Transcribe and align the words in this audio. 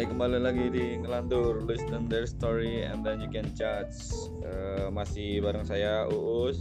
Hai, 0.00 0.08
kembali 0.08 0.40
lagi 0.40 0.72
di 0.72 0.96
Ngelantur. 0.96 1.60
Listen 1.68 2.08
their 2.08 2.24
story 2.24 2.88
and 2.88 3.04
then 3.04 3.20
you 3.20 3.28
can 3.28 3.44
judge. 3.52 3.92
Eh, 4.40 4.88
Masih 4.88 5.44
bareng 5.44 5.68
saya, 5.68 6.08
Uus. 6.08 6.56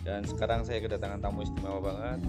Dan 0.00 0.24
sekarang 0.24 0.64
saya 0.64 0.80
kedatangan 0.80 1.20
tamu 1.20 1.44
istimewa 1.44 1.84
banget. 1.84 2.24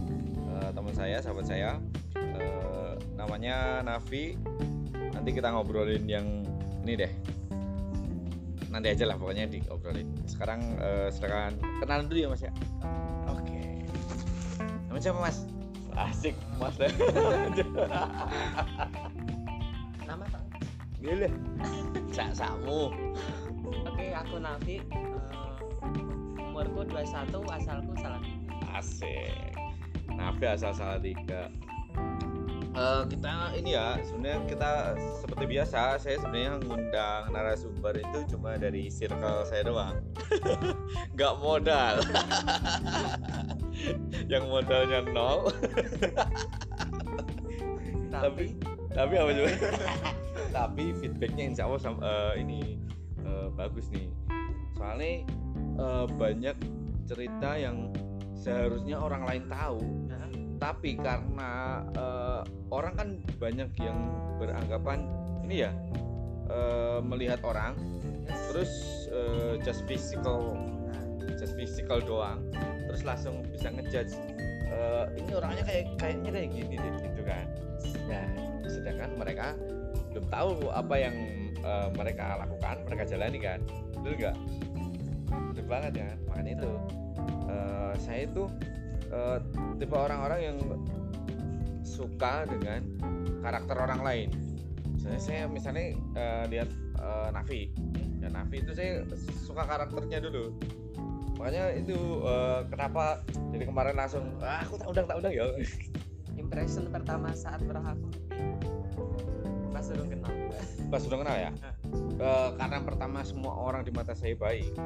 Eh, 0.51 0.69
Teman 0.75 0.91
saya, 0.91 1.23
sahabat 1.23 1.47
saya. 1.47 1.79
Eh, 2.19 2.99
Namanya 3.15 3.79
Navi 3.79 4.35
Nanti 5.15 5.31
kita 5.31 5.55
ngobrolin 5.55 6.03
yang 6.03 6.43
ini 6.83 6.99
deh. 6.99 7.11
Nanti 8.75 8.91
aja 8.91 9.07
lah 9.07 9.15
pokoknya 9.15 9.47
diobrolin. 9.47 10.11
Sekarang 10.27 10.75
eh, 10.83 11.07
silakan 11.15 11.63
kenalan 11.79 12.11
dulu 12.11 12.19
ya 12.19 12.27
mas 12.27 12.43
ya. 12.43 12.51
Oke. 13.31 13.87
Nama 14.91 14.99
siapa 14.99 15.15
mas? 15.15 15.47
Asik 15.95 16.35
mas? 16.59 16.75
Gila 21.01 21.29
Sak 22.15 22.31
sakmu 22.37 22.93
Oke, 23.71 24.13
aku 24.13 24.35
Nafi. 24.37 24.77
Eh, 24.83 26.43
umurku 26.43 26.83
21, 26.85 27.39
asalku 27.49 27.93
Salatiga. 27.97 28.37
Asik. 28.75 29.55
Nafi 30.11 30.45
asal 30.45 30.75
salah 30.75 30.99
tiga. 30.99 31.47
Eh, 32.71 33.03
kita 33.11 33.51
ini 33.59 33.75
ya 33.75 33.99
sebenarnya 33.99 34.47
kita 34.47 34.71
seperti 35.19 35.43
biasa 35.43 35.99
saya 35.99 36.15
sebenarnya 36.23 36.55
ngundang 36.63 37.23
narasumber 37.35 37.99
itu 37.99 38.23
cuma 38.31 38.55
dari 38.55 38.87
circle 38.87 39.43
saya 39.43 39.67
doang 39.67 39.99
nggak 41.19 41.35
modal 41.43 41.99
yang 44.31 44.47
modalnya 44.47 45.03
nol 45.11 45.51
tapi 48.07 48.55
tapi 48.95 49.13
apa 49.19 49.31
juga 49.35 49.51
tapi 50.51 50.91
feedbacknya 50.99 51.55
insya 51.55 51.63
Allah 51.65 51.81
sam- 51.81 52.03
eh, 52.03 52.33
ini 52.43 52.77
eh, 53.23 53.47
bagus 53.55 53.87
nih. 53.89 54.11
Soalnya 54.75 55.25
eh, 55.79 56.05
banyak 56.19 56.55
cerita 57.07 57.57
yang 57.57 57.91
seharusnya 58.35 58.97
orang 58.97 59.23
lain 59.27 59.43
tahu 59.51 59.81
Nah, 60.09 60.25
tapi 60.57 60.97
karena 60.97 61.83
eh, 61.95 62.41
orang 62.71 62.93
kan 62.97 63.09
banyak 63.37 63.69
yang 63.79 63.99
beranggapan 64.37 65.05
ini 65.45 65.67
ya 65.67 65.71
eh, 66.49 66.99
melihat 67.01 67.41
orang 67.45 67.77
terus 68.51 68.71
eh, 69.11 69.59
just 69.61 69.83
physical 69.85 70.55
just 71.37 71.57
physical 71.57 71.97
doang 72.01 72.41
terus 72.85 73.01
langsung 73.01 73.41
bisa 73.49 73.69
ngejudge 73.73 74.13
eh, 74.71 75.05
ini 75.17 75.31
orangnya 75.35 75.63
kayak 75.65 75.85
kayaknya 75.97 76.29
kayak 76.31 76.49
gini 76.53 76.75
deh 76.77 76.93
gitu 77.01 77.21
kan. 77.25 77.45
Nah 78.07 78.25
sedangkan 78.65 79.09
mereka 79.19 79.47
belum 80.11 80.25
tahu 80.27 80.51
apa 80.75 80.95
yang 80.99 81.15
eh, 81.63 81.87
mereka 81.95 82.35
lakukan 82.43 82.75
mereka 82.87 83.03
jalani 83.07 83.39
kan? 83.39 83.59
Betul 83.95 84.13
nggak? 84.19 84.35
Betul 85.51 85.65
banget 85.65 85.93
ya 85.95 86.09
makanya 86.27 86.51
itu. 86.59 86.71
Eh, 87.47 87.93
saya 87.97 88.19
itu 88.27 88.43
eh, 89.11 89.37
tipe 89.79 89.95
orang-orang 89.95 90.39
yang 90.53 90.57
suka 91.81 92.43
dengan 92.47 92.81
karakter 93.41 93.75
orang 93.79 94.01
lain. 94.03 94.29
Misalnya 94.95 95.21
saya 95.21 95.41
misalnya 95.47 95.85
eh, 95.95 96.43
lihat 96.51 96.69
eh, 96.99 97.27
Nafi. 97.31 97.61
Dan 98.21 98.37
Nafi 98.37 98.61
itu 98.61 98.71
saya 98.75 99.01
suka 99.47 99.65
karakternya 99.65 100.21
dulu. 100.21 100.53
Makanya 101.39 101.73
itu 101.73 101.97
eh, 102.27 102.59
kenapa 102.69 103.23
jadi 103.55 103.65
kemarin 103.65 103.95
langsung 103.97 104.27
ah, 104.43 104.61
aku 104.61 104.75
tak 104.77 104.87
undang 104.91 105.07
tak 105.07 105.17
undang 105.23 105.33
ya. 105.33 105.45
Impression 106.37 106.89
pertama 106.89 107.31
saat 107.31 107.63
berakhir 107.63 107.97
pas 109.71 109.81
suruh 109.81 110.03
kenal. 110.05 110.31
pas 110.91 110.99
sudah 110.99 111.17
kenal 111.19 111.37
ya 111.39 111.51
Eh, 112.21 112.49
karena 112.53 112.77
pertama 112.85 113.25
semua 113.25 113.57
orang 113.57 113.81
di 113.81 113.89
mata 113.89 114.13
saya 114.13 114.37
baik 114.37 114.77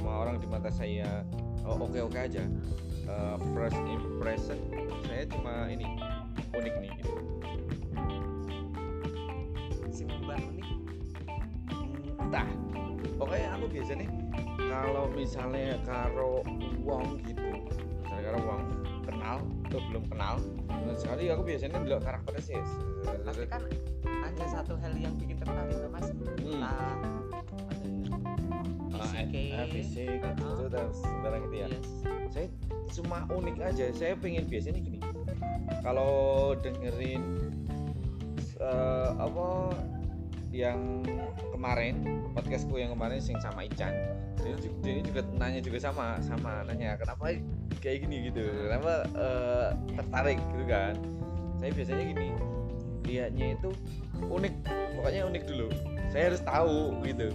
semua 0.00 0.24
orang 0.24 0.40
di 0.40 0.48
mata 0.48 0.72
saya 0.72 1.22
oke 1.62 1.98
oke 2.00 2.16
aja 2.16 2.44
Eh, 3.04 3.36
first 3.52 3.76
impression 3.84 4.56
saya 5.04 5.28
cuma 5.28 5.68
ini 5.68 5.84
unik 6.56 6.74
nih 6.80 6.90
gitu. 6.96 7.12
Si 9.92 10.02
unik. 10.08 10.66
entah 12.16 12.48
pokoknya 13.20 13.48
aku 13.52 13.66
biasa 13.68 13.92
nih 13.94 14.08
kalau 14.72 15.04
misalnya 15.12 15.76
karo 15.84 16.40
wong 16.80 17.20
gitu 17.22 17.44
misalnya 18.00 18.24
karo 18.24 18.38
wong 18.40 18.62
kenal 19.04 19.36
atau 19.68 19.80
belum 19.92 20.04
kenal 20.08 20.34
sekali 20.96 21.28
aku 21.28 21.44
biasanya 21.44 21.76
dulu 21.76 22.00
karakternya 22.00 22.40
sih 22.40 22.56
Tapi 23.04 23.42
kan 23.46 23.62
ada 24.22 24.44
satu 24.46 24.74
hal 24.78 24.92
yang 24.94 25.14
bikin 25.18 25.36
tertarik 25.40 25.74
tuh 25.74 25.90
mas. 25.90 26.06
Hmm. 26.10 26.38
Entah. 26.38 26.94
Ah, 28.94 29.10
fisik, 29.10 29.26
eh, 29.34 29.66
fisik 29.74 30.20
Ah. 30.22 30.32
itu 30.32 30.64
dan 30.70 30.86
sembarang 30.94 31.42
itu 31.50 31.56
ya. 31.56 31.66
Yes. 31.68 31.88
saya 32.30 32.46
cuma 32.90 33.18
unik 33.30 33.56
aja. 33.62 33.86
Saya 33.94 34.14
pengen 34.18 34.46
biasanya 34.50 34.80
gini. 34.82 34.98
Kalau 35.82 36.12
dengerin 36.58 37.22
eh, 38.58 39.10
apa 39.18 39.70
yang 40.54 41.02
kemarin 41.50 42.22
podcastku 42.34 42.78
yang 42.78 42.94
kemarin 42.94 43.18
sing 43.18 43.38
sama 43.42 43.66
Ican. 43.66 43.90
Dia 44.42 44.54
juga, 44.60 44.76
dia 44.82 45.02
juga 45.02 45.20
nanya 45.38 45.60
juga 45.62 45.78
sama 45.82 46.18
sama 46.22 46.62
nanya 46.66 46.94
kenapa 46.98 47.34
kayak 47.82 48.06
gini? 48.06 48.30
gitu. 48.30 48.42
Kenapa 48.42 49.06
eh, 49.14 49.68
tertarik? 49.98 50.38
gitu 50.38 50.64
kan. 50.66 50.94
Saya 51.62 51.70
biasanya 51.70 52.04
gini. 52.14 52.28
Lihatnya 53.04 53.46
itu 53.58 53.70
unik. 54.22 54.54
Pokoknya 54.98 55.20
unik 55.28 55.42
dulu. 55.48 55.66
Saya 56.10 56.24
harus 56.30 56.42
tahu 56.42 56.78
gitu. 57.06 57.28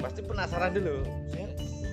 Pasti 0.00 0.20
penasaran 0.24 0.72
dulu. 0.76 1.04
Saya 1.32 1.46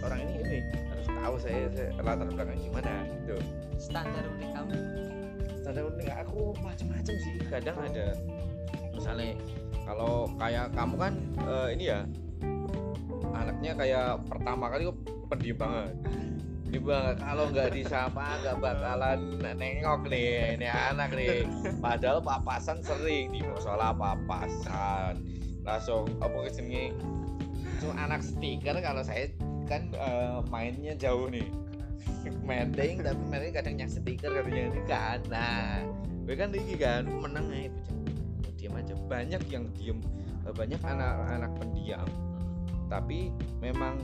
orang 0.04 0.20
ini 0.28 0.34
ini 0.44 0.58
harus 0.92 1.08
tahu 1.08 1.36
saya, 1.40 1.62
saya 1.72 1.90
latar 2.04 2.28
belakang 2.28 2.60
gimana 2.60 2.94
gitu. 3.24 3.36
Standar 3.80 4.24
unik 4.40 4.50
kamu. 4.56 4.78
standar 5.64 5.84
unik 5.96 6.08
aku 6.28 6.52
macam-macam 6.60 7.16
sih. 7.16 7.36
Kadang 7.48 7.78
ada. 7.80 8.08
Misalnya 8.92 9.36
kalau 9.84 10.28
kayak 10.40 10.72
kamu 10.76 10.96
kan 10.96 11.14
eh, 11.44 11.68
ini 11.76 11.86
ya 11.92 12.00
anaknya 13.34 13.72
kayak 13.76 14.10
pertama 14.30 14.70
kali 14.72 14.88
kok 14.88 14.98
pendiam 15.28 15.58
banget 15.58 15.92
banget 16.82 17.18
kalau 17.22 17.46
nggak 17.54 17.70
disapa 17.76 18.26
nggak 18.42 18.58
bakalan 18.58 19.20
nengok 19.42 20.02
nih 20.10 20.58
ini 20.58 20.68
anak 20.70 21.14
nih. 21.14 21.46
Padahal 21.78 22.24
papasan 22.24 22.82
sering 22.82 23.30
di 23.30 23.46
musola 23.46 23.94
papasan. 23.94 25.22
Langsung 25.62 26.10
apa 26.24 26.50
ke 26.50 26.52
sini 26.56 26.90
cuma 27.84 28.00
anak 28.08 28.24
stiker 28.24 28.80
kalau 28.80 29.04
saya 29.04 29.28
kan 29.68 29.92
eh, 29.94 30.40
mainnya 30.50 30.98
jauh 30.98 31.30
nih. 31.30 31.46
Meeting 32.24 33.04
tapi 33.04 33.52
kadang 33.52 33.76
nyak 33.76 33.92
stiker 33.92 34.32
katanya 34.32 34.72
ini 34.72 34.82
kan 34.88 35.20
nah 35.28 35.84
gue 36.24 36.36
kan 36.40 36.56
tinggi 36.56 36.80
kan 36.80 37.04
menang 37.04 37.52
aja 37.52 37.68
bocah. 37.68 38.54
diam 38.56 38.74
aja. 38.80 38.94
Banyak 38.96 39.44
yang 39.52 39.66
diem 39.76 40.00
eh, 40.48 40.54
banyak 40.56 40.80
anak-anak 40.80 41.52
pendiam. 41.60 42.08
Tapi 42.88 43.34
memang 43.60 44.00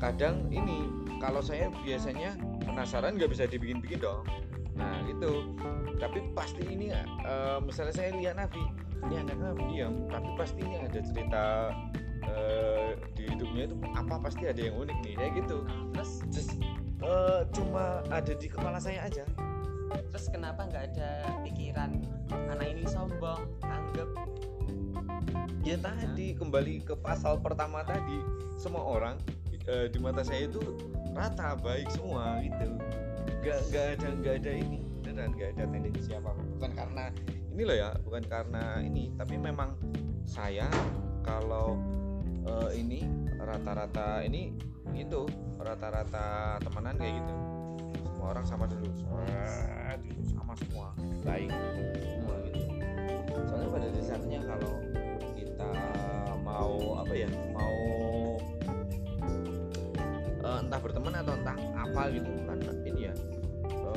kadang 0.00 0.48
ini 0.50 1.03
kalau 1.24 1.40
saya 1.40 1.72
biasanya 1.80 2.36
penasaran 2.68 3.16
nggak 3.16 3.32
bisa 3.32 3.48
dibikin-bikin 3.48 3.96
dong. 3.96 4.28
Nah 4.76 5.00
gitu. 5.08 5.56
Tapi 5.96 6.20
pasti 6.36 6.60
ini 6.68 6.92
eh, 6.92 7.58
misalnya 7.64 7.94
saya 7.96 8.12
lihat 8.12 8.36
Navi 8.36 8.60
ini 9.08 9.20
anaknya 9.20 9.52
pendiam 9.56 9.92
tapi 10.08 10.28
pasti 10.36 10.60
ini 10.60 10.76
ada 10.84 11.00
cerita 11.00 11.44
eh, 12.28 12.88
di 13.16 13.24
hidupnya 13.24 13.72
itu 13.72 13.76
apa 13.96 14.14
pasti 14.20 14.44
ada 14.44 14.60
yang 14.60 14.76
unik 14.76 14.98
nih 15.00 15.14
kayak 15.16 15.32
gitu. 15.40 15.58
Terus? 15.96 16.12
Just, 16.28 16.52
eh, 17.00 17.40
cuma 17.56 18.04
ada 18.12 18.32
di 18.36 18.46
kepala 18.52 18.76
saya 18.76 19.08
aja. 19.08 19.24
Terus 20.12 20.26
kenapa 20.28 20.68
nggak 20.68 20.84
ada 20.92 21.40
pikiran 21.46 22.04
anak 22.52 22.68
ini 22.68 22.84
sombong, 22.84 23.48
anggap 23.64 24.10
ya 25.64 25.80
tadi 25.80 26.36
kembali 26.36 26.84
ke 26.84 26.92
pasal 27.00 27.40
pertama 27.40 27.80
tadi 27.88 28.20
semua 28.60 28.84
orang 28.84 29.16
di 29.64 29.96
mata 29.96 30.20
saya 30.20 30.44
itu 30.44 30.60
rata 31.14 31.54
baik 31.62 31.88
semua 31.94 32.42
gitu. 32.42 32.66
Nggak 33.40 33.58
nggak 33.70 33.86
ada 33.98 34.08
nggak 34.20 34.34
ada 34.42 34.52
ini. 34.52 34.78
Beneran 35.04 35.30
nggak 35.38 35.50
ada 35.56 35.64
tendensi 35.70 36.10
apa 36.10 36.32
bukan 36.34 36.72
karena 36.74 37.04
ini 37.54 37.62
loh 37.62 37.76
ya 37.76 37.90
bukan 38.02 38.24
karena 38.26 38.82
ini 38.82 39.14
tapi 39.14 39.38
memang 39.38 39.78
saya 40.26 40.66
kalau 41.22 41.78
eh, 42.42 42.70
ini 42.74 43.06
rata-rata 43.38 44.26
ini 44.26 44.56
itu 44.96 45.28
rata-rata 45.60 46.58
temenan 46.66 46.98
kayak 46.98 47.14
gitu. 47.22 47.34
Semua 48.10 48.26
orang 48.34 48.46
sama 48.48 48.64
dulu 48.66 48.88
semua 48.96 49.22
sama 50.24 50.52
semua 50.58 50.88
baik 51.22 51.50
semua 51.52 52.36
gitu. 52.48 52.60
Soalnya 53.46 53.68
pada 53.70 53.88
dasarnya 53.92 54.40
kalau 54.42 54.74
kita 55.36 55.70
mau 56.42 57.02
apa 57.04 57.14
ya 57.14 57.28
mau 57.52 57.78
eh, 60.54 60.62
entah 60.62 60.78
berteman 60.78 61.14
atau 61.18 61.34
entah 61.34 61.58
apa 61.74 62.02
gitu 62.14 62.30
kan 62.46 62.58
ini 62.86 63.10
ya 63.10 63.14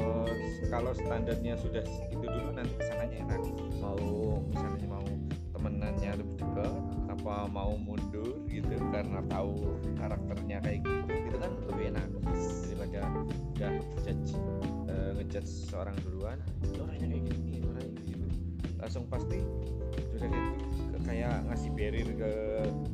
eh, 0.01 0.29
kalau 0.67 0.91
standarnya 0.91 1.53
sudah 1.61 1.85
itu 2.09 2.25
dulu 2.25 2.49
nanti 2.53 2.73
ke 2.75 2.83
sananya 2.89 3.17
enak. 3.23 3.41
Mau 3.79 4.41
misalnya 4.49 4.87
mau 4.89 5.05
temenannya 5.53 6.11
lebih 6.17 6.35
dekat 6.41 6.73
apa 7.07 7.49
mau 7.49 7.73
mundur 7.79 8.41
gitu 8.51 8.75
karena 8.93 9.23
tahu 9.31 9.77
karakternya 9.97 10.57
kayak 10.61 10.79
gitu 10.85 11.13
itu 11.29 11.37
kan 11.37 11.51
lebih 11.71 11.85
enak. 11.93 12.07
Daripada 12.67 13.01
udah 13.57 13.73
judge 14.03 14.31
eh, 14.89 15.09
ngejudge 15.17 15.51
seorang 15.69 15.95
duluan 16.03 16.37
"Ini 16.65 16.77
orangnya 16.81 17.07
kayak 17.09 17.23
gini 17.31 17.37
ini 17.47 17.59
orangnya 17.63 18.01
gitu. 18.05 18.25
Langsung 18.77 19.03
pasti 19.07 19.39
sudah 20.13 20.29
gitu 20.29 20.97
kayak 21.07 21.39
ngasih 21.47 21.71
barrier 21.71 22.09
ke 22.19 22.31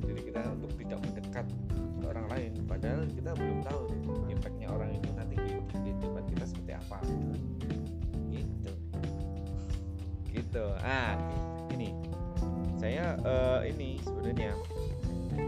diri 0.05 0.21
kita 0.29 0.41
untuk 0.53 0.71
tidak 0.77 0.99
mendekat 1.01 1.45
ke 2.03 2.11
orang 2.11 2.27
lain 2.27 2.51
padahal 2.67 3.01
kita 3.07 3.31
belum 3.39 3.59
tahu 3.63 3.81
impactnya 4.27 4.67
orang 4.67 4.91
itu 4.91 5.09
nanti 5.15 5.35
di, 5.39 5.51
di 5.87 5.91
tempat 6.03 6.23
kita 6.27 6.43
seperti 6.43 6.71
apa. 6.75 6.99
Gitu. 8.27 8.71
Gitu. 10.35 10.65
Ah 10.83 11.15
ini. 11.71 11.95
Saya 12.75 13.15
eh, 13.23 13.71
ini 13.71 14.03
sebenarnya 14.03 14.51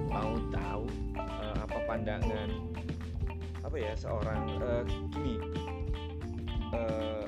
mau 0.07 0.39
tahu 0.55 0.87
eh, 1.19 1.55
apa 1.59 1.77
pandangan 1.83 2.49
apa 3.59 3.75
ya 3.75 3.91
seorang 3.99 4.39
eh, 4.55 4.83
gini. 5.11 5.35
Eh, 6.71 7.23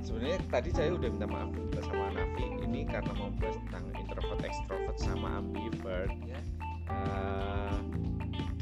sebenarnya 0.00 0.38
tadi 0.48 0.72
saya 0.72 0.96
udah 0.96 1.08
minta 1.12 1.28
maaf 1.28 1.52
sama 1.84 2.08
Nafi 2.16 2.46
ini 2.64 2.88
karena 2.88 3.12
mau 3.20 3.28
bahas 3.36 3.60
tentang 3.68 3.84
introvert 4.00 4.40
extrovert 4.40 4.96
sama 4.96 5.44
ambivert. 5.44 6.16
Ya. 6.24 6.40
Eh, 6.88 7.76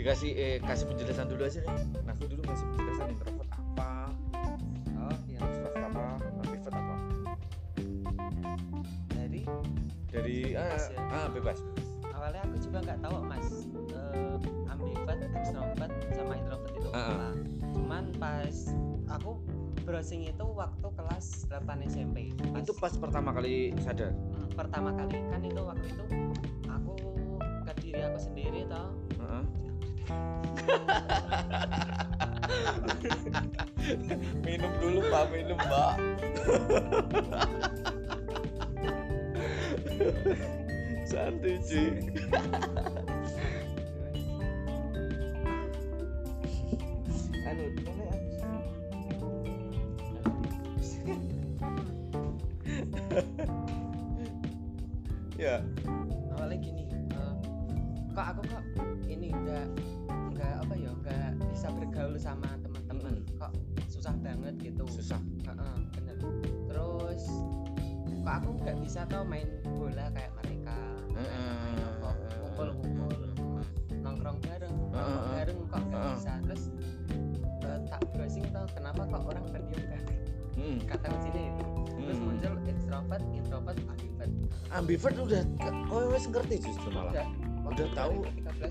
dikasih 0.00 0.30
eh 0.32 0.56
kasih 0.58 0.88
penjelasan 0.88 1.28
dulu 1.28 1.42
aja 1.44 1.60
nih 1.60 1.76
Nafi 2.02 2.24
dulu 2.24 2.40
kasih 2.42 2.66
penjelasan 2.72 3.06
introvert 3.12 3.50
apa? 3.52 3.90
Oh 4.96 5.16
ya 5.28 5.38
extrovert 5.38 5.84
apa? 5.84 6.04
Ambivert 6.40 6.72
apa? 6.72 6.94
Dari? 9.12 9.42
Dari 10.08 10.38
ah, 10.56 10.64
Bebas 10.64 10.84
ya? 10.88 10.98
ah 11.12 11.26
bebas 11.28 11.58
awalnya 12.10 12.40
aku 12.44 12.56
juga 12.60 12.78
nggak 12.82 12.98
tahu 13.00 13.16
mas. 13.24 13.48
Eh, 13.92 14.36
ambivert 14.68 15.20
extrovert 15.34 15.92
sama 16.10 16.32
introvert 16.34 16.72
itu 16.74 16.88
Ah, 16.90 16.96
ah. 16.96 17.04
apa. 17.06 17.28
Cuman 17.70 18.04
pas 18.16 18.56
aku 19.10 19.30
browsing 19.84 20.24
itu 20.24 20.44
waktu 20.46 20.86
kelas 20.90 21.44
8 21.46 21.84
SMP 21.84 22.32
Pas- 22.32 22.60
itu 22.62 22.72
pas 22.74 22.92
pertama 22.94 23.32
kali 23.32 23.76
sadar? 23.80 24.12
Hmm, 24.12 24.48
pertama 24.54 24.92
kali. 24.92 25.16
Kan 25.28 25.40
itu 25.42 25.60
waktu 25.60 25.86
itu 25.86 26.04
minum 34.46 34.70
dulu 34.78 35.02
pak 35.10 35.26
minum 35.34 35.58
mbak. 35.58 35.98
Santai 41.10 41.58
cuy 41.66 41.90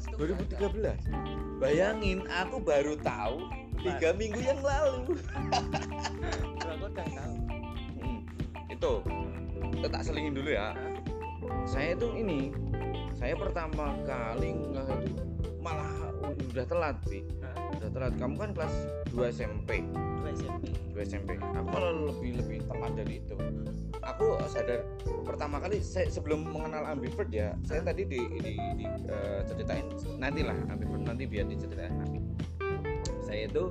2013 0.07 0.15
tuh 0.15 0.69
udah 0.79 0.95
ada. 0.95 0.95
2013 0.95 1.59
bayangin 1.59 2.19
aku 2.31 2.57
baru 2.63 2.95
tahu 3.03 3.51
tiga 3.79 4.11
minggu 4.15 4.39
yang 4.43 4.59
lalu. 4.59 5.15
Aku 6.59 6.85
udah 6.91 7.07
tahu. 7.07 7.35
Hmm, 7.99 8.19
itu. 8.67 8.93
Kita 9.79 9.87
tak 9.91 10.01
selingin 10.07 10.33
dulu 10.35 10.49
ya. 10.51 10.75
Saya 11.63 11.95
itu 11.95 12.07
ini 12.15 12.51
saya 13.15 13.35
pertama 13.35 13.95
kali 14.07 14.55
nggak 14.55 14.87
itu 15.07 15.28
malah 15.59 15.91
udah 16.51 16.65
telat 16.65 16.97
sih 17.07 17.21
udah 17.79 17.89
telat. 17.91 18.13
Kamu 18.17 18.35
kan 18.39 18.51
kelas 18.55 18.73
2 19.11 19.35
SMP 19.35 19.83
dua 19.93 20.29
SMP 20.35 20.63
2 20.95 20.99
SMP 21.05 21.29
aku 21.39 21.67
malah 21.69 21.93
lebih 22.11 22.31
lebih 22.39 22.57
telat 22.67 22.93
dari 22.95 23.15
itu. 23.23 23.35
Aku 23.99 24.39
sadar 24.47 24.83
pertama 25.27 25.59
kali 25.59 25.83
saya 25.83 26.07
sebelum 26.07 26.47
mengenal 26.49 26.87
ambivert 26.87 27.29
ya 27.29 27.53
saya 27.67 27.83
tadi 27.83 28.07
di, 28.07 28.19
di, 28.39 28.53
di 28.79 28.85
eh, 28.87 29.39
ceritain 29.45 29.85
nanti 30.17 30.41
lah 30.43 30.55
ambivert 30.71 31.03
nanti 31.03 31.23
biar 31.27 31.45
diceritain 31.47 31.93
nanti. 31.93 32.19
Saya 33.23 33.45
itu 33.51 33.69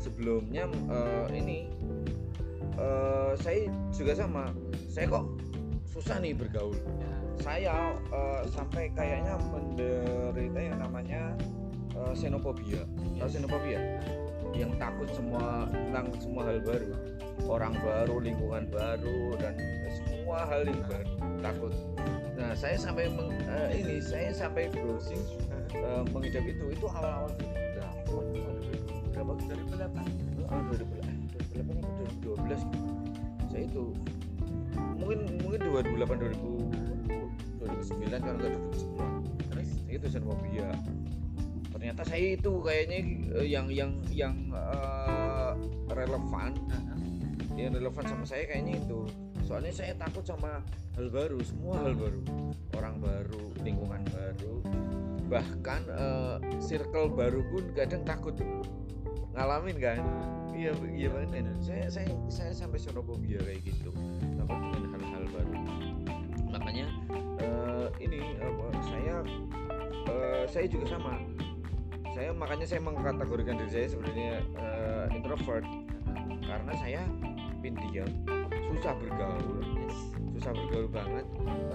sebelumnya 0.00 0.70
eh, 0.70 1.26
ini 1.34 1.58
eh, 2.78 3.32
saya 3.38 3.68
juga 3.92 4.14
sama. 4.16 4.54
Saya 4.86 5.10
kok 5.10 5.26
susah 5.90 6.22
nih 6.22 6.32
bergaul. 6.32 6.76
Ya 6.76 7.25
saya 7.40 7.94
eh, 8.12 8.42
sampai 8.48 8.90
kayaknya 8.92 9.34
menderita 9.52 10.58
yang 10.60 10.78
namanya 10.80 11.22
eh, 11.94 12.12
xenophobia. 12.16 12.82
Xenophobia? 13.24 13.80
Yang 14.56 14.72
takut 14.80 15.08
semua 15.12 15.68
tentang 15.68 16.06
semua 16.16 16.42
hal 16.48 16.58
baru. 16.64 16.90
Orang 17.44 17.76
baru 17.84 18.16
lingkungan 18.24 18.64
baru 18.72 19.36
dan 19.36 19.54
semua 19.92 20.48
hal 20.48 20.64
yang 20.64 20.80
baru 20.88 21.12
takut. 21.44 21.72
Nah 22.36 22.52
saya 22.56 22.76
sampai 22.76 23.12
meng- 23.12 23.36
eh, 23.48 23.68
ini 23.76 23.96
saya 24.00 24.32
sampai 24.32 24.72
browsing 24.72 25.20
eh, 25.76 26.02
mengidap 26.12 26.44
itu 26.44 26.72
itu 26.72 26.86
awal-awal 26.88 27.32
berapa 27.76 28.20
berapa 29.12 29.32
2008 29.44 30.24
Ah, 30.46 30.62
2008 30.70 31.04
eh, 31.04 31.64
2008 31.64 31.74
atau 31.74 31.90
2012 32.38 33.50
saya 33.50 33.62
itu 33.66 33.84
mungkin 34.94 35.18
mungkin 35.42 35.60
2008 35.64 36.36
2000 36.36 36.95
2009 37.68 38.22
kalau 38.22 38.36
nggak 38.38 38.52
2010 39.50 39.50
terus 39.50 39.70
itu 39.90 40.06
xenophobia 40.08 40.68
ternyata 41.76 42.02
saya 42.08 42.34
itu 42.34 42.52
kayaknya 42.64 42.98
eh, 43.36 43.46
yang 43.46 43.68
yang 43.68 43.92
yang 44.10 44.34
eh, 44.50 45.52
relevan. 45.92 46.52
Yang 47.56 47.80
relevan 47.80 48.04
sama 48.04 48.24
saya 48.24 48.44
kayaknya 48.48 48.80
itu. 48.80 49.08
Soalnya 49.46 49.72
saya 49.72 49.92
takut 49.94 50.24
sama 50.26 50.60
hal 50.98 51.06
baru 51.12 51.38
semua 51.44 51.78
hal 51.84 51.94
baru. 51.94 52.20
Orang 52.74 52.98
baru 52.98 53.44
lingkungan 53.62 54.02
baru. 54.10 54.54
Bahkan 55.30 55.80
eh, 55.86 56.36
circle 56.64 57.12
baru 57.12 57.44
pun 57.52 57.64
kadang 57.76 58.02
takut. 58.02 58.34
Ngalamin 59.36 59.76
kan? 59.78 60.00
Iya 60.56 60.72
iya 60.96 61.08
banget 61.12 61.44
saya 61.60 61.84
saya 61.92 62.08
saya 62.32 62.52
sampai 62.56 62.80
xenophobia 62.80 63.36
kayak 63.44 63.60
gitu 63.68 63.92
ini 68.16 68.34
apa, 68.40 68.66
saya 68.88 69.14
eh, 70.08 70.44
saya 70.48 70.66
juga 70.66 70.86
sama. 70.96 71.20
Saya 72.16 72.32
makanya 72.32 72.64
saya 72.64 72.80
mengkategorikan 72.80 73.60
diri 73.60 73.70
saya 73.70 73.86
sebenarnya 73.92 74.32
eh, 74.56 75.06
introvert. 75.16 75.66
Karena 76.46 76.72
saya 76.78 77.02
pendiam 77.58 78.06
susah 78.70 78.94
bergaul 78.98 79.62
susah 80.36 80.52
bergaul 80.52 80.88
banget. 80.88 81.26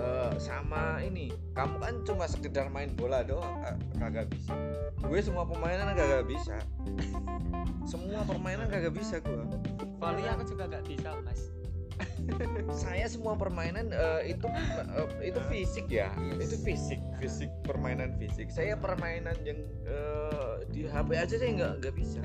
Eh, 0.01 0.33
sama 0.41 1.01
ini 1.05 1.29
kamu 1.53 1.75
kan 1.77 1.95
cuma 2.07 2.25
sekedar 2.25 2.67
main 2.73 2.89
bola 2.97 3.21
doang 3.21 3.61
eh, 3.65 3.77
kagak 4.01 4.29
bisa. 4.33 4.53
Gue 5.01 5.19
semua 5.21 5.45
permainan 5.45 5.93
kagak 5.93 6.25
bisa. 6.25 6.57
Semua 7.81 8.21
permainan 8.23 8.69
kagak 8.69 8.93
bisa 8.93 9.17
gue 9.25 9.41
volley 10.01 10.25
aku 10.25 10.43
juga 10.49 10.65
nggak 10.65 10.83
bisa 10.89 11.09
mas 11.21 11.53
saya 12.83 13.05
semua 13.07 13.33
permainan 13.35 13.91
eh, 13.91 14.35
itu 14.35 14.47
eh, 14.47 15.31
itu 15.33 15.39
fisik 15.51 15.87
ya. 15.87 16.11
Yes. 16.17 16.51
itu 16.51 16.55
fisik. 16.63 16.99
Fisik 17.17 17.51
permainan 17.65 18.15
fisik. 18.17 18.49
Saya 18.51 18.77
permainan 18.77 19.35
yang 19.45 19.59
eh, 19.85 20.53
di 20.71 20.87
HP 20.87 21.09
aja 21.17 21.35
saya 21.35 21.51
nggak 21.57 21.73
nggak 21.83 21.95
bisa. 21.95 22.21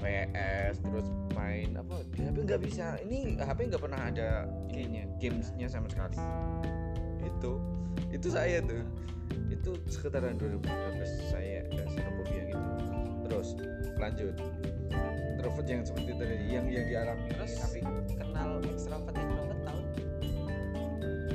PS 0.00 0.80
terus 0.80 1.06
main 1.36 1.76
apa? 1.76 2.04
Di 2.14 2.20
HP 2.24 2.36
nggak 2.46 2.62
bisa. 2.64 2.96
Ini 3.04 3.40
HP 3.40 3.58
nggak 3.72 3.82
pernah 3.82 4.00
ada 4.08 4.48
ininya 4.72 5.04
gamesnya 5.20 5.66
sama 5.68 5.88
sekali. 5.92 6.16
Itu 7.24 7.60
itu 8.10 8.28
saya 8.28 8.60
tuh. 8.64 8.82
Itu 9.50 9.78
sekitaran 9.86 10.38
2015 10.38 11.30
saya 11.30 11.62
xenophobia 11.86 12.42
gitu. 12.50 12.66
Terus 13.28 13.48
lanjut 14.00 14.34
introvert 15.40 15.68
yang 15.72 15.80
seperti 15.88 16.12
tadi 16.20 16.36
yang 16.52 16.66
yang 16.68 16.84
dialami 16.84 17.24
Terus? 17.32 17.52
Nafi 17.64 17.80
kenal 18.12 18.60
extrovert 18.60 19.16
introvert 19.16 19.60
tahu 19.64 19.80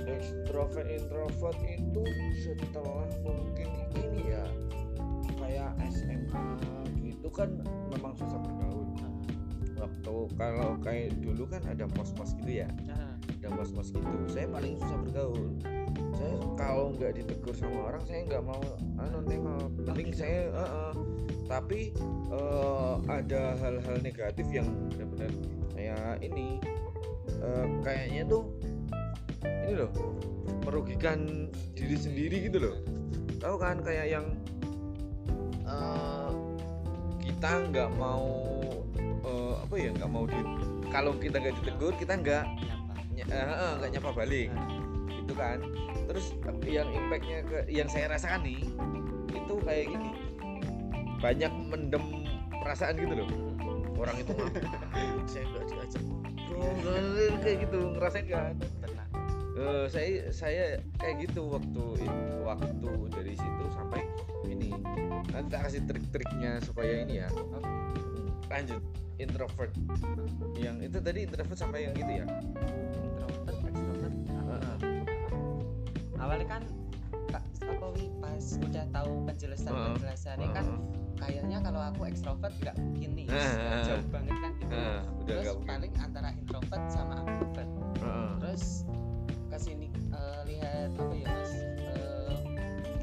extrovert 0.05 0.87
introvert 0.93 1.57
itu 1.65 2.03
setelah 2.37 3.09
mungkin 3.25 3.69
ini 3.97 4.21
ya 4.29 4.45
kayak 5.41 5.73
SMA 5.89 6.45
gitu 7.01 7.27
kan 7.33 7.49
memang 7.89 8.13
susah 8.13 8.37
bergaul. 8.45 8.85
Waktu 9.75 10.15
kalau 10.37 10.77
kayak 10.85 11.17
dulu 11.19 11.49
kan 11.49 11.65
ada 11.65 11.89
pos-pos 11.89 12.37
gitu 12.37 12.61
ya. 12.61 12.69
Nah, 12.85 13.17
ada 13.41 13.49
pos-pos 13.57 13.89
gitu. 13.89 14.17
Saya 14.29 14.45
paling 14.53 14.77
susah 14.77 14.97
bergaul. 15.01 15.49
Saya 16.13 16.33
kalau 16.53 16.93
nggak 16.93 17.17
ditegur 17.17 17.57
sama 17.57 17.89
orang 17.89 18.03
saya 18.05 18.21
nggak 18.29 18.43
mau 18.45 18.61
anu 19.01 19.19
nengok. 19.25 19.69
Mending 19.81 20.13
saya 20.13 20.53
eh, 20.53 20.61
eh. 20.61 20.93
Tapi 21.45 21.93
eh, 22.33 22.93
ada 23.05 23.53
hal-hal 23.61 23.97
negatif 24.01 24.45
yang 24.49 24.67
benar-benar 24.93 25.31
saya 25.73 26.17
ini 26.21 26.57
eh, 27.41 27.65
kayaknya 27.85 28.23
tuh 28.25 28.43
ini 29.45 29.73
loh 29.77 29.91
merugikan 30.65 31.49
diri 31.77 31.97
sendiri 31.97 32.49
gitu 32.49 32.57
loh. 32.57 32.75
Tahu 33.37 33.55
kan 33.61 33.81
kayak 33.85 34.09
yang 34.09 34.25
eh, 35.65 36.31
kita 37.21 37.69
nggak 37.69 37.89
mau 37.97 38.57
eh, 39.25 39.53
apa 39.61 39.75
ya 39.77 39.89
nggak 39.93 40.09
mau 40.09 40.25
di 40.25 40.39
kalau 40.89 41.13
kita 41.17 41.37
nggak 41.37 41.55
ditegur 41.61 41.93
kita 41.97 42.13
nggak 42.17 42.45
kenapa? 42.57 42.93
ny- 43.13 43.29
eh, 43.29 43.45
eh, 43.53 43.73
nggak 43.81 43.91
nyapa 43.93 44.11
balik. 44.17 44.49
Gitu 45.13 45.33
kan. 45.37 45.61
Terus 46.05 46.25
yang 46.65 46.89
impactnya 46.89 47.39
ke 47.45 47.57
yang 47.69 47.89
saya 47.89 48.09
rasakan 48.13 48.45
nih 48.45 48.61
itu 49.35 49.53
kayak 49.61 49.93
gini 49.93 50.24
banyak 51.19 51.51
mendem 51.71 52.03
perasaan 52.63 52.95
gitu 52.97 53.13
loh. 53.13 53.29
Orang 53.95 54.17
itu 54.19 54.31
ngapa 54.35 54.59
saya 55.31 55.43
nggak 55.47 55.65
diajak 55.71 56.03
ngobrol 56.51 57.35
kayak 57.43 57.57
gitu. 57.67 57.79
Ngerasain 57.95 58.25
kan 58.27 58.53
Tenang. 58.83 59.09
Eh, 59.55 59.85
saya 59.87 60.09
saya 60.35 60.65
kayak 60.99 61.31
gitu 61.31 61.47
waktu 61.47 61.83
waktu 62.43 62.89
dari 63.15 63.33
situ 63.39 63.65
sampai 63.71 64.03
ini. 64.51 64.75
Nanti 65.31 65.47
tak 65.47 65.61
kasih 65.71 65.81
trik-triknya 65.87 66.59
supaya 66.63 67.07
ini 67.07 67.23
ya. 67.23 67.29
Lanjut 68.51 68.83
introvert. 69.15 69.71
Yang 70.59 70.91
itu 70.91 70.97
tadi 70.99 71.19
introvert 71.23 71.57
sampai 71.57 71.87
yang 71.87 71.93
gitu 71.95 72.11
ya? 72.23 72.25
Introvert 72.99 73.63
extrovert. 73.71 74.15
Awalnya 76.19 76.47
kan 76.47 76.63
Kak, 77.25 77.43
apa 77.63 77.87
pas 78.21 78.45
udah 78.61 78.85
tahu 78.93 79.11
penjelasan 79.27 79.71
penjelasannya 79.73 80.47
kan 80.53 80.65
kayaknya 81.15 81.57
kalau 81.63 81.81
aku 81.81 82.01
ekstrovert 82.05 82.53
nggak 82.61 82.75
mungkin 82.77 83.09
nih 83.15 83.25
jauh 83.87 84.05
banget 84.11 84.35
kan 84.37 84.51
gitu 84.59 84.75
udah 84.75 85.23
terus 85.25 85.43
nggak 85.43 85.55
mungkin. 85.55 85.69
paling 85.71 85.93
antara 85.99 86.29
introvert 86.35 86.83
sama 86.91 87.13
ambivert 87.23 87.69
Heeh. 87.99 88.31
terus 88.43 88.63
ke 89.49 89.57
sini 89.57 89.87
eh, 90.11 90.39
lihat 90.45 90.89
apa 90.99 91.13
ya 91.15 91.27
mas 91.31 91.51
eh, 91.79 92.35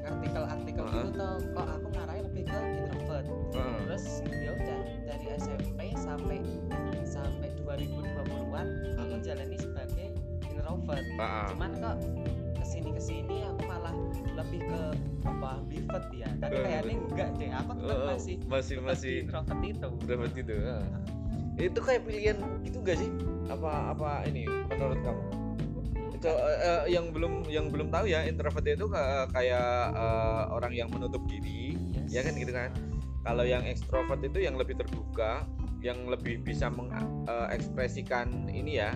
artikel-artikel 0.05 0.85
Heeh. 0.85 0.95
gitu 1.03 1.11
toh 1.17 1.37
kok 1.57 1.67
aku 1.81 1.87
ngarahin 1.97 2.25
lebih 2.29 2.45
ke 2.45 2.59
introvert 2.77 3.27
Heeh. 3.57 3.77
terus 3.87 4.05
ya 4.29 4.51
udah 4.53 4.81
dari 5.09 5.27
SMP 5.41 5.81
sampai 5.97 6.39
sampai 7.07 7.49
2020-an 7.65 8.67
aku 9.01 9.15
jalani 9.25 9.57
sebagai 9.57 10.09
introvert 10.47 11.07
Heeh. 11.17 11.45
cuman 11.55 11.71
kok 11.81 11.97
ke 12.83 12.91
sini 12.91 12.91
ke 12.93 13.03
sini 13.03 13.37
aku 13.45 13.61
malah 13.65 13.95
lebih 14.35 14.61
ke 14.63 14.81
apa 15.23 15.49
ambivert 15.57 16.07
ya 16.11 16.29
tapi 16.37 16.55
Eh. 16.55 16.63
kayaknya 16.63 16.95
enggak 17.01 17.29
deh 17.37 17.51
aku 17.53 17.71
tetap 17.77 17.95
Oh, 17.95 18.07
masih 18.09 18.35
masih 18.45 18.75
tetap 18.77 18.85
masih 18.85 19.13
introvert 19.21 19.63
itu 19.63 19.87
introvert 19.95 20.35
itu 20.35 20.55
heeh. 20.57 20.85
itu 21.63 21.79
kayak 21.81 22.03
pilihan 22.03 22.37
gitu 22.63 22.77
gak 22.81 22.97
sih 22.97 23.11
apa 23.47 23.71
apa 23.93 24.11
ini 24.25 24.43
menurut 24.67 24.99
kamu 24.99 25.23
itu 26.13 26.31
eh, 26.31 26.59
eh, 26.61 26.83
yang 26.89 27.11
belum 27.11 27.33
yang 27.47 27.67
belum 27.69 27.89
tahu 27.89 28.07
ya 28.07 28.23
introvert 28.23 28.65
itu 28.65 28.87
ka- 28.87 29.27
kayak 29.31 29.69
eh, 29.93 30.43
orang 30.49 30.73
yang 30.73 30.89
menutup 30.89 31.23
diri 31.25 31.75
Yes. 31.93 32.09
ya 32.11 32.21
kan 32.23 32.35
gitu 32.35 32.51
kan 32.51 32.71
kalau 33.23 33.45
yang 33.45 33.63
ekstrovert 33.63 34.19
itu 34.21 34.39
yang 34.41 34.57
lebih 34.57 34.75
terbuka 34.75 35.47
yang 35.79 36.07
lebih 36.07 36.41
bisa 36.41 36.67
mengekspresikan 36.69 38.27
ini 38.49 38.79
ya 38.79 38.91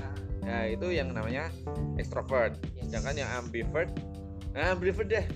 nah 0.47 0.62
itu 0.65 0.87
yang 0.88 1.11
namanya 1.11 1.50
ekstrovert 1.99 2.55
Yes. 2.73 2.88
sedangkan 2.88 3.15
yang 3.19 3.31
ambivert 3.35 3.91
nah 4.55 4.73
ambivert 4.73 5.11
deh. 5.11 5.26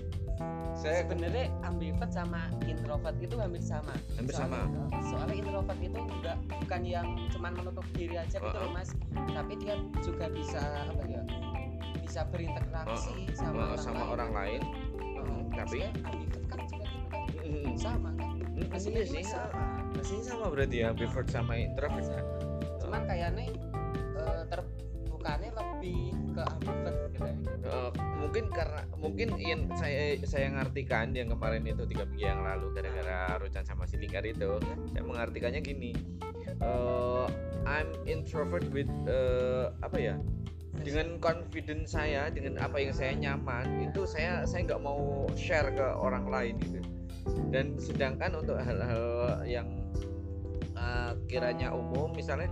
Saya 0.73 1.05
sebenarnya 1.05 1.45
ambivert 1.61 2.09
sama 2.09 2.49
introvert 2.65 3.13
itu 3.21 3.37
hampir 3.37 3.61
sama. 3.61 3.93
Hampir 4.17 4.33
soalnya, 4.33 4.65
sama. 4.65 4.97
Soalnya 5.05 5.35
introvert 5.37 5.77
itu 5.77 5.99
enggak 5.99 6.37
bukan 6.49 6.81
yang 6.81 7.05
cuman 7.29 7.51
menutup 7.53 7.85
diri 7.93 8.17
aja 8.17 8.41
gitu 8.41 8.57
loh 8.57 8.71
mas. 8.73 8.89
Tapi 9.13 9.53
dia 9.61 9.77
juga 10.01 10.25
bisa 10.25 10.57
apa 10.89 11.03
ya 11.05 11.21
bisa 12.01 12.25
berinteraksi 12.25 13.29
sama, 13.31 13.53
Eh, 13.53 13.65
orang, 13.67 13.77
sama 13.77 13.99
lain. 13.99 14.09
orang 14.09 14.31
lain. 14.33 14.61
Heeh. 14.97 15.39
tapi 15.53 15.79
ambivert 16.01 16.45
kan 16.49 16.59
juga 16.65 16.85
gitu 16.87 17.05
kan? 17.05 17.21
Sama 17.77 18.09
kan? 18.15 18.29
Maksudnya 18.65 19.03
iya 19.03 19.13
sih. 19.13 19.23
sama. 19.23 19.61
Aslinya 19.93 20.25
sama 20.25 20.45
berarti 20.49 20.75
ya 20.81 20.85
ambivert 20.89 21.27
sama 21.29 21.53
introvert. 21.53 22.09
Kan 22.09 22.25
cuman 22.81 23.01
kayaknya 23.05 23.43
eh, 24.17 24.41
terbukanya 25.21 25.49
lebih 25.53 26.01
ke 26.33 26.41
ambivert 26.41 26.97
gitu 27.13 27.19
ya. 27.21 27.35
Eh, 27.61 27.91
mungkin 28.17 28.45
karena 28.49 28.81
mungkin 28.97 29.27
yang 29.37 29.61
saya 29.77 30.17
saya 30.25 30.47
ngartikan 30.57 31.13
yang 31.13 31.29
kemarin 31.29 31.61
itu 31.69 31.85
tiga 31.85 32.09
minggu 32.09 32.25
yang 32.25 32.41
lalu 32.41 32.73
gara-gara 32.73 33.37
Rucan 33.37 33.61
sama 33.61 33.85
si 33.85 34.01
Lingkar 34.01 34.25
itu 34.25 34.57
saya 34.89 35.03
mengartikannya 35.05 35.61
gini 35.61 35.93
eh, 36.57 37.25
I'm 37.69 37.89
introvert 38.09 38.65
with 38.73 38.89
eh, 39.05 39.69
apa 39.85 39.97
ya 40.01 40.15
dengan 40.81 41.21
confidence 41.21 41.93
saya 41.93 42.33
dengan 42.33 42.57
apa 42.57 42.81
yang 42.81 42.95
saya 42.97 43.13
nyaman 43.13 43.93
itu 43.93 44.09
saya 44.09 44.41
saya 44.49 44.65
nggak 44.65 44.81
mau 44.81 45.29
share 45.37 45.69
ke 45.69 45.85
orang 46.01 46.25
lain 46.25 46.57
gitu. 46.65 46.81
Dan 47.53 47.77
sedangkan 47.77 48.41
untuk 48.41 48.57
hal-hal 48.57 49.37
yang 49.45 49.69
eh, 50.73 51.13
kiranya 51.29 51.69
umum 51.69 52.09
misalnya 52.17 52.49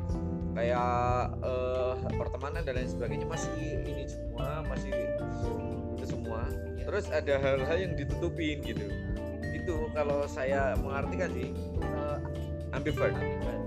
kayak 0.59 1.39
eh, 1.39 1.93
pertemanan 2.19 2.61
dan 2.67 2.73
lain 2.75 2.89
sebagainya 2.91 3.27
masih 3.31 3.79
ini 3.87 4.03
semua 4.11 4.47
masih 4.67 4.91
itu 4.91 5.25
semua. 6.03 6.41
Ya. 6.75 6.83
terus 6.89 7.05
ada 7.13 7.33
hal-hal 7.39 7.77
yang 7.79 7.93
ditutupin 7.95 8.59
gitu. 8.65 8.87
Itu 9.55 9.87
kalau 9.93 10.25
saya 10.25 10.75
mengartikan 10.81 11.29
sih 11.31 11.53
Eh, 11.79 12.17
ambivert. 12.73 13.13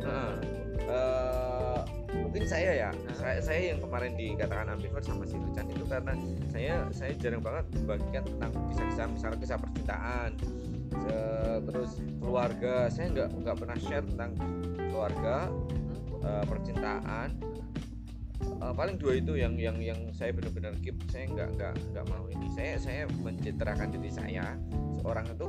Nah, 0.02 0.34
eh, 0.82 1.80
mungkin 2.18 2.44
saya 2.44 2.70
ya. 2.74 2.90
Saya, 3.14 3.38
saya 3.38 3.60
yang 3.72 3.78
kemarin 3.78 4.18
dikatakan 4.18 4.74
ambivert 4.74 5.06
sama 5.06 5.22
si 5.24 5.38
Lucan 5.38 5.66
itu 5.70 5.84
karena 5.86 6.12
saya 6.50 6.74
saya 6.90 7.12
jarang 7.22 7.42
banget 7.46 7.64
membagikan 7.78 8.22
tentang 8.26 8.50
kisah-kisah 8.74 9.06
misalnya 9.06 9.38
kisah 9.38 9.58
percintaan 9.58 10.30
terus 11.62 11.90
keluarga. 12.18 12.90
Saya 12.90 13.06
nggak 13.14 13.28
nggak 13.42 13.56
pernah 13.56 13.76
share 13.78 14.04
tentang 14.06 14.30
keluarga 14.90 15.48
eh, 16.22 16.44
percintaan 16.46 17.30
Eh, 18.42 18.74
paling 18.74 18.98
dua 18.98 19.18
itu 19.18 19.38
yang 19.38 19.54
yang 19.58 19.78
yang 19.78 19.98
saya 20.14 20.34
benar-benar 20.34 20.74
keep. 20.82 20.98
Saya 21.10 21.30
nggak 21.30 21.48
nggak 21.58 21.74
nggak 21.94 22.04
mau 22.10 22.24
ini. 22.30 22.46
Saya 22.54 22.78
saya 22.78 23.02
mencitrakan 23.22 23.90
diri 23.94 24.10
saya. 24.10 24.58
Seorang 25.02 25.26
itu 25.30 25.46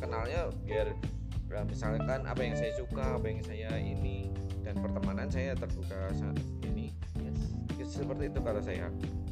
kenalnya 0.00 0.48
biar 0.64 0.92
ya, 1.52 1.60
misalkan 1.64 2.24
apa 2.24 2.40
yang 2.40 2.56
saya 2.56 2.72
suka 2.76 3.20
apa 3.20 3.26
yang 3.28 3.40
saya 3.44 3.70
ini 3.76 4.28
dan 4.64 4.76
pertemanan 4.80 5.28
saya 5.28 5.56
terbuka 5.56 6.12
saat 6.16 6.36
ini. 6.64 6.92
Yes. 7.20 7.92
Seperti 8.00 8.32
itu 8.32 8.40
kalau 8.40 8.60
saya. 8.60 8.88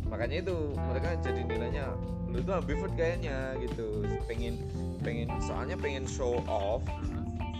Makanya 0.08 0.44
itu 0.44 0.56
mereka 0.76 1.16
jadi 1.24 1.40
nilainya 1.48 1.96
lu 2.28 2.40
tuh 2.44 2.60
ambivert 2.60 2.92
kayaknya 2.96 3.56
gitu. 3.60 4.04
Pengen 4.28 4.64
pengen 5.00 5.28
soalnya 5.44 5.76
pengen 5.76 6.08
show 6.08 6.40
off 6.48 6.84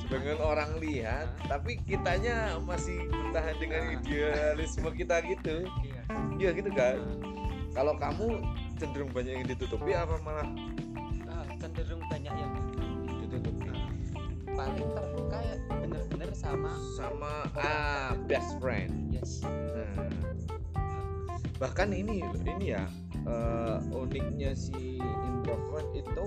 sebagian 0.05 0.37
orang 0.39 0.71
lihat 0.79 1.33
tapi 1.49 1.81
kitanya 1.89 2.61
masih 2.61 3.09
bertahan 3.09 3.57
dengan 3.57 3.83
Ah. 3.89 3.95
idealisme 3.97 4.89
kita 4.93 5.17
gitu. 5.25 5.65
Iya. 5.81 6.03
iya 6.37 6.51
gitu 6.53 6.71
kan 6.77 7.01
kalau 7.73 7.97
kamu 7.99 8.45
cenderung 8.79 9.11
banyak 9.11 9.35
yang 9.43 9.47
ditutupi 9.49 9.97
apa 9.97 10.15
malah? 10.23 10.47
Ah, 11.27 11.47
cenderung 11.59 12.05
banyak 12.07 12.31
yang 12.31 12.53
ditutupi. 13.19 13.67
Paling 14.55 14.87
terbuka 14.95 15.39
ya 15.43 15.57
bener-bener 15.67 16.31
sama 16.31 16.71
sama 16.95 17.33
ah 17.59 18.15
best 18.31 18.55
friend. 18.63 19.11
Yes. 19.11 19.43
Nah, 19.43 20.07
bahkan 21.59 21.91
ini 21.91 22.23
ini 22.47 22.77
ya 22.77 22.87
eh, 23.27 23.77
uniknya 23.91 24.55
si 24.55 25.03
introvert 25.03 25.91
itu 25.97 26.25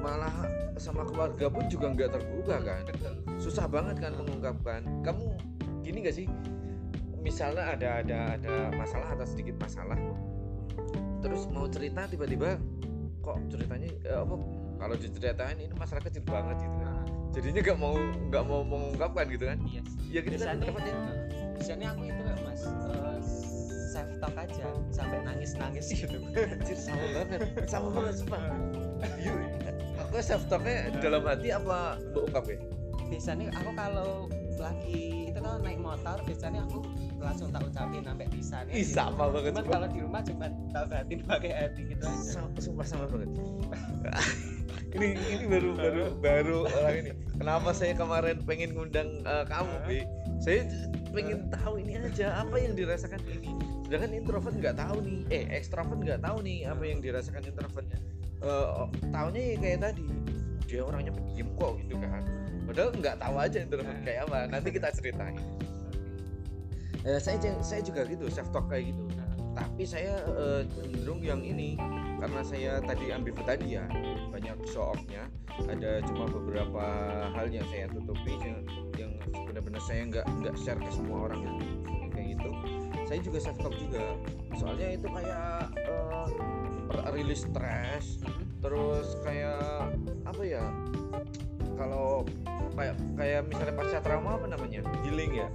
malah 0.00 0.32
sama 0.80 1.04
keluarga 1.04 1.46
pun 1.52 1.68
juga 1.68 1.92
nggak 1.92 2.10
terbuka 2.16 2.56
kan? 2.62 2.82
Susah 3.36 3.68
banget 3.68 4.00
kan 4.00 4.16
mengungkapkan. 4.16 4.80
Kamu 5.04 5.36
gini 5.84 6.04
gak 6.04 6.16
sih? 6.16 6.26
Misalnya 7.20 7.76
ada 7.76 8.00
ada 8.00 8.18
ada 8.40 8.54
masalah 8.72 9.12
atau 9.12 9.28
sedikit 9.28 9.60
masalah 9.60 9.96
terus 11.20 11.44
mau 11.52 11.68
cerita 11.68 12.08
tiba-tiba 12.08 12.56
kok 13.20 13.36
ceritanya 13.52 13.88
eh, 14.08 14.18
apa 14.18 14.34
kalau 14.80 14.94
diceritain 14.96 15.56
ini 15.60 15.74
masalah 15.76 16.00
kecil 16.00 16.24
banget 16.24 16.56
gitu 16.64 16.76
kan. 16.80 16.88
Nah, 16.88 17.04
jadinya 17.36 17.60
nggak 17.60 17.78
mau 17.78 17.94
nggak 18.32 18.44
mau 18.48 18.60
mengungkapkan 18.64 19.24
gitu 19.28 19.44
kan? 19.44 19.58
Yes 19.68 19.88
ya 20.10 20.20
gitu 20.24 20.42
kan 20.42 20.58
biasanya 21.60 21.92
aku 21.92 22.02
itu 22.08 22.22
kayak 22.24 22.40
mas 22.42 22.62
eh, 22.64 23.18
self 23.92 24.10
talk 24.18 24.34
aja 24.34 24.66
sampai 24.90 25.18
nangis 25.22 25.52
nangis 25.60 25.86
gitu. 25.92 26.18
Anjir 26.56 26.78
sama 26.80 27.04
banget 27.12 27.40
sama 27.68 27.88
banget 27.92 28.14
sumpah. 28.16 28.40
Yuk, 28.40 28.79
aku 30.00 30.18
self 30.24 30.42
talknya 30.50 30.90
dalam 30.98 31.22
hati 31.22 31.54
apa 31.54 32.00
mbok 32.10 32.22
ungkap 32.30 32.44
ya? 32.50 32.58
Biasanya 33.10 33.46
aku 33.54 33.70
kalau 33.74 34.10
lagi 34.60 35.32
itu 35.32 35.38
tau 35.40 35.56
naik 35.64 35.80
motor 35.80 36.20
biasanya 36.28 36.60
aku 36.68 36.84
langsung 37.16 37.48
tak 37.48 37.64
ucapin 37.64 38.04
sampai 38.04 38.26
bisa 38.28 38.60
Ih 38.68 38.84
sama 38.84 39.32
banget 39.32 39.56
cuman 39.56 39.66
kalau 39.66 39.86
di 39.88 39.98
rumah 40.04 40.20
cuma 40.20 40.46
tak 40.76 40.84
batin 40.92 41.18
pakai 41.24 41.52
hati 41.54 41.80
gitu 41.88 42.04
aja. 42.04 42.30
Sama, 42.36 42.48
sumpah 42.60 42.86
sama 42.86 43.04
banget. 43.08 43.30
Ini 44.90 45.14
ini 45.14 45.46
baru 45.46 45.70
baru 45.78 46.04
baru 46.18 46.58
orang 46.66 46.94
ini. 46.98 47.10
Kenapa 47.38 47.70
saya 47.70 47.94
kemarin 47.94 48.42
pengen 48.42 48.74
ngundang 48.74 49.22
eh, 49.22 49.46
kamu 49.46 49.74
bi? 49.86 50.02
Saya 50.42 50.66
pengen 51.14 51.46
tahu 51.46 51.78
ini 51.78 51.94
aja 51.94 52.42
apa 52.42 52.58
yang 52.58 52.74
dirasakan 52.74 53.22
ini? 53.22 53.54
Sedangkan 53.86 54.10
introvert 54.18 54.50
nggak 54.58 54.74
tahu 54.82 54.98
nih. 55.06 55.18
Eh 55.30 55.46
ekstrovert 55.54 56.02
nggak 56.02 56.26
tahu 56.26 56.42
nih 56.42 56.66
apa 56.66 56.82
yang 56.82 56.98
dirasakan 56.98 57.38
introvertnya 57.38 58.02
Eh 58.40 58.66
tahunya 59.12 59.40
ya 59.40 59.56
kayak 59.60 59.78
tadi 59.84 60.04
dia 60.70 60.80
orangnya 60.86 61.12
pendiam 61.12 61.48
kok 61.58 61.72
gitu 61.82 61.94
kan. 61.98 62.22
Padahal 62.70 62.90
nggak 62.94 63.16
tahu 63.18 63.34
aja 63.36 63.58
introvert 63.58 64.00
kayak 64.06 64.20
apa. 64.30 64.38
Nanti 64.48 64.68
kita 64.70 64.88
ceritain. 64.94 65.36
Eh, 67.02 67.16
saya 67.16 67.36
saya 67.64 67.80
juga 67.80 68.04
gitu 68.06 68.28
self 68.30 68.52
talk 68.52 68.68
kayak 68.70 68.92
gitu. 68.94 69.02
Tapi 69.50 69.82
saya 69.82 70.22
eh, 70.30 70.62
cenderung 70.70 71.20
yang 71.20 71.42
ini 71.42 71.74
karena 72.20 72.40
saya 72.44 72.72
tadi 72.84 73.10
ambivert 73.10 73.48
tadi 73.48 73.80
ya 73.80 73.84
banyak 74.30 74.56
show 74.68 74.92
off-nya 74.92 75.24
ada 75.66 76.04
cuma 76.04 76.28
beberapa 76.28 76.84
hal 77.32 77.48
yang 77.48 77.64
saya 77.72 77.88
tutupi 77.88 78.36
yang, 78.40 78.60
yang 78.96 79.12
benar-benar 79.48 79.80
saya 79.82 80.06
nggak 80.06 80.26
nggak 80.40 80.54
share 80.60 80.78
ke 80.78 80.90
semua 80.92 81.28
orang 81.28 81.40
kayak 82.14 82.38
gitu. 82.38 82.50
Saya 83.10 83.20
juga 83.26 83.38
self 83.42 83.58
talk 83.58 83.74
juga. 83.74 84.04
Soalnya 84.54 84.88
itu 84.94 85.06
kayak 85.10 85.74
per- 85.74 86.59
rilis 87.14 87.46
stres 87.46 88.22
terus 88.60 89.16
kayak 89.24 89.94
apa 90.26 90.42
ya 90.44 90.64
kalau 91.80 92.28
kayak 92.76 92.94
kayak 93.16 93.40
misalnya 93.48 93.74
pasca 93.76 93.98
trauma 94.04 94.36
apa 94.36 94.46
namanya? 94.52 94.84
Healing 95.00 95.32
ya? 95.32 95.48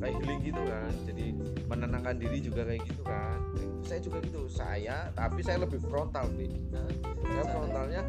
Kayak 0.00 0.14
healing 0.24 0.40
gitu 0.40 0.62
kan 0.64 0.92
jadi 1.04 1.26
menenangkan 1.68 2.16
diri 2.16 2.38
juga 2.40 2.64
kayak 2.64 2.82
gitu 2.88 3.02
kan. 3.04 3.38
Saya 3.84 4.00
juga 4.00 4.18
gitu 4.24 4.48
saya 4.48 5.12
tapi 5.12 5.44
saya 5.44 5.62
lebih 5.68 5.80
frontal 5.84 6.32
nih 6.32 6.52
saya 7.28 7.44
frontalnya 7.52 8.02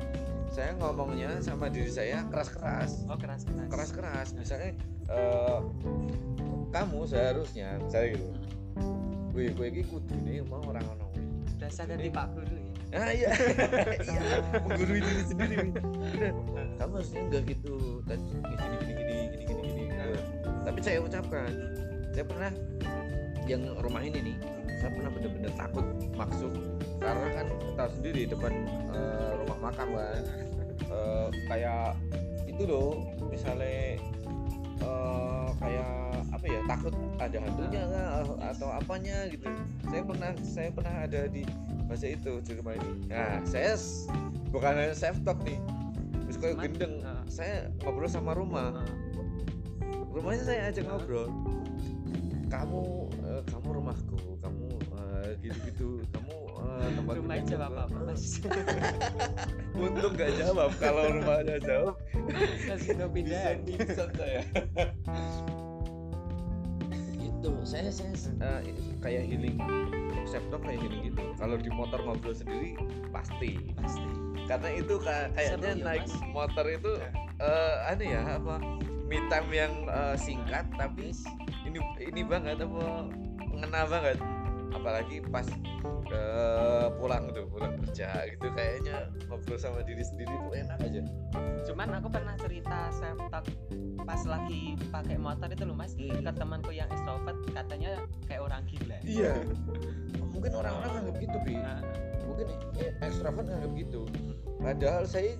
saya 0.47 0.71
ngomongnya 0.79 1.43
sama 1.43 1.67
diri 1.67 1.91
saya 1.91 2.23
keras-keras. 2.31 3.03
Oh 3.11 3.19
keras 3.19 3.43
keras 3.43 3.67
keras-keras. 3.67 4.27
Misalnya 4.31 4.71
eh, 5.11 5.59
kamu 6.71 6.99
seharusnya 7.07 7.79
misalnya 7.83 8.09
gitu 8.15 8.27
Wih, 9.37 9.53
gue 9.53 9.67
ini 9.69 9.81
kudu 9.85 10.17
nih 10.25 10.41
mau 10.49 10.65
orang 10.65 10.81
ono 10.97 11.07
dasar 11.61 11.85
dari 11.89 12.09
pak 12.09 12.33
guru 12.33 12.57
ya 12.57 12.66
Ah 12.95 13.11
iya, 13.19 13.29
iya, 13.99 14.21
menggurui 14.63 14.99
diri 15.03 15.23
sendiri. 15.27 15.55
Udah, 16.15 16.31
kamu 16.79 16.93
harusnya 16.99 17.19
enggak 17.27 17.43
gitu. 17.51 17.99
Dan 18.07 18.19
gini 18.23 18.55
gini 18.55 18.77
gini 18.79 18.95
gini 18.95 19.15
gini 19.27 19.43
gini 19.43 19.71
gini. 19.75 19.83
gitu. 19.91 20.49
Tapi 20.63 20.79
saya 20.79 20.97
ucapkan, 21.03 21.51
saya 22.15 22.25
pernah 22.25 22.51
yang 23.47 23.63
rumah 23.83 24.01
ini 24.03 24.19
nih, 24.31 24.37
saya 24.79 24.91
pernah 24.95 25.11
bener-bener 25.11 25.51
takut 25.55 25.85
masuk 26.15 26.51
karena 26.99 27.27
kan 27.31 27.47
tahu 27.79 27.89
sendiri 27.99 28.21
depan 28.27 28.53
eh, 28.91 29.31
rumah 29.43 29.57
makam 29.71 29.89
kan, 29.95 30.23
Eh, 30.87 31.27
kayak 31.51 31.99
itu 32.47 32.63
loh, 32.63 33.03
misalnya 33.27 33.99
eh, 34.79 35.49
kayak 35.59 36.16
apa 36.47 36.55
ya 36.55 36.61
takut 36.63 36.93
ada 37.19 37.37
hantunya 37.43 37.81
kah, 37.91 38.23
atau 38.55 38.67
apanya 38.71 39.17
gitu. 39.27 39.43
Saya 39.91 40.01
pernah 40.07 40.31
saya 40.39 40.69
pernah 40.71 40.95
ada 41.03 41.21
di 41.27 41.43
masa 41.91 42.07
itu 42.07 42.39
di 42.43 42.51
rumah 42.55 42.75
ini 42.79 43.07
nah 43.11 43.39
saya 43.43 43.75
s- 43.75 44.07
bukan 44.51 44.71
hanya 44.79 44.95
self 44.95 45.19
talk 45.27 45.43
nih. 45.43 45.59
Terus 46.23 46.37
kayak 46.39 46.55
gendeng 46.63 47.03
uh. 47.03 47.19
saya 47.27 47.67
ngobrol 47.83 48.07
sama 48.07 48.31
rumah 48.31 48.79
rumahnya 50.15 50.43
saya 50.47 50.59
ajak 50.71 50.87
ngobrol. 50.87 51.27
Kamu 52.47 53.11
eh, 53.27 53.41
kamu 53.51 53.67
rumahku 53.83 54.39
kamu 54.39 54.67
eh, 55.03 55.29
gitu-gitu 55.43 55.99
kamu 56.15 56.35
eh, 56.63 56.87
tempat 56.95 57.13
rumah 57.19 57.35
jawab 57.43 57.71
gua." 57.75 57.83
apa 57.91 57.99
mas? 58.07 58.23
Untung 59.83 60.15
nggak 60.15 60.31
jawab 60.39 60.71
kalau 60.79 61.11
rumahnya 61.11 61.59
jawab. 61.59 61.99
Bisa 63.67 64.07
saya 64.15 64.47
itu 67.37 67.51
saya 67.61 67.89
saya 67.93 68.11
eh, 68.41 68.73
kayak 68.99 69.23
healing 69.29 69.57
talk 70.51 70.61
kayak 70.63 70.79
healing 70.83 71.01
gitu. 71.11 71.23
Kalau 71.39 71.55
di 71.55 71.69
motor 71.71 71.99
ngobrol 72.03 72.35
sendiri 72.35 72.75
pasti. 73.09 73.57
Pasti. 73.79 74.09
Karena 74.47 74.69
itu 74.75 74.95
ka- 74.99 75.31
kayaknya 75.35 75.71
Seru 75.71 75.79
ya, 75.81 75.85
naik 75.87 76.03
Mas. 76.07 76.15
motor 76.31 76.65
itu 76.67 76.91
eh 77.37 77.75
aneh 77.85 78.17
ya 78.17 78.21
apa 78.25 78.57
me 79.07 79.17
time 79.29 79.49
yang 79.53 79.73
eh, 79.87 80.15
singkat 80.17 80.65
tapi 80.75 81.13
ini 81.67 81.79
ini 82.01 82.21
banget 82.25 82.59
apa 82.63 83.11
ngena 83.57 83.81
banget 83.87 84.17
apalagi 84.71 85.23
pas 85.27 85.47
eh, 86.11 86.87
pulang 86.99 87.31
tuh 87.31 87.45
pulang 87.51 87.75
kerja 87.85 88.27
gitu 88.31 88.47
kayaknya 88.55 89.11
ngobrol 89.27 89.59
sama 89.59 89.83
diri 89.83 90.03
sendiri 90.03 90.31
tuh 90.31 90.53
enak 90.55 90.79
aja. 90.83 91.01
Cuman 91.67 91.87
aku 91.99 92.07
pernah 92.11 92.35
cerita 92.39 92.91
talk 93.27 93.45
pas 94.07 94.23
lagi 94.23 94.79
pakai 94.87 95.19
motor 95.19 95.51
itu 95.51 95.63
loh 95.67 95.75
mas 95.75 95.91
Hmm. 95.97 96.23
ke 96.23 96.31
temanku 96.31 96.71
yang 96.71 96.87
extrovert 96.87 97.35
katanya 97.51 97.99
kayak 98.29 98.41
orang 98.45 98.63
gila. 98.69 98.97
Iya. 99.03 99.33
Mungkin 100.31 100.51
orang-orang 100.53 100.91
nganggap 100.95 101.15
gitu 101.19 101.37
bi. 101.43 101.55
Nah, 101.57 101.81
mungkin 102.23 102.47
eh, 102.79 102.91
ekstrovert 103.03 103.45
nganggap 103.49 103.71
gitu. 103.75 104.01
Padahal 104.61 105.03
saya 105.09 105.35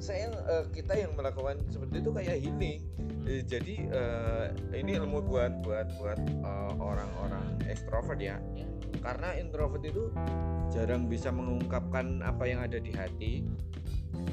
saya 0.00 0.32
eh, 0.32 0.64
kita 0.72 0.96
yang 0.96 1.12
melakukan 1.14 1.60
seperti 1.68 2.00
itu 2.00 2.10
kayak 2.10 2.36
healing 2.40 2.80
Eh, 3.28 3.44
jadi 3.44 3.74
eh, 3.92 4.46
ini 4.74 4.96
ilmu 4.96 5.20
buat 5.22 5.60
buat 5.60 5.86
buat 6.00 6.18
eh, 6.18 6.72
orang-orang 6.80 7.60
ekstrovert 7.68 8.18
ya. 8.18 8.40
Ya. 8.56 8.66
karena 9.00 9.32
introvert 9.38 9.80
itu 9.86 10.12
jarang 10.68 11.08
bisa 11.08 11.30
mengungkapkan 11.32 12.20
apa 12.26 12.44
yang 12.44 12.60
ada 12.60 12.76
di 12.82 12.90
hati. 12.90 13.46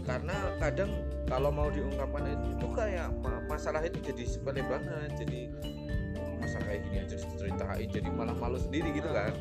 Karena 0.03 0.33
kadang 0.57 0.91
kalau 1.29 1.53
mau 1.53 1.69
diungkapkan 1.69 2.25
itu 2.57 2.67
kayak 2.73 3.13
ma- 3.21 3.43
masalah 3.47 3.85
itu 3.85 4.01
jadi 4.01 4.23
sepele 4.25 4.65
banget. 4.65 5.13
Jadi 5.19 5.39
masalah 6.41 6.65
kayak 6.67 6.81
gini 6.89 6.97
aja 7.05 7.15
diceritain 7.21 7.87
jadi 7.91 8.09
malah 8.11 8.35
malu 8.35 8.57
sendiri 8.57 8.91
gitu 8.97 9.07
kan. 9.13 9.31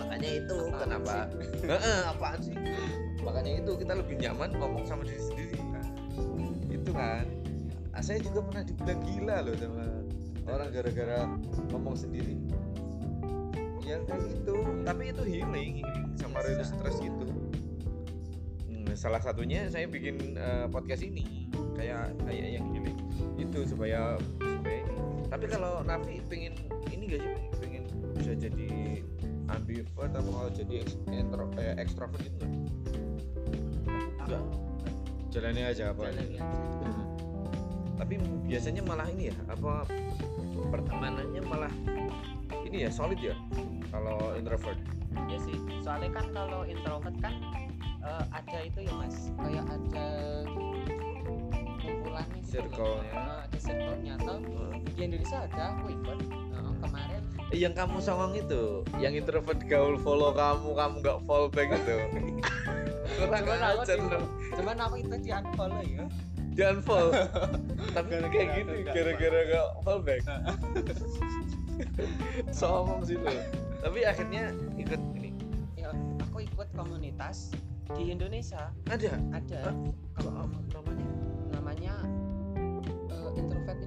Makanya 0.00 0.30
itu 0.42 0.56
Apaan 0.70 0.80
kenapa? 0.80 1.14
Heeh, 1.60 2.00
apaan 2.08 2.38
sih 2.40 2.56
makanya 3.26 3.58
itu 3.58 3.74
kita 3.74 3.98
lebih 3.98 4.22
nyaman 4.22 4.54
ngomong 4.54 4.86
sama 4.86 5.02
diri 5.02 5.18
sendiri 5.18 5.58
itu 6.86 6.94
kan. 6.94 7.26
Ah, 7.90 8.02
saya 8.04 8.22
juga 8.22 8.46
pernah 8.46 8.62
dibilang 8.62 9.00
gila 9.02 9.36
loh 9.42 9.54
sama 9.58 9.84
orang 10.46 10.68
gara-gara 10.70 11.20
ngomong 11.74 11.96
sendiri. 11.98 12.38
Ya 13.82 13.98
kayak 14.06 14.22
gitu. 14.30 14.54
Tapi 14.86 15.02
itu 15.10 15.22
healing 15.26 15.72
healing 15.82 16.06
sama 16.14 16.38
rilis 16.46 16.70
stres 16.70 16.96
gitu. 17.02 17.26
Hmm, 18.70 18.86
salah 18.94 19.18
satunya 19.18 19.66
saya 19.66 19.90
bikin 19.90 20.38
eh, 20.38 20.66
podcast 20.70 21.02
ini. 21.02 21.50
Kayak 21.74 22.14
kayak 22.22 22.48
yang 22.60 22.66
healing 22.70 22.98
itu 23.40 23.66
supaya 23.66 24.14
supaya 24.38 24.78
ini. 24.86 24.94
Tapi 25.26 25.44
kalau 25.50 25.82
Nafi 25.82 26.22
pengen 26.30 26.54
ini 26.94 27.02
gak 27.10 27.20
sih 27.26 27.34
pengen 27.58 27.82
bisa 28.14 28.32
jadi 28.38 29.02
ambivert 29.50 30.10
atau 30.10 30.30
mau 30.32 30.48
jadi 30.50 30.82
intro, 31.10 31.46
eh, 31.58 31.74
extrovert 31.78 32.20
gitu 32.22 32.36
nggak? 32.42 32.52
Enggak. 34.26 34.42
Jalani 35.30 35.62
aja 35.62 35.92
apa? 35.92 36.10
jalan 36.10 36.28
ya. 36.34 36.42
Tapi 37.96 38.14
biasanya 38.46 38.82
malah 38.84 39.08
ini 39.10 39.32
ya, 39.32 39.36
apa 39.48 39.88
pertemanannya 40.68 41.42
malah 41.46 41.72
ini 42.66 42.86
ya 42.86 42.90
solid 42.90 43.18
ya 43.22 43.34
kalau 43.90 44.34
introvert. 44.36 44.78
ya 45.32 45.40
sih 45.40 45.56
soalnya 45.80 46.12
kan 46.12 46.28
kalau 46.36 46.60
introvert 46.68 47.16
kan 47.24 47.32
eh, 48.04 48.24
ada 48.36 48.58
itu 48.68 48.84
ya 48.84 48.92
mas 49.00 49.32
kayak 49.32 49.64
ada 49.64 50.08
kumpulannya 51.80 52.40
gitu 52.44 52.60
loh. 52.60 52.68
Circle-nya. 52.68 53.12
Eh, 53.16 53.38
ada 53.48 53.58
circle-nya 53.58 54.12
atau 54.20 54.36
di 54.92 55.00
Indonesia 55.00 55.38
ada 55.48 55.64
Eh, 55.72 56.45
kemarin 56.80 57.20
yang 57.54 57.74
kamu 57.78 58.02
songong 58.02 58.34
itu, 58.34 58.82
yang 58.98 59.14
introvert 59.14 59.62
gaul 59.70 59.94
follow 60.02 60.34
kamu, 60.34 60.74
kamu 60.74 60.94
nggak 60.98 61.18
follow 61.30 61.46
back 61.46 61.70
itu. 61.70 61.94
Kurang 63.16 63.46
Cuman 63.46 63.62
aku 63.62 63.82
lo. 64.02 64.18
cuman 64.58 64.76
aku 64.82 64.94
itu 64.98 65.14
di 65.22 65.30
unfollow 65.30 65.80
ya 65.86 66.04
Di 66.58 66.62
unfollow. 66.66 67.14
Tapi 67.94 68.08
Gara-gara 68.10 68.28
kayak 68.34 68.48
aku 68.50 68.58
gitu, 68.58 68.72
nggak 68.82 68.94
gara-gara 68.98 69.40
gak 69.46 69.66
follow 69.86 70.02
back. 70.02 70.20
Songong 72.58 73.00
sih 73.06 73.14
lo. 73.14 73.30
Tapi 73.80 73.98
akhirnya 74.02 74.50
ikut 74.74 75.00
ini. 75.14 75.30
ya 75.78 75.94
aku 76.26 76.42
ikut 76.42 76.66
komunitas 76.74 77.54
di 77.94 78.10
Indonesia 78.10 78.74
Ada. 78.90 79.14
ada 79.30 79.70
Hah? 79.70 79.74
Kok 80.18 80.34
namanya? 80.74 81.06
namanya 81.54 81.94
eh, 83.06 83.30
introvert. 83.38 83.78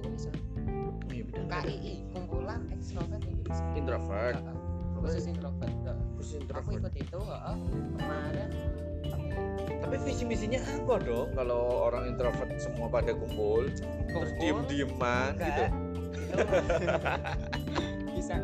KII 1.50 1.94
kumpulan 2.10 2.60
ekstrovert 2.70 3.22
Indonesia 3.22 3.64
Introvert. 3.74 4.36
Heeh. 4.38 4.56
khusus 5.00 5.24
introvert 5.26 5.72
khusus 6.14 6.36
aku 6.36 6.44
introvert 6.44 6.76
ikut 6.76 6.94
itu 7.00 7.18
heeh. 7.18 7.56
kemarin 7.96 8.48
tapi 9.80 9.96
visi 10.04 10.24
misinya 10.24 10.60
apa 10.60 10.94
dong 11.00 11.28
kalau 11.32 11.60
orang 11.88 12.04
introvert 12.06 12.50
semua 12.60 12.86
pada 12.86 13.16
kumpul 13.16 13.64
terus 14.06 14.30
diem 14.36 14.60
dieman 14.68 15.32
gitu 15.34 15.64
Itu 16.30 18.12
bisa 18.14 18.36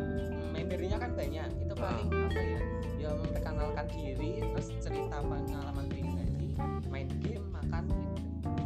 membernya 0.51 0.97
kan 0.97 1.11
banyak 1.13 1.47
itu 1.61 1.73
Ah. 1.77 1.93
paling 1.93 2.09
apa 2.09 2.41
ya 2.41 2.59
ya 2.97 3.09
memperkenalkan 3.13 3.85
diri 3.93 4.31
terus 4.41 4.67
cerita 4.81 5.17
pengalaman 5.21 5.85
pribadi 5.87 6.47
main 6.89 7.07
game 7.21 7.45
makan 7.53 7.83
gitu. 7.85 8.17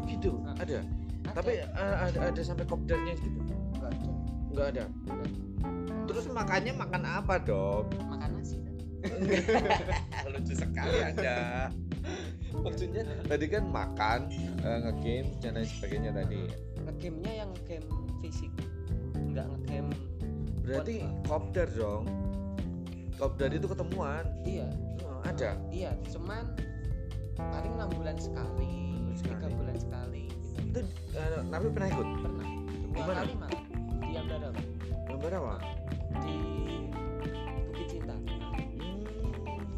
gitu 0.08 0.32
Ah. 0.42 0.56
ada 0.58 0.80
Ada. 1.22 1.32
tapi 1.36 1.52
uh, 1.62 1.96
ada 2.08 2.18
ada 2.32 2.42
sampai 2.42 2.64
kopdarnya 2.64 3.14
gitu 3.14 3.40
Nggak 3.76 3.92
ada. 3.92 4.10
Nggak 4.52 4.68
ada. 4.78 4.86
Terus 6.10 6.26
makannya 6.28 6.74
makan 6.76 7.04
apa 7.08 7.36
dong 7.40 7.88
makan 8.12 8.30
nasi 8.36 8.60
kan? 8.60 8.76
lucu 10.36 10.54
sekali 10.54 10.98
anda. 11.02 11.72
Maksudnya? 12.52 13.08
Tadi 13.26 13.46
kan 13.48 13.64
makan 13.72 14.20
eh, 14.62 14.78
ngegame 14.84 15.32
dan 15.40 15.52
lain 15.56 15.68
sebagainya 15.68 16.12
tadi. 16.12 16.42
Ngegamenya 16.84 17.34
yang 17.46 17.52
game 17.66 17.88
fisik. 18.20 18.52
Nggak 19.16 19.48
ngegame 19.48 19.96
berarti 20.62 20.96
kopdar 21.26 21.68
dong. 21.74 22.06
Kopdar 23.16 23.50
itu 23.56 23.66
ketemuan. 23.66 24.24
Iya. 24.44 24.68
Oh, 25.08 25.22
ada? 25.26 25.58
Iya 25.72 25.96
cuman 26.12 26.54
paling 27.40 27.74
enam 27.74 27.90
bulan 27.96 28.18
sekali 28.22 28.92
tiga 29.22 29.48
bulan 29.54 29.78
sekali 29.78 30.30
gitu. 30.30 30.82
itu 30.82 30.82
Nabi 31.50 31.68
pernah 31.74 31.90
ikut? 31.90 32.08
Pernah. 32.22 32.48
Dua 32.92 32.92
Di 32.92 33.02
mana? 33.02 33.20
kali 33.24 33.34
malah 33.38 33.61
di 34.12 34.20
Ambara 34.20 34.52
Pak. 34.52 34.66
gambar 35.08 35.34
apa 35.40 35.56
di 36.20 36.36
Bukit 37.72 37.88
Cinta. 37.88 38.16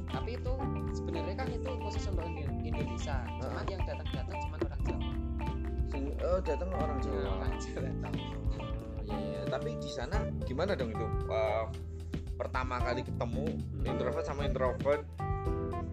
Tapi 0.10 0.30
itu 0.42 0.54
sebenarnya 0.98 1.36
kan 1.38 1.48
itu 1.54 1.72
khusus 1.86 2.04
untuk 2.10 2.26
Indo- 2.26 2.58
Indonesia. 2.66 3.22
Cuman 3.38 3.66
yang 3.70 3.82
datang-datang 3.86 4.38
cuman 4.42 4.60
orang 4.66 4.82
Jawa. 4.90 5.12
Sing, 5.94 6.04
oh 6.26 6.40
datang 6.42 6.70
orang 6.74 7.00
Jawa. 7.06 7.22
Nah, 7.22 7.34
orang 7.46 7.54
Jawa. 7.62 7.90
Oh, 8.58 9.02
iya, 9.06 9.18
iya. 9.22 9.42
tapi 9.54 9.70
di 9.78 9.90
sana 9.94 10.18
gimana 10.50 10.74
dong 10.74 10.90
itu? 10.90 11.06
Eh, 11.30 11.66
pertama 12.34 12.82
kali 12.82 13.06
ketemu 13.06 13.46
introvert 13.86 14.26
sama 14.26 14.50
introvert 14.50 15.06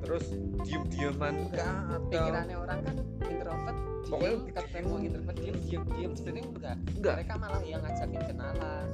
terus 0.01 0.25
diem 0.65 0.85
dieman 0.89 1.35
kah 1.53 1.93
atau 1.93 2.09
pikirannya 2.09 2.57
orang 2.57 2.79
kan 2.83 2.97
introvert 3.29 3.77
Pokoknya 4.11 4.37
ketemu 4.51 4.95
introvert 5.07 5.37
diem 5.39 5.57
diem 5.63 5.83
diem 5.95 6.13
sebenarnya 6.19 6.45
enggak. 6.51 6.77
Enggak. 6.99 7.15
Mereka 7.21 7.35
malah 7.39 7.63
yang 7.63 7.81
ngajakin 7.85 8.23
kenalan. 8.27 8.87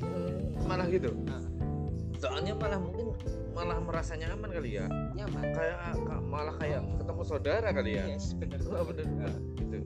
Hmm, 0.00 0.38
malah 0.66 0.86
gitu? 0.90 1.10
Nah. 1.28 1.42
soalnya 2.20 2.52
malah 2.52 2.76
mungkin 2.76 3.16
malah 3.56 3.80
merasa 3.80 4.12
nyaman 4.12 4.52
kali 4.52 4.76
ya? 4.76 4.84
Nyaman. 5.16 5.44
Kayak 5.56 5.78
ka- 6.04 6.20
malah 6.20 6.54
kayak 6.60 6.84
ketemu 7.00 7.22
saudara 7.24 7.68
kali 7.72 7.90
ya? 7.96 8.04
Yes 8.12 8.36
bener 8.36 8.60
Oh, 8.68 8.84
bener 8.84 9.08
Nah, 9.08 9.34
gitu. 9.56 9.78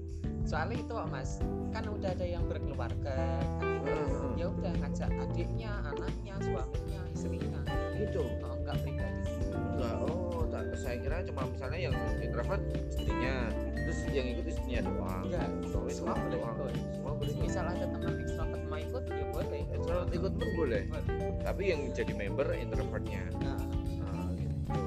Soalnya 0.42 0.76
itu 0.82 0.94
mas 1.08 1.38
kan 1.70 1.84
udah 1.86 2.10
ada 2.10 2.26
yang 2.26 2.42
berkeluarga 2.50 3.14
kan 3.62 3.78
gitu. 3.86 3.86
Heeh. 3.86 4.30
ya 4.34 4.46
udah 4.50 4.72
ngajak 4.82 5.10
adiknya 5.14 5.70
anaknya 5.94 6.34
suaminya 6.42 7.00
istrinya. 7.14 7.60
Gitu? 8.02 8.22
Oh, 8.42 8.54
enggak 8.58 8.76
pribadi. 8.82 9.30
Enggak 9.54 9.94
oh 10.08 10.23
tak, 10.54 10.64
saya 10.78 10.96
kira 10.96 11.16
cuma 11.26 11.42
misalnya 11.50 11.78
yang 11.82 11.94
introvert 12.22 12.62
istrinya 12.86 13.34
terus 13.74 13.98
yang 14.08 14.26
ikut 14.30 14.46
istrinya 14.46 14.80
doang 14.86 15.22
enggak 15.26 15.48
Oh, 15.74 15.90
itu 15.90 15.98
semua 15.98 16.14
boleh 16.14 16.38
doang. 16.38 16.56
ikut 16.56 16.74
semua 16.94 17.12
boleh 17.18 17.32
ikut 17.34 17.42
misal 17.42 17.64
ada 17.66 17.84
teman 17.84 18.14
extrovert 18.22 18.62
mau 18.64 18.78
ikut 18.78 19.04
ya 19.04 19.24
boleh 19.28 19.60
introvert 19.66 20.08
ikut 20.14 20.32
pun 20.32 20.48
boleh 20.54 20.82
Boleh. 20.86 21.30
tapi 21.42 21.62
yang 21.68 21.80
jadi 21.90 22.12
member 22.14 22.46
introvertnya 22.54 23.22
nah, 23.42 23.58
Nah, 24.00 24.26
gitu. 24.32 24.80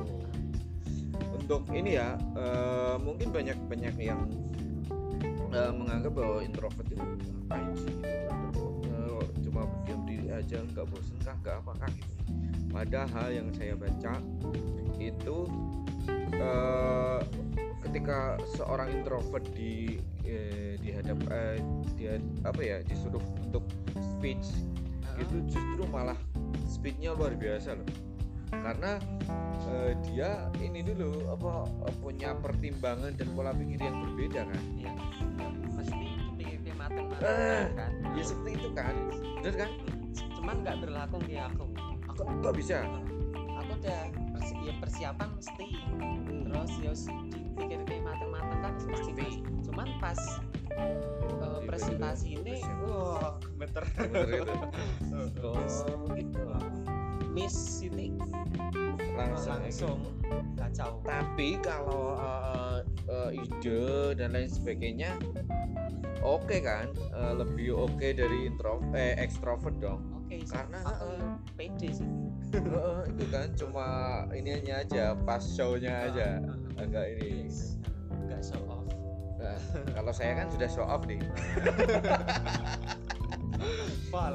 Untuk 1.37 1.61
ini 1.71 1.95
ya, 1.95 2.15
eh, 2.35 2.95
mungkin 2.99 3.27
banyak 3.29 3.57
banyak 3.67 3.95
yang 3.99 4.21
eh, 5.47 5.71
menganggap 5.71 6.11
bahwa 6.11 6.39
introvert 6.43 6.87
itu 6.87 6.99
ngapain 6.99 7.71
sih? 7.77 7.95
Eh, 8.03 9.23
cuma 9.43 9.63
berdiam 9.63 10.01
diri 10.03 10.27
aja, 10.27 10.59
nggak 10.59 10.85
bosen 10.91 11.15
kah, 11.23 11.35
nggak 11.39 11.55
apa 11.63 11.71
kah 11.77 11.89
gitu. 11.93 12.16
Padahal 12.67 13.33
yang 13.33 13.49
saya 13.57 13.73
baca 13.73 14.21
itu 15.01 15.37
eh, 16.35 17.19
ketika 17.87 18.37
seorang 18.57 18.91
introvert 18.91 19.45
di 19.55 19.97
eh, 20.27 20.75
dihadap 20.81 21.17
eh, 21.31 21.57
dia 21.95 22.19
apa 22.43 22.61
ya 22.61 22.77
disuruh 22.85 23.21
untuk 23.41 23.63
speech 23.97 24.45
itu 25.17 25.35
justru 25.49 25.83
malah 25.89 26.17
speednya 26.69 27.17
luar 27.17 27.33
biasa 27.33 27.73
loh. 27.79 27.89
Karena 28.53 29.01
eh, 29.73 29.91
dia 30.07 30.45
ini 30.61 30.85
dulu 30.85 31.33
apa 31.33 31.65
punya 31.99 32.37
pertimbangan 32.37 33.15
dan 33.17 33.27
pola 33.33 33.51
pikir 33.55 33.81
yang 33.81 33.97
berbeda 34.05 34.45
kan? 34.45 34.63
Iya. 34.77 34.91
Mesti 35.73 36.07
pikir 36.37 36.73
mateng 36.77 37.09
Eh. 37.25 37.65
kan? 37.73 37.91
ya 38.13 38.23
seperti 38.23 38.51
itu 38.61 38.69
kan? 38.77 38.93
Bener 39.41 39.53
kan? 39.65 39.69
Cuman 40.37 40.55
nggak 40.61 40.77
berlaku 40.85 41.17
di 41.25 41.35
aku 41.41 41.65
aku 42.25 42.33
kok 42.41 42.55
bisa? 42.57 42.77
Aku 43.61 43.71
udah 43.77 44.01
persi- 44.33 44.61
ya 44.65 44.73
persiapan 44.81 45.29
mesti. 45.37 45.69
Terus 46.47 46.71
ya 46.81 46.91
dipikir 47.57 47.79
kayak 47.89 48.03
mateng-mateng 48.05 48.59
kan 48.61 48.73
mesti 48.85 49.11
Pasti. 49.13 49.13
mas. 49.17 49.35
cuman 49.67 49.87
pas 49.99 50.19
eh, 50.77 51.59
presentasi 51.65 52.27
ini 52.37 52.61
wah 52.85 53.37
gemeter. 53.41 53.83
Bener 53.97 54.27
itu. 54.45 54.55
Terus 55.37 55.75
oh 55.89 56.07
gitu 56.13 56.41
Miss 57.33 57.53
Siti. 57.53 58.13
Langsung. 59.17 59.57
Langsung. 59.61 59.99
Kacau. 60.57 61.01
Tapi 61.05 61.57
kalau 61.61 62.17
eh, 62.17 62.79
eh, 63.09 63.29
ide 63.41 64.13
dan 64.17 64.33
lain 64.33 64.49
sebagainya 64.49 65.17
oke 66.21 66.57
kan? 66.61 66.89
Eh, 66.93 67.33
lebih 67.37 67.73
oke 67.77 68.07
dari 68.13 68.49
intro 68.49 68.81
eh 68.93 69.17
ekstrovert 69.17 69.77
dong 69.81 70.16
sih. 70.29 70.51
Karena, 70.51 70.79
aku 70.83 71.07
eh, 71.15 71.35
pede 71.55 71.89
sih 71.93 72.09
Eh, 72.47 73.01
itu 73.11 73.25
kan 73.27 73.47
cuma 73.59 73.87
ini 74.31 74.55
hanya 74.55 74.79
aja 74.79 75.03
pas 75.27 75.43
show-nya 75.43 76.07
aja 76.11 76.39
agak 76.79 77.19
ini 77.19 77.47
Yes. 77.47 77.75
nggak 78.27 78.41
show 78.43 78.63
off 78.67 78.87
Nah, 79.37 79.59
kalau 79.93 80.11
saya 80.11 80.33
kan 80.33 80.47
sudah 80.49 80.67
show 80.67 80.83
off 80.87 81.03
nih 81.05 81.19
Wah, 84.11 84.31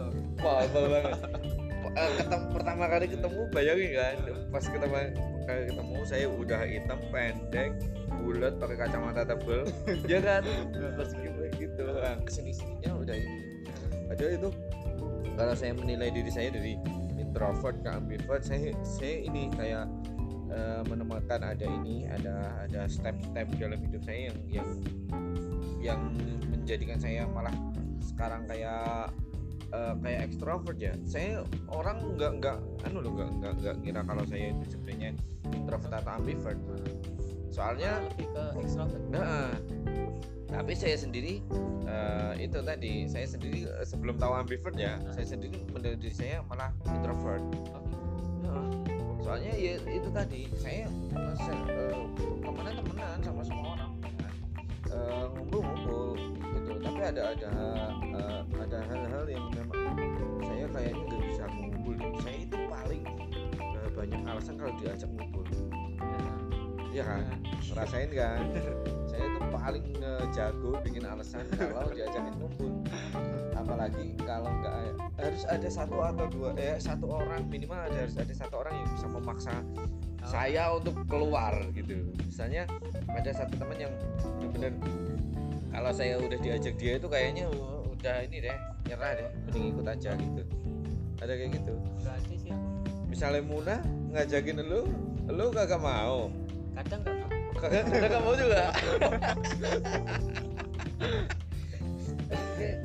apa 0.66 0.78
banget. 0.90 1.14
Eh, 1.92 2.10
ketemu 2.18 2.46
pertama 2.56 2.84
kali 2.88 3.06
ketemu 3.10 3.40
bayangin 3.52 3.90
kan, 3.94 4.16
pas 4.48 4.64
ketemu 4.64 4.96
kali 5.44 5.62
ketemu 5.68 5.96
saya 6.08 6.26
udah 6.30 6.60
hitam 6.64 6.98
pendek, 7.12 7.70
bulat 8.16 8.54
pakai 8.56 8.76
kacamata 8.80 9.22
tebel, 9.26 9.66
ya 10.10 10.18
kan? 10.24 10.42
Pas 10.96 11.10
gitu, 11.12 11.40
gitu. 11.58 11.82
Nah, 11.84 12.16
ke 12.22 12.30
sini 12.32 12.52
sininya 12.54 12.96
udah 12.96 13.16
ini. 13.16 13.40
Padahal 14.08 14.32
itu 14.36 14.48
kalau 15.36 15.54
saya 15.56 15.72
menilai 15.72 16.12
diri 16.12 16.30
saya 16.30 16.52
dari 16.52 16.76
introvert 17.16 17.80
ke 17.80 17.88
ambivert, 17.88 18.42
saya 18.44 18.76
saya 18.84 19.24
ini 19.24 19.48
kayak 19.56 19.88
eh, 20.52 20.82
menemukan 20.86 21.40
ada 21.40 21.66
ini, 21.66 22.04
ada 22.08 22.66
ada 22.68 22.84
step-step 22.88 23.48
dalam 23.56 23.80
hidup 23.80 24.02
saya 24.04 24.28
yang 24.28 24.38
yang 24.48 24.68
yang 25.82 26.00
menjadikan 26.52 27.00
saya 27.00 27.24
malah 27.32 27.54
sekarang 28.04 28.44
kayak 28.44 29.10
eh, 29.72 29.94
kayak 30.04 30.20
ekstrovert 30.28 30.76
ya. 30.76 30.92
Saya 31.08 31.42
orang 31.72 32.20
nggak 32.20 32.32
nggak 32.42 32.58
anu 32.84 33.00
loh 33.00 33.12
nggak 33.16 33.30
nggak 33.40 33.52
nggak 33.64 33.76
kira 33.80 34.00
kalau 34.04 34.24
saya 34.28 34.52
itu 34.52 34.76
sebenarnya 34.76 35.10
introvert 35.56 35.92
atau 35.96 36.12
ambivert. 36.20 36.60
Soalnya 37.52 38.00
lebih 38.12 38.28
ke 38.32 38.44
extrovert 38.64 39.04
nah 39.12 39.52
tapi 40.52 40.72
saya 40.76 40.94
sendiri 40.94 41.40
eh, 41.88 42.32
itu 42.38 42.58
tadi 42.60 43.08
saya 43.08 43.26
sendiri 43.26 43.64
eh, 43.66 43.86
sebelum 43.88 44.20
tahu 44.20 44.36
ambivert 44.36 44.76
ya 44.76 45.00
saya 45.10 45.24
sendiri 45.26 45.56
diri 45.96 46.12
saya 46.12 46.44
malah 46.46 46.70
introvert. 46.86 47.42
Soalnya 49.22 49.54
ya 49.54 49.78
itu 49.86 50.08
tadi 50.10 50.50
saya 50.58 50.90
se- 51.38 51.66
eh, 51.70 52.04
temenan 52.42 52.74
temenan 52.82 53.18
sama 53.22 53.42
semua 53.42 53.68
orang 53.78 53.92
Eh, 54.92 55.24
ngumpul-ngumpul 55.32 56.20
gitu. 56.36 56.70
Tapi 56.84 57.00
ada 57.00 57.32
ada 57.32 57.50
eh, 58.12 58.40
ada 58.60 58.78
hal-hal 58.92 59.24
yang 59.24 59.46
memang 59.56 59.96
saya 60.44 60.68
kayaknya 60.68 61.00
nggak 61.08 61.22
bisa 61.32 61.44
ngumpul. 61.48 61.94
Saya 62.20 62.36
itu 62.44 62.56
paling 62.68 63.02
eh, 63.56 63.88
banyak 63.96 64.20
alasan 64.28 64.54
kalau 64.60 64.72
diajak 64.76 65.08
ngumpul. 65.08 65.48
Ya 66.92 67.08
kan? 67.08 67.24
Ngerasain 67.72 68.10
kan 68.12 68.40
saya 69.22 69.30
itu 69.30 69.40
paling 69.54 69.86
jago 70.34 70.70
bikin 70.82 71.04
alasan 71.06 71.46
kalau 71.54 71.90
diajakin 71.94 72.34
ngumpul 72.42 72.82
apalagi 73.54 74.18
kalau 74.26 74.50
nggak 74.50 74.74
harus 75.22 75.42
ada 75.46 75.68
satu 75.70 76.02
atau 76.02 76.26
dua 76.26 76.50
eh 76.58 76.74
satu 76.82 77.06
orang 77.06 77.46
minimal 77.46 77.78
ada 77.78 78.02
harus 78.02 78.18
ada 78.18 78.34
satu 78.34 78.66
orang 78.66 78.74
yang 78.74 78.88
bisa 78.90 79.06
memaksa 79.06 79.54
saya 80.22 80.74
untuk 80.74 80.94
keluar 81.10 81.54
gitu. 81.74 81.98
Misalnya 82.26 82.66
ada 83.10 83.30
satu 83.30 83.58
teman 83.58 83.78
yang 83.78 83.94
benar-benar 84.54 85.18
kalau 85.70 85.90
saya 85.94 86.18
udah 86.18 86.38
diajak 86.42 86.74
dia 86.78 86.98
itu 86.98 87.06
kayaknya 87.06 87.46
uh, 87.50 87.86
udah 87.86 88.26
ini 88.26 88.42
deh 88.42 88.58
nyerah 88.90 89.18
deh 89.18 89.28
mending 89.46 89.64
ikut 89.74 89.86
aja 89.86 90.10
gitu. 90.18 90.42
Ada 91.22 91.32
kayak 91.38 91.50
gitu. 91.62 91.74
Misalnya 93.06 93.42
Muna 93.46 93.76
ngajakin 94.10 94.58
lu 94.66 94.90
lu 95.30 95.46
kagak 95.54 95.78
mau? 95.78 96.30
Kadang 96.74 97.06
nggak 97.06 97.16
mau 97.22 97.41
kagak 97.70 98.20
mau 98.22 98.34
juga. 98.34 98.74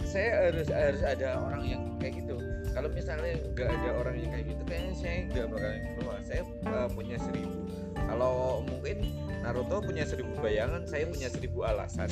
Saya 0.08 0.50
harus 0.50 0.68
harus 0.70 1.02
ada 1.02 1.42
orang 1.42 1.64
yang 1.66 1.82
kayak 1.98 2.26
gitu. 2.26 2.38
Kalau 2.74 2.90
misalnya 2.94 3.34
nggak 3.58 3.70
ada 3.74 3.90
orang 3.98 4.16
yang 4.22 4.30
kayak 4.30 4.46
gitu 4.54 4.64
kayaknya 4.70 4.94
saya 4.94 5.18
nggak 5.34 5.46
bakalan 5.50 5.82
keluar. 5.98 6.20
Saya 6.22 6.42
uh, 6.70 6.88
punya 6.94 7.18
seribu. 7.18 7.58
Kalau 7.98 8.62
mungkin 8.66 8.98
Naruto 9.42 9.82
punya 9.82 10.06
seribu 10.06 10.34
bayangan 10.42 10.86
saya 10.86 11.10
punya 11.10 11.30
seribu 11.30 11.66
alasan. 11.66 12.08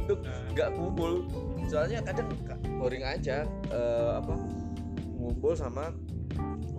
Untuk 0.00 0.24
nggak 0.56 0.70
kumpul. 0.72 1.28
Soalnya 1.68 2.02
kadang 2.02 2.32
boring 2.80 3.04
aja 3.04 3.44
uh, 3.70 4.18
apa 4.18 4.34
ngumpul 5.20 5.52
sama 5.52 5.92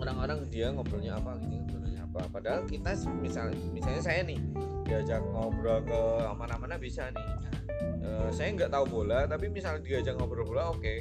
orang-orang 0.02 0.42
dia 0.50 0.74
ngobrolnya 0.74 1.14
apa 1.14 1.38
gitu 1.46 1.61
apa. 2.12 2.28
Padahal 2.28 2.60
kita 2.68 2.92
misalnya 3.16 3.56
misalnya 3.72 4.02
saya 4.04 4.20
nih 4.20 4.36
diajak 4.84 5.24
ngobrol 5.32 5.80
ke 5.80 6.00
mana-mana 6.36 6.76
bisa 6.76 7.08
nih. 7.08 7.26
Uh, 8.04 8.28
saya 8.28 8.52
nggak 8.52 8.70
tahu 8.70 8.84
bola 9.00 9.24
tapi 9.24 9.48
misalnya 9.48 9.80
diajak 9.80 10.14
ngobrol 10.20 10.44
bola 10.44 10.76
oke. 10.76 10.84
Okay. 10.84 11.00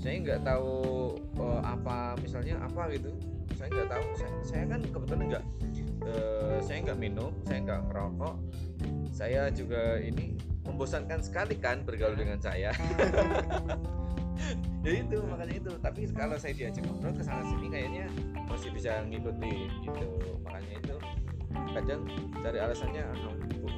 saya 0.00 0.16
nggak 0.16 0.48
tahu 0.48 1.12
uh, 1.36 1.60
apa 1.62 2.18
misalnya 2.18 2.58
apa 2.58 2.90
gitu. 2.90 3.14
Saya 3.54 3.68
nggak 3.68 3.88
tahu 3.92 4.04
saya, 4.16 4.32
saya 4.42 4.64
kan 4.64 4.80
kebetulan 4.80 5.24
nggak 5.28 5.44
uh, 6.08 6.58
saya 6.64 6.78
nggak 6.88 6.98
minum 6.98 7.30
saya 7.46 7.58
nggak 7.62 7.80
ngerokok. 7.86 8.34
Saya 9.12 9.52
juga 9.52 10.00
ini 10.00 10.40
membosankan 10.64 11.20
sekali 11.20 11.60
kan 11.60 11.84
bergaul 11.84 12.16
dengan 12.16 12.40
saya 12.40 12.72
ya 14.80 14.92
itu 15.04 15.18
makanya 15.28 15.54
itu. 15.60 15.72
Tapi 15.80 16.00
kalau 16.16 16.36
saya 16.40 16.52
diajak 16.56 16.82
ngobrol 16.88 17.12
ke 17.12 17.24
sana 17.24 17.44
sini 17.44 17.66
kayaknya 17.68 18.04
masih 18.48 18.70
bisa 18.72 19.04
ngikutin 19.04 19.68
gitu. 19.84 20.08
Makanya 20.44 20.74
itu 20.80 20.96
kadang 21.76 22.02
cari 22.40 22.58
alasannya 22.58 23.02
ah, 23.04 23.34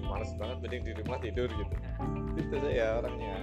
males 0.07 0.31
banget 0.39 0.57
mending 0.63 0.83
di 0.87 0.93
rumah 1.03 1.19
tidur 1.19 1.49
gitu. 1.51 1.75
Itu 2.39 2.55
saya 2.63 2.87
orangnya. 3.03 3.37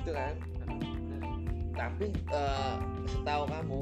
Gitu 0.00 0.10
kan? 0.12 0.34
Tapi 1.74 2.06
uh, 2.30 2.76
setahu 3.10 3.44
kamu 3.50 3.80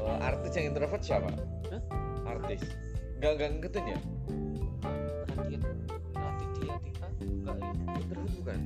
uh, 0.00 0.18
artis 0.24 0.52
yang 0.56 0.66
introvert 0.74 1.02
siapa? 1.04 1.30
Hah? 1.70 1.82
artis. 2.26 2.64
Nggak 3.20 3.30
nggak 3.38 3.48
ngikutin 3.56 3.84
ya? 3.92 3.98
Radit 5.38 5.62
Radit 6.16 6.50
dia 6.58 6.76
Tika. 6.82 7.08
Enggak 7.22 7.56
ya. 7.60 7.70
Introvert 8.00 8.32
bukan? 8.42 8.60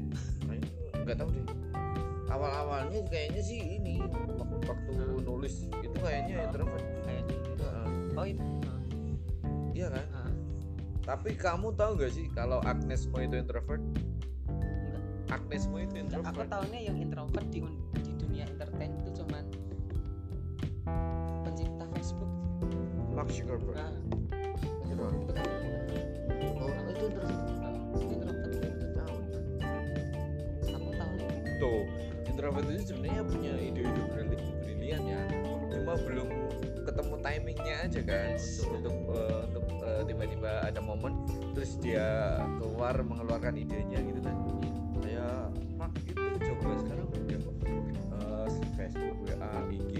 Nggak 1.03 1.17
tahu 1.19 1.31
deh 1.35 1.72
awal 2.33 2.51
awalnya 2.51 3.01
kayaknya 3.07 3.41
sih 3.41 3.61
ini 3.77 4.01
wak- 4.01 4.65
waktu 4.65 4.91
nulis 5.21 5.55
itu 5.69 5.97
kayaknya 6.01 6.49
introvert. 6.49 6.85
Kayaknya 7.05 7.35
gitu. 7.37 7.51
Heeh. 7.61 7.87
oh 8.17 8.25
ini 8.25 8.43
iya 9.73 9.87
kan? 9.89 10.05
Ah, 10.13 10.31
tapi 11.05 11.33
kamu 11.33 11.73
tahu 11.73 11.91
nggak 11.97 12.13
sih 12.13 12.27
kalau 12.31 12.59
Agnes 12.63 13.05
Mo 13.07 13.21
itu 13.21 13.37
introvert. 13.37 13.83
Agnes 15.29 15.65
Mo 15.67 15.77
itu 15.77 15.95
Enggak, 15.97 16.21
aku 16.21 16.41
introvert. 16.41 16.49
tahunya 16.51 16.81
yang 16.83 16.97
introvert 16.97 17.47
di 17.49 17.61
di 17.99 18.13
dunia 18.17 18.45
entertain 18.47 18.93
itu 18.97 19.11
cuman 19.17 19.45
pencipta 21.43 21.85
Facebook. 21.91 22.31
Mark 23.13 23.29
Zuckerberg. 23.29 23.77
Nah 23.77 23.93
itu 24.89 25.01
oh. 25.01 25.13
Itu 25.13 25.33
introvert 26.41 26.97
introvert 26.97 27.52
introvert 32.53 32.77
itu 32.77 32.85
sebenarnya 32.93 33.23
punya 33.25 33.53
ide-ide 33.57 34.03
brili- 34.13 34.53
brilian 34.61 35.03
ya. 35.09 35.21
Cuma 35.73 35.97
belum 36.05 36.29
ketemu 36.85 37.15
timingnya 37.25 37.77
aja 37.81 38.01
kan. 38.05 38.29
Untuk 38.37 38.77
untuk 38.77 38.97
eh, 39.17 39.41
untuk 39.49 39.65
eh, 39.81 40.03
tiba-tiba 40.05 40.51
ada 40.61 40.81
momen 40.85 41.13
terus 41.57 41.81
dia 41.81 42.37
keluar 42.61 42.93
mengeluarkan 43.01 43.57
idenya 43.57 44.05
gitu 44.05 44.21
kan. 44.21 44.37
Kayak 45.01 45.49
Mark 45.81 45.97
itu 46.05 46.13
coba 46.21 46.71
sekarang 46.85 47.07
udah 47.09 47.41
eh, 48.21 48.49
Facebook 48.77 49.17
WA 49.25 49.53
IG 49.73 49.93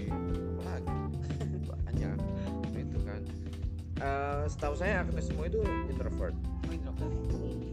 lagi? 0.61 0.97
Banyak 1.73 2.17
itu 2.77 2.97
kan. 3.01 3.21
Eh, 3.97 4.43
setahu 4.45 4.77
saya 4.77 5.01
Agnes 5.01 5.25
Mo 5.33 5.49
itu 5.49 5.57
introvert. 5.89 6.37
Oh, 6.37 6.69
introvert 6.69 7.72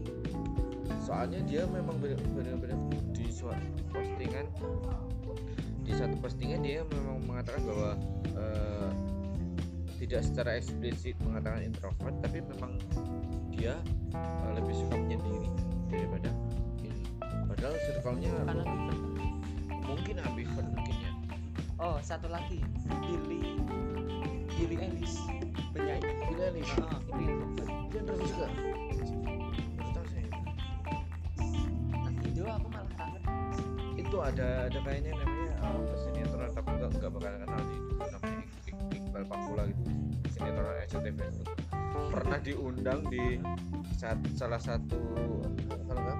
soalnya 1.11 1.43
dia 1.43 1.67
memang 1.67 1.99
benar-benar 1.99 2.79
di 3.11 3.27
suatu 3.27 3.83
postingan 3.91 4.47
di 5.83 5.91
satu 5.91 6.15
postingan 6.23 6.63
dia 6.63 6.87
memang 6.87 7.19
mengatakan 7.27 7.67
bahwa 7.67 7.99
eh, 8.31 8.89
tidak 9.99 10.23
secara 10.23 10.55
eksplisit 10.55 11.19
mengatakan 11.27 11.67
introvert 11.67 12.15
tapi 12.23 12.39
memang 12.55 12.79
dia 13.51 13.75
eh, 14.15 14.51
lebih 14.55 14.71
suka 14.71 14.95
menyendiri 14.95 15.51
daripada 15.91 16.31
ini 16.79 17.03
padahal 17.43 17.75
circle-nya 17.91 18.31
mungkin 19.83 20.15
ambivert 20.23 20.67
mungkin 20.71 20.95
ya. 20.95 21.11
Oh 21.75 21.99
satu 21.99 22.31
lagi. 22.31 22.63
Billy 23.03 23.59
Billy 24.55 24.75
Ellis 24.79 25.19
penyanyi. 25.75 26.07
Billie 26.31 26.45
Eilish. 26.55 26.71
Ah 26.79 27.03
itu 27.03 27.19
introvert 27.19 27.67
dia 27.91 27.99
introvert 27.99 28.27
juga 28.31 28.47
itu 34.11 34.19
ada 34.19 34.67
ada 34.67 34.79
kayaknya 34.83 35.15
namanya 35.15 35.55
uh, 35.63 35.95
sinetron 36.03 36.51
tapi 36.51 36.69
nggak 36.75 36.91
nggak 36.99 37.11
bakal 37.15 37.31
kenal 37.31 37.61
di 37.63 37.75
itu 37.79 37.93
namanya 37.95 38.43
Iqbal 38.91 39.23
Pakula 39.23 39.63
gitu 39.71 39.83
sinetron 40.35 40.75
SCTV 40.83 41.17
itu 41.31 41.43
pernah 42.11 42.39
diundang 42.43 42.99
di 43.07 43.39
sat- 43.95 44.31
salah 44.35 44.59
satu 44.59 44.99
kalau 45.87 46.01
nggak 46.03 46.19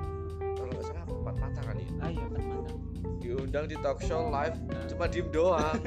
kalau 0.56 0.72
nggak 0.72 0.86
salah 0.88 1.04
empat 1.04 1.36
mata 1.36 1.62
kali 1.68 1.84
ya. 1.84 1.92
Ah 2.00 2.10
iya 2.16 2.26
kan 2.32 2.42
mana 2.48 2.72
diundang 3.20 3.66
di 3.68 3.76
talk 3.84 4.00
show 4.08 4.24
live 4.32 4.56
cuma 4.88 5.06
diem 5.12 5.28
doang. 5.28 5.80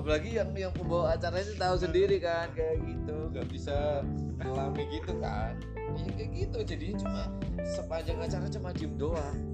Apalagi 0.00 0.30
yang 0.32 0.48
yang 0.56 0.72
pembawa 0.72 1.12
acaranya 1.12 1.44
itu 1.44 1.54
tahu 1.60 1.76
sendiri 1.76 2.16
kan 2.24 2.48
kayak 2.56 2.80
gitu 2.88 3.16
nggak 3.36 3.46
bisa 3.52 4.00
ngelami 4.40 4.96
gitu 4.96 5.12
kan. 5.20 5.60
Ya 5.92 6.08
kayak 6.16 6.30
gitu 6.32 6.58
jadinya 6.64 6.96
cuma 7.04 7.22
sepanjang 7.68 8.16
acara 8.16 8.48
cuma 8.48 8.72
diem 8.72 8.96
doang 8.96 9.47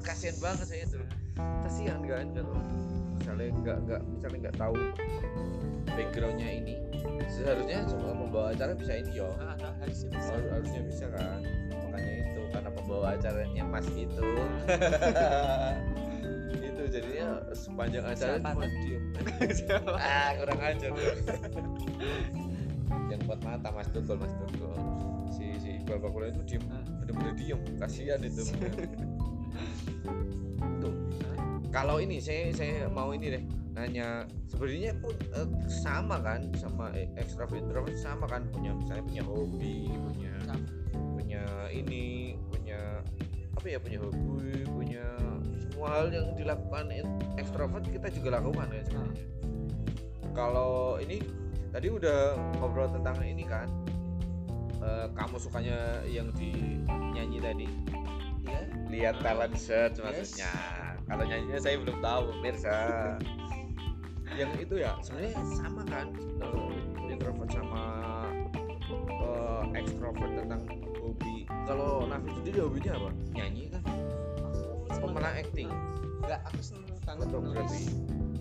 kasihan 0.00 0.36
banget 0.40 0.66
saya 0.66 0.82
itu. 0.84 0.98
Kasihan 1.38 2.00
kan 2.04 2.26
kalau 2.34 2.56
misalnya 3.20 3.48
nggak 3.52 3.76
nggak 3.84 4.00
misalnya 4.08 4.38
nggak 4.48 4.56
tahu 4.56 4.74
backgroundnya 5.90 6.48
ini 6.50 6.74
seharusnya 7.28 7.84
cuma 7.88 8.12
pembawa 8.16 8.46
acara 8.52 8.72
bisa 8.74 8.92
ini 8.96 9.10
yo. 9.16 9.28
Ah 9.38 9.54
ada 9.56 9.68
harusnya 9.80 10.08
bisa. 10.12 10.30
Harus- 10.32 10.50
harusnya 10.52 10.82
bisa 10.84 11.04
kan. 11.12 11.40
Makanya 11.70 12.14
itu 12.24 12.40
karena 12.50 12.70
pembawa 12.72 13.06
acaranya 13.16 13.62
mas 13.64 13.88
itu. 13.92 14.26
Itu 16.50 16.82
jadinya 16.88 17.28
sepanjang 17.52 18.04
acara 18.08 18.40
Siapa 18.40 18.50
cuma 18.56 18.66
diem. 18.80 19.02
Ah 20.00 20.28
kurang 20.40 20.60
ajar 20.64 20.90
yang 23.10 23.20
buat 23.26 23.40
mata 23.42 23.68
mas 23.70 23.88
Tukul 23.92 24.16
mas 24.18 24.32
Tukul. 24.34 24.74
Si 25.30 25.44
si 25.60 25.78
Iqbal 25.78 25.98
Bakula 26.00 26.32
itu 26.32 26.40
diem. 26.46 26.64
Ah. 26.72 26.82
bener-bener 27.04 27.34
diem. 27.36 27.60
Kasihan 27.78 28.20
itu 28.22 28.42
kalau 31.70 32.02
ini 32.02 32.18
saya 32.18 32.50
saya 32.50 32.90
mau 32.90 33.14
ini 33.14 33.38
deh 33.38 33.44
nanya. 33.74 34.26
Sebenarnya 34.50 34.92
pun 34.98 35.14
eh, 35.14 35.48
sama 35.70 36.18
kan 36.20 36.50
sama 36.58 36.90
extrovert 37.16 37.62
introvert 37.62 37.96
sama 37.96 38.26
kan 38.26 38.44
punya 38.50 38.74
misalnya 38.74 39.04
punya 39.06 39.22
hobi 39.24 39.88
punya 40.10 40.32
Sama. 40.44 40.66
punya 41.14 41.42
ini 41.70 42.34
punya 42.50 43.00
apa 43.54 43.66
ya 43.66 43.78
punya 43.78 43.98
hobi 44.02 44.66
punya 44.66 45.06
semua 45.70 45.88
hal 45.96 46.06
yang 46.10 46.34
dilakukan 46.34 46.90
extrovert 47.38 47.86
kita 47.86 48.10
juga 48.10 48.42
lakukan 48.42 48.66
kan 48.68 48.82
sebenarnya. 48.84 49.26
Kalau 50.34 50.98
ini 50.98 51.22
tadi 51.70 51.86
udah 51.86 52.34
ngobrol 52.58 52.90
tentang 52.90 53.22
ini 53.22 53.46
kan 53.46 53.70
eh, 54.82 55.06
kamu 55.14 55.38
sukanya 55.38 56.02
yang 56.10 56.34
di 56.34 56.82
nyanyi 57.14 57.38
tadi. 57.38 57.66
Ya 58.42 58.66
lihat 58.90 59.22
talent 59.22 59.54
search 59.54 60.02
Yes. 60.02 60.04
maksudnya 60.34 60.52
kalau 61.10 61.24
nyanyinya 61.26 61.58
saya 61.58 61.76
belum 61.82 61.98
tahu 61.98 62.22
pemirsa. 62.38 62.76
Yang 64.38 64.50
itu 64.62 64.74
ya 64.78 64.94
sebenarnya 65.02 65.34
sama 65.58 65.82
kan 65.90 66.06
eh, 66.38 67.10
introvert 67.10 67.50
sama 67.50 67.82
eh, 68.94 69.62
extrovert 69.74 70.32
tentang 70.38 70.62
hobi. 71.02 71.50
Kalau 71.66 72.06
Nafi 72.06 72.30
sendiri 72.38 72.62
hobinya 72.62 72.94
apa? 72.94 73.10
Nyanyi 73.34 73.74
kan 73.74 73.82
aku 74.94 75.06
malah 75.10 75.34
acting. 75.34 75.66
Enggak 76.22 76.40
aku 76.46 76.60
seneng 76.62 76.94
banget 77.02 77.26
Atau 77.26 77.40
nulis. 77.42 77.58
berarti? 77.58 77.82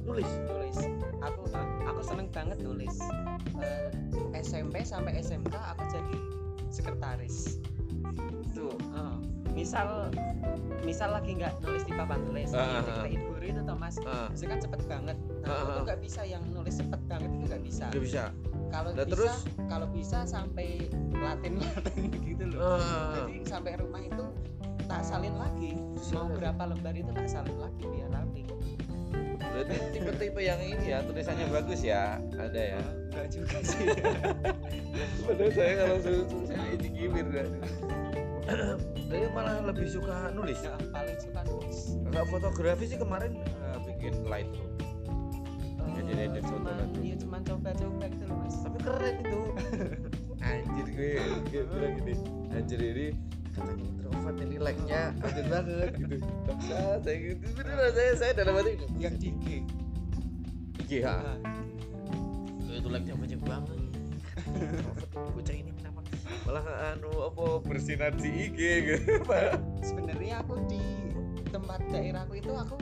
Nulis 0.05 0.29
nulis. 0.45 0.77
Aku 1.25 1.41
aku 1.89 2.01
seneng 2.05 2.27
banget 2.29 2.57
nulis. 2.61 2.95
Eh, 3.65 3.89
SMP 4.45 4.85
sampai 4.85 5.17
SMK 5.25 5.57
aku 5.57 5.83
jadi 5.89 6.17
sekretaris. 6.69 7.57
Tuh. 8.53 8.77
Oh, 8.93 9.17
misal 9.59 10.07
misal 10.81 11.09
lagi 11.11 11.35
nggak 11.35 11.59
nulis 11.59 11.83
di 11.83 11.91
papan 11.91 12.19
tulis 12.23 12.49
ah, 12.55 12.79
dikiriin 12.79 13.21
guru 13.27 13.43
itu 13.43 13.61
toh 13.67 13.75
mas 13.75 13.95
Ah, 14.07 14.31
Bisa 14.31 14.45
kan 14.47 14.59
cepet 14.63 14.81
banget. 14.87 15.17
Nah 15.43 15.49
Ah, 15.51 15.59
aku 15.67 15.71
ah. 15.75 15.83
nggak 15.91 15.99
bisa 15.99 16.21
yang 16.23 16.43
nulis 16.55 16.79
cepet 16.79 17.01
banget 17.11 17.29
itu 17.35 17.43
nggak 17.45 17.63
bisa. 17.65 17.85
Nggak 17.91 18.03
bisa. 18.07 18.23
Kalau 18.69 18.89
bisa 18.95 19.05
terus? 19.11 19.35
kalau 19.67 19.87
bisa 19.91 20.17
sampai 20.23 20.87
latin 21.11 21.53
latin 21.59 22.07
gitu 22.31 22.43
loh. 22.55 22.79
Ah, 22.79 23.27
jadi 23.27 23.35
sampai 23.43 23.71
rumah 23.75 24.01
itu 24.01 24.23
tak 24.87 25.01
salin 25.03 25.35
lagi. 25.35 25.75
Mau 26.15 26.31
berapa 26.31 26.63
lembar 26.63 26.95
itu 26.95 27.11
tak 27.11 27.27
salin 27.27 27.57
lagi 27.59 27.83
biar 27.83 28.09
rapi. 28.09 28.43
Berarti 29.39 29.75
tipe-tipe 29.93 30.41
yang 30.41 30.61
ini 30.63 30.85
ya 30.87 31.03
tulisannya 31.03 31.45
bagus 31.51 31.81
ya 31.83 32.17
ada 32.37 32.61
ya? 32.77 32.81
Enggak 33.11 33.27
juga 33.33 33.57
sih. 33.61 33.85
Padahal 35.27 35.51
saya 35.51 35.73
kalau 35.83 35.97
tulisannya 36.23 36.69
ini 36.79 36.87
gimir 36.95 37.27
kan 37.27 37.49
saya 38.49 39.27
malah 39.31 39.61
lebih 39.63 39.87
suka 39.87 40.33
nulis. 40.33 40.59
Ya, 40.61 40.73
paling 40.89 41.17
suka 41.17 41.41
nulis. 41.45 41.77
Kalau 42.09 42.25
fotografi 42.27 42.85
sih 42.85 42.97
kemarin 42.97 43.37
eh, 43.37 43.77
bikin 43.85 44.25
Lightroom 44.25 44.69
Jadi 45.89 46.11
Eh, 46.15 46.25
edit 46.25 46.43
foto 46.47 46.69
nanti. 46.69 46.99
iya 47.03 47.15
cuman 47.19 47.41
coba-coba 47.43 48.05
gitu 48.07 48.23
loh 48.25 48.37
mas. 48.39 48.55
Tapi 48.61 48.77
keren 48.81 49.15
itu. 49.19 49.41
Anjir 50.49 50.87
gue 50.89 51.11
gue 51.51 51.61
bilang 51.67 51.93
gini 51.99 52.13
anjir 52.49 52.79
ini 52.79 53.07
katanya 53.51 53.83
introvert 53.83 54.37
ini 54.39 54.55
like-nya 54.57 55.01
anjir 55.19 55.45
banget 55.45 55.91
gitu. 55.99 56.15
Bangsa, 56.47 56.79
saya 57.03 57.17
gitu. 57.19 57.43
Beneran 57.53 57.91
saya 57.91 58.11
saya 58.15 58.31
dalam 58.33 58.53
hati 58.55 58.71
yang 58.97 59.15
IG 59.19 59.45
iya 60.87 61.13
Nah, 62.59 62.73
itu 62.73 62.87
like-nya 62.87 63.13
banyak 63.13 63.41
banget. 63.43 63.77
Introvert 64.55 65.09
bocah 65.35 65.55
ini 65.55 65.71
malah 66.45 66.65
anu 66.93 67.11
apa 67.29 67.43
bersinar 67.65 68.11
di 68.17 68.49
IG 68.49 68.59
gitu. 68.85 69.21
Sebenarnya 69.81 70.41
aku 70.41 70.61
di 70.69 70.81
tempat 71.49 71.81
daerahku 71.89 72.33
itu 72.37 72.51
aku 72.53 72.77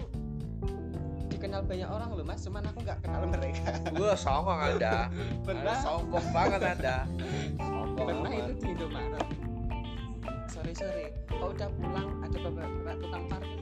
dikenal 1.27 1.63
banyak 1.67 1.89
orang 1.89 2.09
loh 2.15 2.25
mas. 2.25 2.41
Cuman 2.43 2.63
aku 2.67 2.81
nggak 2.81 2.99
kenal 3.03 3.23
mereka. 3.27 3.77
Gua 3.93 4.15
songong 4.17 4.59
anda. 4.75 5.11
Pernah. 5.43 5.77
Sombong 5.83 6.27
banget 6.31 6.61
anda. 6.63 6.97
Sombong 7.59 8.07
pernah 8.07 8.31
itu 8.33 8.53
di 8.57 8.67
Indomaret. 8.73 9.25
Sore 10.47 10.71
sore 10.73 11.05
kau 11.27 11.53
udah 11.53 11.69
pulang 11.77 12.09
ada 12.23 12.37
beberapa 12.39 12.97
tukang 12.97 13.25
parkir 13.29 13.61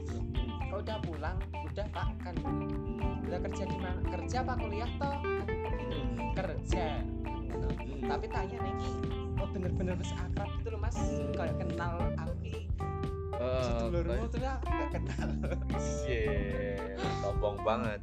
kau 0.76 0.84
udah 0.84 1.00
pulang 1.08 1.38
udah 1.72 1.86
pak 1.88 2.08
kan 2.20 2.36
udah 3.24 3.40
kerja 3.48 3.64
di 3.64 3.76
mana 3.80 3.96
kerja 4.12 4.36
apa 4.44 4.60
kuliah 4.60 4.90
toh 5.00 5.16
gitu. 5.24 5.98
kerja 6.36 6.84
Gitu. 7.48 7.68
tapi 8.04 8.26
tanya 8.28 8.58
nih 8.60 8.76
oh 9.40 9.48
bener-bener 9.56 9.96
wis 9.96 10.12
akrab 10.12 10.52
gitu 10.60 10.76
loh 10.76 10.80
mas 10.84 11.00
kayak 11.32 11.56
kenal 11.64 11.96
aku 12.20 12.32
Ki. 12.44 12.68
Eh, 13.40 13.62
sedulurmu 13.64 14.28
tuh 14.28 14.40
aku 14.44 14.68
gak 14.68 14.90
kenal 15.00 15.28
Iya, 15.80 16.92
sombong 17.24 17.56
banget. 17.64 18.00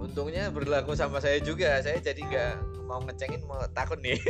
Untungnya 0.00 0.48
berlaku 0.48 0.96
sama 0.96 1.20
saya 1.20 1.36
juga. 1.40 1.80
Saya 1.80 1.96
jadi 2.00 2.20
nggak 2.28 2.52
mau 2.84 3.00
ngecengin, 3.04 3.40
mau 3.48 3.60
takut 3.72 3.96
nih. 4.04 4.20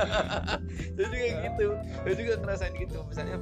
jadi 0.96 1.12
kayak 1.12 1.34
gitu. 1.44 1.66
Saya 1.76 2.14
juga 2.16 2.32
ngerasain 2.40 2.74
gitu. 2.78 2.98
Misalnya 3.04 3.36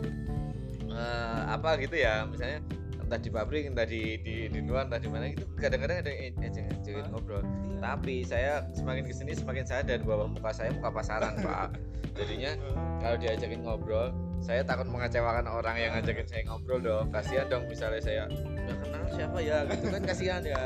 eh, 0.91 1.41
apa 1.55 1.71
gitu 1.79 1.95
ya, 2.03 2.27
misalnya 2.27 2.65
entah 3.11 3.19
di 3.19 3.31
pabrik, 3.35 3.67
entah 3.67 3.83
di 3.83 4.23
di 4.23 4.47
di 4.47 4.61
luar, 4.63 4.87
entah 4.87 5.03
di 5.03 5.11
mana 5.11 5.35
gitu. 5.35 5.43
Kadang-kadang 5.59 6.07
ada 6.07 6.11
yang 6.15 6.39
ejeng-ejengin 6.47 7.11
ngobrol. 7.11 7.43
Iya. 7.43 7.83
Tapi 7.83 8.15
saya 8.23 8.53
semakin 8.71 9.03
ke 9.03 9.11
sini 9.11 9.35
semakin 9.35 9.67
sadar 9.67 9.99
bahwa 10.07 10.31
muka 10.31 10.55
saya 10.55 10.71
muka 10.71 10.95
pasaran, 10.95 11.35
Pak. 11.43 11.75
Jadinya 12.15 12.55
kalau 13.03 13.17
diajakin 13.19 13.67
ngobrol 13.67 14.15
saya 14.41 14.65
takut 14.65 14.89
mengecewakan 14.89 15.45
orang 15.45 15.77
yang 15.77 15.93
ngajakin 15.93 16.25
saya 16.25 16.43
ngobrol 16.49 16.81
dong 16.81 17.13
kasihan 17.13 17.45
dong 17.53 17.69
misalnya 17.69 18.01
saya 18.01 18.25
nggak 18.25 18.77
kenal 18.81 19.05
siapa 19.13 19.39
ya 19.45 19.59
gitu 19.69 19.87
kan 19.93 20.03
kasihan 20.03 20.41
ya 20.41 20.61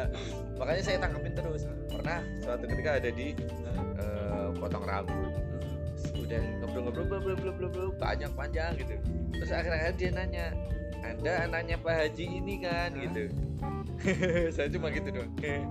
makanya 0.54 0.82
saya 0.86 0.96
tangkapin 1.02 1.34
terus 1.34 1.62
pernah 1.90 2.22
suatu 2.38 2.64
ketika 2.70 2.90
ada 3.02 3.10
di 3.10 3.34
eh, 3.98 4.46
potong 4.62 4.86
rambut 4.86 5.32
udah 6.14 6.42
ngobrol-ngobrol 6.62 7.06
bla 7.10 7.18
bla 7.18 7.34
bla 7.34 7.50
bla 7.50 7.68
bla 7.68 7.84
panjang 7.98 8.32
panjang 8.38 8.70
gitu 8.78 8.94
terus 9.34 9.50
akhirnya 9.50 9.90
dia 9.98 10.10
nanya 10.14 10.46
anda 11.04 11.32
anaknya 11.44 11.76
Pak 11.76 11.94
Haji 11.94 12.24
ini 12.40 12.54
kan 12.58 12.90
Hah? 12.90 13.02
gitu. 13.04 13.22
Saya 14.54 14.68
cuma 14.68 14.88
gitu 14.88 15.08
doang. 15.10 15.32
"Eh, 15.40 15.62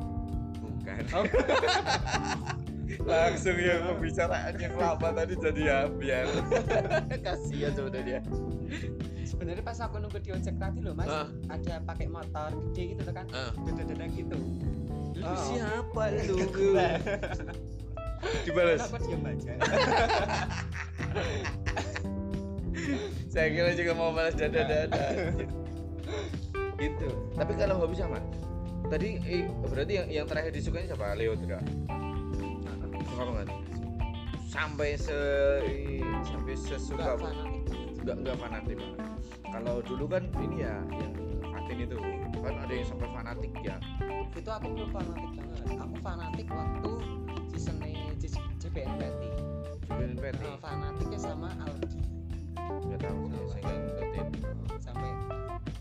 bukan. 0.60 1.02
Oh. 1.14 1.26
langsung 3.04 3.58
ya 3.58 3.82
pembicaraan 3.82 4.54
yang 4.56 4.76
lama 4.78 5.10
tadi 5.12 5.34
jadi 5.36 5.62
ya 5.66 5.78
biar. 5.90 6.26
Kasihan 7.26 7.74
sebenarnya. 7.74 8.20
Sebenarnya 9.24 9.64
pas 9.66 9.80
aku 9.82 9.98
nunggu 9.98 10.22
di 10.22 10.30
ojek 10.30 10.56
tadi 10.56 10.78
loh 10.80 10.94
mas 10.94 11.10
Ah. 11.10 11.28
ada 11.50 11.82
pakai 11.82 12.06
motor 12.06 12.54
gede 12.70 12.94
gitu 12.94 13.10
kan? 13.10 13.26
Ah. 13.34 13.50
dada-dada 13.66 14.06
gitu. 14.08 14.38
Lu 15.18 15.26
Oh. 15.26 15.38
siapa 15.50 16.04
lu 16.30 16.38
dibalas 18.46 18.88
kenapa 18.88 18.98
diam 19.04 19.24
aja 19.28 19.54
saya 23.34 23.50
kira 23.50 23.74
juga 23.74 23.98
mau 23.98 24.14
balas 24.14 24.38
dada 24.38 24.62
dada 24.62 25.06
gitu. 26.78 27.10
Tapi 27.34 27.52
kalau 27.58 27.82
hobi 27.82 27.98
sama? 27.98 28.22
Tadi 28.94 29.18
eh, 29.26 29.50
berarti 29.50 29.94
yang 29.98 30.08
yang 30.22 30.26
terakhir 30.30 30.54
disukai 30.54 30.86
siapa? 30.86 31.18
Leo 31.18 31.34
tidak 31.34 31.66
suka 33.10 33.30
banget 33.30 33.50
sampai 34.50 34.90
se 34.98 35.18
sampai 36.30 36.54
sesuka 36.54 37.02
Nggak 37.02 37.18
fanatik. 37.18 37.62
Nggak 38.06 38.16
nggak 38.22 38.38
fanatik 38.38 38.76
banget 38.78 39.02
kalau 39.50 39.76
dulu 39.86 40.06
kan 40.10 40.24
ini 40.38 40.66
ya 40.66 40.76
yang 40.94 41.14
Fatin 41.54 41.78
itu. 41.90 41.98
Kan 42.38 42.56
ada 42.60 42.74
yang 42.74 42.88
sampai 42.90 43.08
fanatik 43.14 43.52
ya. 43.66 43.76
Itu 44.34 44.50
aku 44.50 44.68
belum 44.78 44.90
fanatik 44.94 45.32
banget. 45.42 45.78
Aku 45.82 45.96
fanatik 46.06 46.48
waktu 46.54 46.92
seasonnya 47.54 48.14
JBNPT 48.62 49.22
Julian 49.90 50.14
Petty 50.18 50.46
uh, 50.48 50.58
fanatiknya 50.58 51.20
sama 51.22 51.54
Aldi 51.62 52.13
nggak 52.82 53.02
tahu 53.02 53.22
sih 53.28 53.44
saya 53.50 53.62
nggak 53.62 53.78
ngikutin 53.80 54.28
sampai 54.80 55.10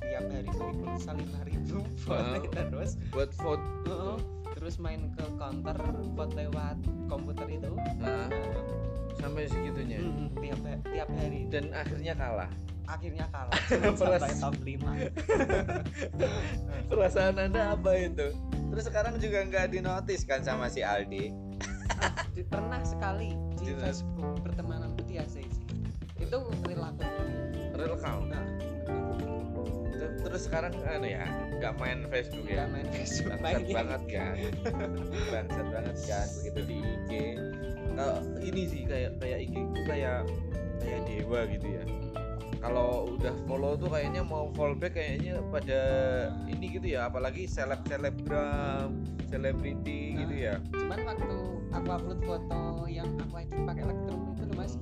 tiap 0.00 0.24
hari 0.26 0.48
beli 0.48 0.72
pulsa 0.78 1.12
lima 1.12 1.40
ribu 1.42 1.78
Ah. 2.04 2.36
terus. 2.52 2.90
Buat 3.08 3.30
vote 3.38 3.64
uh, 3.86 4.18
terus 4.52 4.76
main 4.76 5.08
ke 5.12 5.24
counter 5.36 5.78
vote 6.12 6.34
lewat 6.34 6.76
komputer 7.06 7.46
itu. 7.48 7.70
Nah, 7.96 8.28
sampai 9.16 9.46
segitunya? 9.46 10.02
Mm, 10.02 10.34
tiap 10.36 10.58
tiap 10.84 11.08
hari. 11.14 11.46
Dan 11.48 11.70
akhirnya 11.72 12.12
kalah? 12.12 12.50
Akhirnya 12.84 13.24
kalah. 13.30 13.56
Sampai 13.96 14.34
top 14.36 14.56
5 14.58 14.82
perasaan 16.90 17.38
anda 17.38 17.72
apa 17.72 17.94
itu? 17.96 18.34
Terus 18.68 18.84
sekarang 18.84 19.16
juga 19.16 19.44
nggak 19.44 19.66
dinotis 19.70 20.24
kan 20.24 20.42
sama 20.42 20.66
si 20.66 20.82
Aldi? 20.82 21.30
Di- 22.32 22.44
pernah 22.44 22.82
sekali 22.82 23.32
di 23.56 23.70
Di- 23.70 23.78
Facebook 23.78 24.42
pertemananku 24.42 25.06
di 25.06 25.16
ACC 25.16 25.51
itu 26.22 26.38
real 26.66 26.82
akun 26.86 27.10
real 27.74 27.94
account 27.98 28.26
nah. 28.30 28.44
Ter- 29.92 30.18
terus 30.26 30.42
sekarang 30.50 30.74
anu 30.86 31.06
ya 31.06 31.26
nggak 31.58 31.74
main 31.78 32.06
Facebook 32.10 32.46
nggak 32.46 32.58
ya 32.58 32.66
main 32.70 32.88
Facebook 32.90 33.34
bangsat 33.38 33.42
main 33.42 33.62
banget 33.70 34.02
kan? 34.10 34.34
Bangsat 35.30 35.66
banget 35.70 35.96
kan 36.06 36.26
begitu 36.42 36.60
di 36.66 36.76
IG 36.82 37.10
kalau 37.92 38.18
ini 38.40 38.62
sih 38.66 38.82
kayak 38.88 39.20
kayak 39.20 39.38
IG 39.46 39.54
itu 39.54 39.80
kayak 39.84 40.20
kayak 40.80 41.00
dewa 41.06 41.40
gitu 41.46 41.68
ya. 41.68 41.84
Kalau 42.62 43.10
udah 43.18 43.34
follow 43.50 43.74
tuh 43.74 43.90
kayaknya 43.90 44.22
mau 44.22 44.46
fallback 44.54 44.94
kayaknya 44.94 45.42
pada 45.50 45.82
ini 46.46 46.78
gitu 46.78 46.94
ya 46.94 47.10
apalagi 47.10 47.50
seleb 47.50 47.82
selebgram 47.90 49.02
selebriti 49.26 50.14
gitu 50.14 50.34
ya. 50.46 50.54
cuman 50.76 51.00
waktu 51.08 51.36
aku 51.72 51.88
upload 51.88 52.20
foto 52.20 52.84
yang 52.84 53.08
aku 53.16 53.40
edit 53.40 53.60
pakai 53.64 53.84
Lightroom 53.88 54.22
itu 54.36 54.42
loh 54.44 54.56
mas 54.60 54.72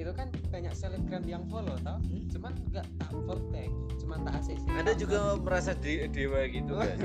itu 0.00 0.10
kan 0.10 0.28
banyak 0.48 0.72
selebgram 0.72 1.22
yang 1.22 1.44
follow 1.46 1.76
tau 1.78 2.00
Hmm. 2.00 2.24
cuman 2.26 2.52
nggak 2.70 2.86
tak 2.96 3.10
follow 3.12 3.44
back 3.48 3.68
cuman 3.96 4.18
tak 4.22 4.34
ACC 4.38 4.64
anda 4.70 4.92
juga 4.94 5.20
merasa 5.36 5.72
de- 5.74 6.08
dewa 6.08 6.40
gitu 6.46 6.72
kan 6.74 6.96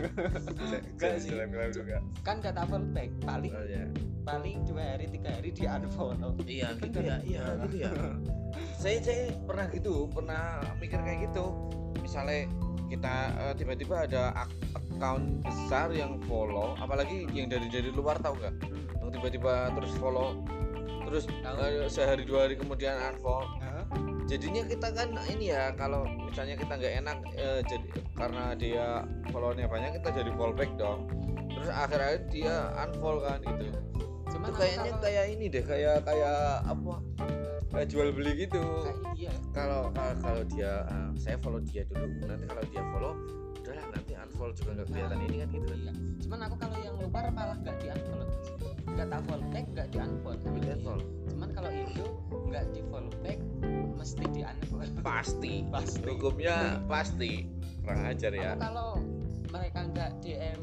Enggak 0.95 1.13
sih. 1.21 1.29
selebgram 1.29 1.69
juga. 1.69 1.97
Kan 2.23 2.39
nggak 2.39 2.53
tak 2.53 2.65
follow 2.65 2.89
back 2.89 3.09
paling 3.21 3.51
oh, 3.51 3.65
ya. 3.65 3.83
paling 4.23 4.57
dua 4.63 4.83
hari 4.89 5.05
tiga 5.07 5.29
hari 5.29 5.49
di 5.51 5.63
unfollow. 5.63 6.31
Iya 6.41 6.67
gitu 6.79 6.99
ya. 6.99 7.17
iya 7.21 7.43
gitu 7.61 7.77
ya. 7.79 7.91
Saya 8.75 8.97
saya 9.01 9.23
pernah 9.41 9.67
gitu 9.67 10.07
pernah 10.07 10.43
mikir 10.77 10.95
kayak 10.97 11.27
gitu. 11.27 11.45
Misalnya 11.99 12.47
kita 12.87 13.13
eh, 13.35 13.53
tiba-tiba 13.55 13.95
ada 14.01 14.21
ak- 14.37 14.55
account 14.73 15.25
besar 15.41 15.91
yang 15.91 16.15
follow 16.23 16.73
apalagi 16.75 17.27
yang 17.29 17.45
dari 17.45 17.67
dari 17.67 17.91
luar 17.91 18.15
tahu 18.17 18.39
nggak? 18.39 18.53
Yang 18.97 19.09
tiba-tiba 19.13 19.53
terus 19.73 19.91
follow 19.95 20.39
terus 21.05 21.25
eh, 21.29 21.87
sehari 21.87 22.23
dua 22.25 22.49
hari 22.49 22.55
kemudian 22.57 22.97
unfollow. 22.97 23.45
Hah? 23.61 23.85
jadinya 24.25 24.65
kita 24.65 24.89
kan 24.89 25.13
ini 25.29 25.53
ya 25.53 25.69
kalau 25.77 26.01
misalnya 26.25 26.57
kita 26.57 26.73
nggak 26.81 26.93
enak 27.05 27.17
eh, 27.37 27.61
jadi 27.69 27.87
karena 28.17 28.43
dia 28.57 28.85
followernya 29.29 29.69
banyak 29.69 30.01
kita 30.01 30.09
jadi 30.21 30.31
fallback 30.33 30.71
dong. 30.81 31.05
Terus 31.53 31.69
akhir-akhir 31.69 32.21
dia 32.33 32.73
unfollow 32.73 33.21
kan 33.21 33.39
gitu. 33.45 33.65
Cuman 34.33 34.49
itu 34.49 34.57
kayaknya 34.57 34.91
kalau- 34.91 35.03
kayak 35.05 35.25
ini 35.29 35.45
deh 35.47 35.63
kayak 35.63 35.97
kayak 36.03 36.39
apa? 36.65 36.95
Kayak 37.69 37.87
jual 37.91 38.07
beli 38.15 38.31
gitu. 38.47 38.63
Iya. 39.13 39.31
Kalau 39.53 39.93
kalau 39.93 40.13
kalau 40.19 40.41
dia 40.49 40.71
eh, 40.89 41.09
saya 41.21 41.37
follow 41.39 41.61
dia 41.61 41.85
dulu 41.85 42.05
nanti 42.25 42.45
kalau 42.49 42.63
dia 42.73 42.83
follow 42.91 43.13
udahlah 43.61 43.85
nanti 43.93 44.11
unfollow 44.17 44.53
juga 44.57 44.69
nggak 44.81 44.87
kelihatan 44.89 45.19
ini 45.25 45.35
kan 45.41 45.47
gitu. 45.53 45.67
kan 45.69 45.79
iya. 45.79 45.93
Cuman 46.25 46.39
aku 46.49 46.55
kalau 46.57 46.77
yang 46.81 46.95
luar 46.97 47.25
malah 47.29 47.57
nggak 47.61 47.75
di 47.77 47.87
unfollow 47.93 48.27
nggak 48.95 49.07
tak 49.11 49.21
follow 49.27 49.47
back 49.51 49.65
nggak 49.75 49.87
di 49.91 49.97
unfollow 49.99 50.39
sama 50.39 50.59
Di 50.63 50.71
cuman 51.35 51.49
kalau 51.51 51.71
itu 51.75 52.05
nggak 52.47 52.65
di 52.71 52.81
follow 52.87 53.13
back 53.19 53.39
mesti 53.99 54.23
di 54.31 54.41
unfollow 54.47 54.89
pasti. 55.07 55.53
Pasti. 55.67 55.99
hukumnya 56.07 56.79
pasti. 56.87 57.31
Kurang 57.83 58.07
ajar 58.07 58.31
ya. 58.31 58.51
Kalau 58.55 58.97
mereka 59.51 59.79
nggak 59.91 60.09
DM 60.23 60.59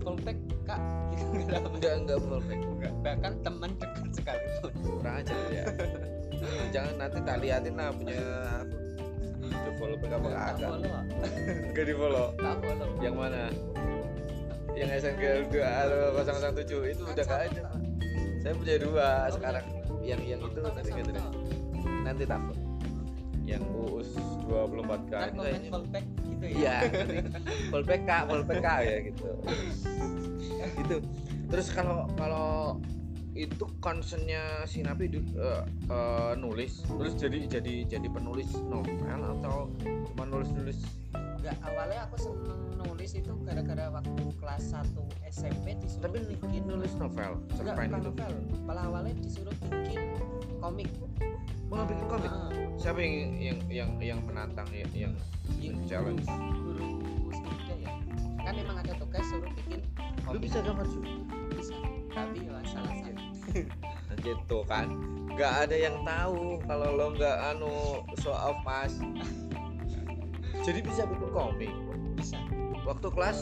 follow 0.00 0.20
back 0.24 0.38
kak 0.64 0.80
gitu 1.12 1.24
nggak 1.44 2.18
Nggak, 2.24 2.92
bahkan 3.04 3.32
teman 3.44 3.70
dekat 3.76 4.08
sekalipun. 4.16 4.72
Kurang 4.80 5.16
ajar 5.20 5.38
ya. 5.52 5.64
Jangan 6.74 6.94
nanti 7.00 7.18
tak 7.24 7.36
liatin 7.40 7.74
lah 7.76 7.88
punya 7.92 8.20
di 9.44 9.70
follow 9.76 9.96
apa 10.00 10.28
kagak 10.32 10.70
enggak 11.68 11.84
di 11.84 11.94
follow. 11.96 12.28
Yang 13.04 13.16
mana 13.16 13.42
yang 14.74 14.90
SNG 14.90 15.22
2 15.50 15.62
atau 15.62 16.52
007 16.54 16.92
itu 16.92 17.02
udah 17.06 17.24
gak 17.24 17.42
ada 17.50 17.64
saya 18.44 18.52
punya 18.60 18.76
dua 18.76 19.08
Oh, 19.32 19.40
sekarang. 19.40 19.64
Yang 20.04 20.20
yang 20.36 20.40
itu 20.44 20.58
nanti 20.60 20.90
gitu 20.92 21.10
Pak. 21.16 21.32
nanti 22.04 22.24
takut. 22.28 22.56
Yang 23.48 23.64
uus 23.72 24.10
24 24.44 25.08
kan 25.08 25.32
kan 25.32 25.40
kayaknya 25.40 25.70
back 25.88 26.04
gitu 26.28 26.44
ya? 26.44 26.52
Iya 26.52 26.76
full 27.72 27.84
PK 27.88 28.08
full 28.28 28.44
PK 28.44 28.66
ya 28.84 28.96
gitu. 29.08 29.28
Itu. 30.84 30.96
Terus 31.48 31.66
kalau 31.72 32.04
kalau 32.20 32.76
itu 33.32 33.64
concernnya 33.80 34.68
si 34.68 34.84
Nabi 34.84 35.08
eh, 35.08 35.24
eh, 35.88 36.32
nulis. 36.36 36.84
Nulis 36.92 37.16
jadi 37.16 37.48
jadi 37.48 37.88
jadi 37.88 38.08
penulis 38.12 38.52
novel 38.68 39.00
atau 39.40 39.72
cuma 40.12 40.28
nulis 40.28 40.52
nulis 40.52 40.78
nggak 41.44 41.60
awalnya 41.60 42.08
aku 42.08 42.16
seneng 42.16 42.60
nulis 42.80 43.12
itu 43.12 43.32
gara-gara 43.44 43.92
waktu 43.92 44.24
kelas 44.40 44.64
1 44.72 44.96
SMP 45.28 45.76
disuruh 45.76 46.08
tapi 46.08 46.18
bikin 46.40 46.64
nulis 46.64 46.96
novel 46.96 47.36
cerpen 47.52 47.92
itu 47.92 48.00
novel. 48.00 48.32
Malah 48.64 48.84
awalnya 48.88 49.12
disuruh 49.20 49.52
bikin 49.68 50.16
komik. 50.56 50.88
Mau 51.68 51.84
bikin 51.84 52.06
komik? 52.08 52.32
Heeh. 52.32 52.80
siapa 52.80 52.96
yang 52.96 53.36
yang 53.36 53.58
yang 53.68 53.90
yang 54.00 54.20
menantang 54.24 54.64
ya 54.72 54.88
yang 54.96 55.12
Yang 55.60 55.84
challenge 55.84 56.24
guru 56.64 57.28
sendiri 57.28 57.76
ya. 57.84 57.92
Kan 58.40 58.54
emang 58.56 58.80
ada 58.80 58.96
tugas 58.96 59.24
suruh 59.28 59.52
bikin 59.52 59.84
lu 60.24 60.40
komik. 60.40 60.48
bisa 60.48 60.58
gambar 60.64 60.86
juga 60.88 61.12
bisa. 61.52 61.76
Tapi 62.08 62.40
ya 62.40 62.56
salah 62.64 62.94
Anjir 64.16 64.36
tuh 64.48 64.64
kan. 64.64 64.88
Nggak 65.28 65.68
ada 65.68 65.76
yang 65.76 66.00
tahu 66.08 66.56
kalau 66.64 66.88
lo 66.88 67.12
nggak 67.12 67.36
anu 67.52 68.00
show 68.16 68.32
off 68.32 68.56
mas 68.64 68.96
jadi 70.62 70.80
bisa 70.84 71.02
bikin 71.08 71.28
komik? 71.34 71.72
Bisa. 72.14 72.38
Waktu 72.86 73.08
kelas? 73.10 73.38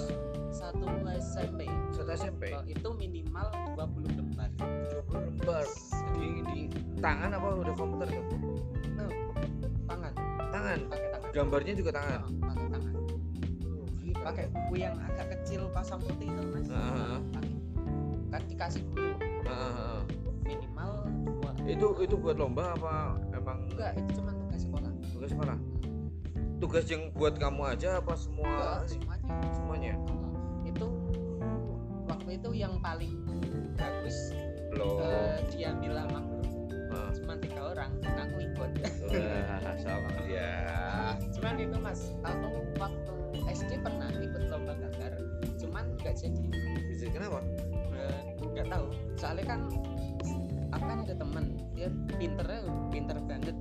Satu 0.52 0.84
SMP 1.16 1.64
satu 1.92 2.10
SMP 2.12 2.52
Oh, 2.52 2.64
itu 2.68 2.88
minimal 2.96 3.48
20 3.76 4.16
lembar. 4.20 4.48
20 4.56 5.28
lembar. 5.32 5.64
Di, 6.16 6.28
di 6.52 6.60
tangan 7.00 7.32
apa 7.36 7.48
udah 7.56 7.74
komputer 7.76 8.08
tuh 8.12 8.24
Oh, 9.00 9.12
tangan. 9.88 10.12
Tangan? 10.52 10.78
Pakai 10.88 11.08
tangan. 11.12 11.30
Gambarnya 11.32 11.72
juga 11.76 11.90
tangan? 11.96 12.20
Oh, 12.22 12.32
pakai 12.48 12.66
tangan. 12.68 12.94
Pakai 14.22 14.44
buku 14.54 14.74
yang 14.78 14.94
agak 15.02 15.26
kecil 15.34 15.66
pasang 15.74 15.98
putih 16.04 16.30
itu 16.30 16.42
mas. 16.52 16.68
Heeh. 16.68 17.18
Pakai. 17.32 17.50
kan 18.32 18.42
dikasih 18.48 18.80
guru 18.88 19.12
Heeh. 19.44 19.98
minimal 20.48 20.90
dua. 21.28 21.50
Itu 21.68 21.86
itu 22.00 22.14
buat 22.16 22.36
lomba 22.40 22.72
apa 22.76 23.20
emang? 23.36 23.68
Enggak 23.72 23.92
itu 24.00 24.20
cuma 24.20 24.32
tugas 24.36 24.60
sekolah. 24.64 24.92
Tugas 25.12 25.30
sekolah 25.32 25.56
tugas 26.62 26.86
yang 26.86 27.10
buat 27.18 27.34
kamu 27.42 27.74
aja 27.74 27.98
apa 27.98 28.14
semua? 28.14 28.86
Semuanya. 28.86 29.34
Semuanya? 29.50 29.94
Itu 30.62 30.86
waktu 32.06 32.38
itu 32.38 32.50
yang 32.54 32.78
paling 32.78 33.18
bagus 33.74 34.30
lo 34.78 35.02
eh, 35.02 35.42
dia 35.50 35.74
bilang 35.82 36.06
aku 36.06 36.38
cuma 37.18 37.34
tiga 37.42 37.74
orang 37.74 37.92
aku 38.06 38.36
ikut 38.46 38.70
Wah, 39.10 39.74
sama 39.74 40.10
dia. 40.22 40.48
Cuman 41.34 41.54
itu 41.58 41.76
mas 41.82 42.14
aku 42.22 42.62
waktu 42.78 43.12
SD 43.50 43.82
pernah 43.82 44.08
ikut 44.14 44.42
lomba 44.46 44.78
gambar 44.78 45.12
cuman 45.58 45.84
nggak 45.98 46.14
jadi. 46.14 46.46
Bisa 46.94 47.10
kenapa? 47.10 47.42
Eh, 47.90 48.22
nggak 48.38 48.70
tahu. 48.70 48.86
Soalnya 49.18 49.44
kan 49.50 49.60
aku 50.70 50.84
kan 50.86 50.98
ada 51.02 51.14
temen 51.18 51.44
dia 51.74 51.88
pinternya 52.16 52.70
pinter 52.94 53.18
banget 53.26 53.56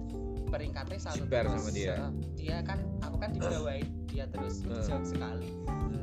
peringkatnya 0.51 0.99
satu 0.99 1.23
Jibar 1.23 1.47
terus. 1.47 1.55
sama 1.57 1.71
dia. 1.71 1.95
Dia 2.35 2.57
kan 2.61 2.79
aku 2.99 3.15
kan 3.17 3.29
dibawain 3.31 3.87
dia 4.11 4.25
terus 4.27 4.61
Eh. 4.67 4.83
jauh 4.83 5.05
sekali 5.07 5.49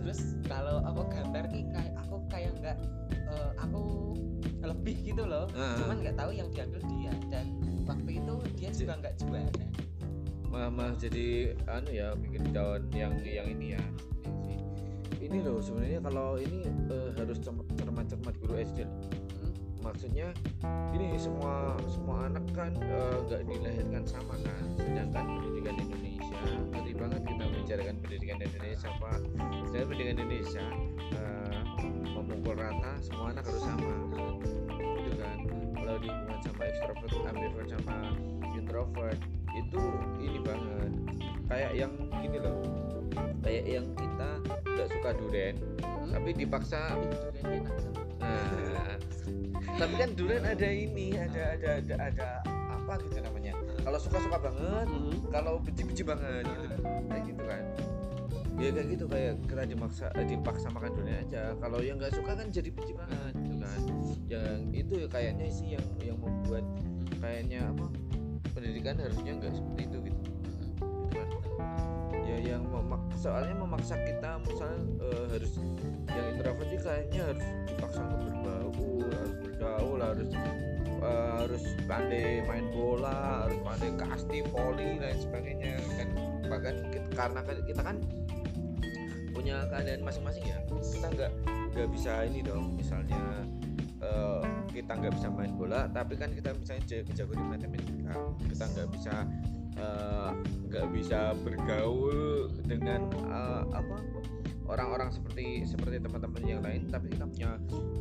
terus 0.00 0.20
kalau 0.48 0.80
aku 0.80 1.04
gambar 1.12 1.44
ki 1.52 1.68
kayak 1.68 1.92
aku 2.00 2.16
kayak 2.32 2.50
nggak 2.56 2.76
eh, 3.28 3.50
aku 3.60 4.16
lebih 4.64 4.96
gitu 5.04 5.22
loh 5.28 5.44
Heeh. 5.52 5.76
cuman 5.76 5.96
nggak 6.00 6.16
tahu 6.16 6.30
yang 6.32 6.48
diambil 6.48 6.80
dia 6.88 7.12
dan 7.28 7.46
waktu 7.84 8.10
itu 8.16 8.34
dia 8.56 8.70
juga 8.72 8.92
nggak 8.96 9.14
juara 9.20 9.52
malah, 10.48 10.70
malah 10.72 10.96
jadi 10.96 11.52
anu 11.68 11.90
ya 11.92 12.16
bikin 12.16 12.42
daun 12.56 12.88
yang 12.96 13.12
yang 13.20 13.46
ini 13.46 13.76
ya 13.76 13.82
ini, 15.18 15.44
loh 15.44 15.60
sebenarnya 15.60 16.00
kalau 16.00 16.40
ini 16.40 16.64
eh, 16.88 17.08
harus 17.20 17.36
cermat 17.42 17.66
cermat 17.76 18.06
cermat 18.08 18.34
guru 18.40 18.54
SD 18.56 18.86
loh. 18.88 18.96
Maksudnya 19.82 20.28
ini 20.92 21.14
semua 21.16 21.78
semua 21.88 22.26
anak 22.28 22.44
kan 22.52 22.72
eh, 22.78 23.16
nggak 23.28 23.42
dilahirkan 23.46 24.04
sama 24.04 24.34
kan? 24.42 24.64
Sedangkan 24.78 25.24
pendidikan 25.38 25.74
Indonesia 25.78 26.40
ngeri 26.74 26.92
banget 26.94 27.22
kita 27.24 27.42
membicarakan 27.46 27.96
pendidikan 28.02 28.38
Indonesia 28.42 28.88
pak. 28.98 29.20
Sedangkan 29.70 29.86
pendidikan 29.88 30.14
Indonesia 30.18 30.64
eh, 31.14 31.58
memukul 32.14 32.54
rata 32.58 32.92
semua 33.00 33.26
anak 33.32 33.44
harus 33.46 33.64
sama. 33.64 33.94
Gitu 34.78 35.12
kan? 35.18 35.38
Kalau 35.78 35.98
dihubungkan 36.02 36.38
sama 36.44 36.62
extrovert 36.68 37.12
ambivert 37.30 37.68
sama 37.72 37.96
introvert 38.54 39.18
itu 39.56 39.82
ini 40.20 40.38
banget. 40.42 40.92
Kayak 41.48 41.72
yang 41.74 41.92
gini 42.20 42.38
loh. 42.42 42.58
Kayak 43.40 43.64
yang 43.66 43.86
kita 43.96 44.30
nggak 44.68 44.88
suka 44.92 45.10
durian 45.16 45.56
Hmm. 46.08 46.16
tapi 46.16 46.30
dipaksa 46.32 46.96
enak. 47.44 48.07
Nah. 48.28 48.96
Tapi 49.78 49.94
kan 49.94 50.08
durian 50.18 50.44
ada 50.44 50.68
ini 50.68 51.14
ada 51.14 51.54
ada 51.54 51.68
ada 51.78 51.94
ada 52.10 52.28
apa 52.72 52.92
gitu 53.06 53.18
namanya. 53.22 53.52
Kalau 53.84 53.98
suka 54.00 54.18
suka 54.22 54.38
banget 54.40 54.88
kalau 55.30 55.62
benci 55.62 55.82
benci 55.86 56.02
banget 56.02 56.44
gitu. 56.48 56.66
Kayak 57.08 57.22
gitu 57.30 57.42
kan. 57.46 57.64
Ya 58.58 58.74
kayak 58.74 58.88
gitu 58.90 59.04
kayak 59.06 59.32
kita 59.46 59.62
dimaksa 59.70 60.06
eh, 60.18 60.26
dipaksa 60.26 60.68
makan 60.74 60.90
durian 60.98 61.22
aja. 61.28 61.42
Kalau 61.62 61.78
yang 61.78 61.96
nggak 62.02 62.14
suka 62.16 62.32
kan 62.34 62.46
jadi 62.50 62.70
benci 62.74 62.92
banget 62.96 63.32
gitu 63.38 63.56
kan. 63.62 63.80
Yang 64.26 64.58
itu 64.74 64.94
kayaknya 65.06 65.46
sih 65.52 65.68
yang 65.78 65.86
yang 66.02 66.18
membuat 66.18 66.64
kayaknya 67.22 67.70
apa 67.70 67.86
pendidikan 68.56 68.98
harusnya 68.98 69.32
nggak 69.38 69.52
seperti 69.54 69.82
itu 69.86 69.98
gitu. 70.10 70.20
Gitu 70.26 71.06
kan. 71.14 71.28
Ya 72.38 72.54
yang 72.54 72.64
memak 72.70 73.02
soalnya 73.18 73.54
memaksa 73.58 73.98
kita 74.06 74.38
misalnya 74.46 74.80
eh, 75.02 75.24
harus 75.34 75.52
yang 76.06 76.26
introvert 76.34 76.68
sih 76.70 76.80
kayaknya 76.80 77.22
harus 77.34 77.46
dipaksa 77.66 78.00
untuk 78.06 78.20
bergaul 78.22 79.08
harus 79.10 79.34
bergaul 79.42 79.98
harus 79.98 80.30
eh, 81.02 81.30
harus 81.42 81.64
pandai 81.90 82.26
main 82.46 82.66
bola 82.70 83.46
harus 83.46 83.58
pandai 83.66 83.90
kasti 83.98 84.38
poli 84.54 85.02
dan 85.02 85.16
sebagainya 85.18 85.72
kan. 85.98 86.08
Bahkan 86.48 86.74
karena 87.12 87.40
kan 87.44 87.56
kita 87.66 87.82
kan 87.82 87.96
punya 89.34 89.62
keadaan 89.70 90.02
masing-masing 90.02 90.44
ya 90.50 90.58
kita 90.66 91.06
nggak 91.14 91.32
nggak 91.74 91.88
bisa 91.94 92.26
ini 92.26 92.42
dong 92.42 92.74
misalnya 92.74 93.22
eh, 94.02 94.42
kita 94.74 94.98
nggak 94.98 95.14
bisa 95.14 95.28
main 95.30 95.54
bola 95.54 95.86
tapi 95.94 96.18
kan 96.18 96.30
kita 96.34 96.50
misalnya 96.58 97.06
jago 97.14 97.32
di 97.38 97.44
matematika 97.46 98.14
kita 98.50 98.64
nggak 98.66 98.88
bisa 98.98 99.14
eh, 99.78 100.30
nggak 100.68 100.86
bisa 100.92 101.32
bergaul 101.40 102.52
dengan 102.66 103.08
eh, 103.14 103.64
apa 103.72 103.96
orang-orang 104.68 105.08
seperti 105.08 105.64
seperti 105.64 105.96
teman-teman 106.04 106.44
yang 106.44 106.60
lain 106.60 106.92
tapi 106.92 107.08
kita 107.08 107.24
punya 107.24 107.50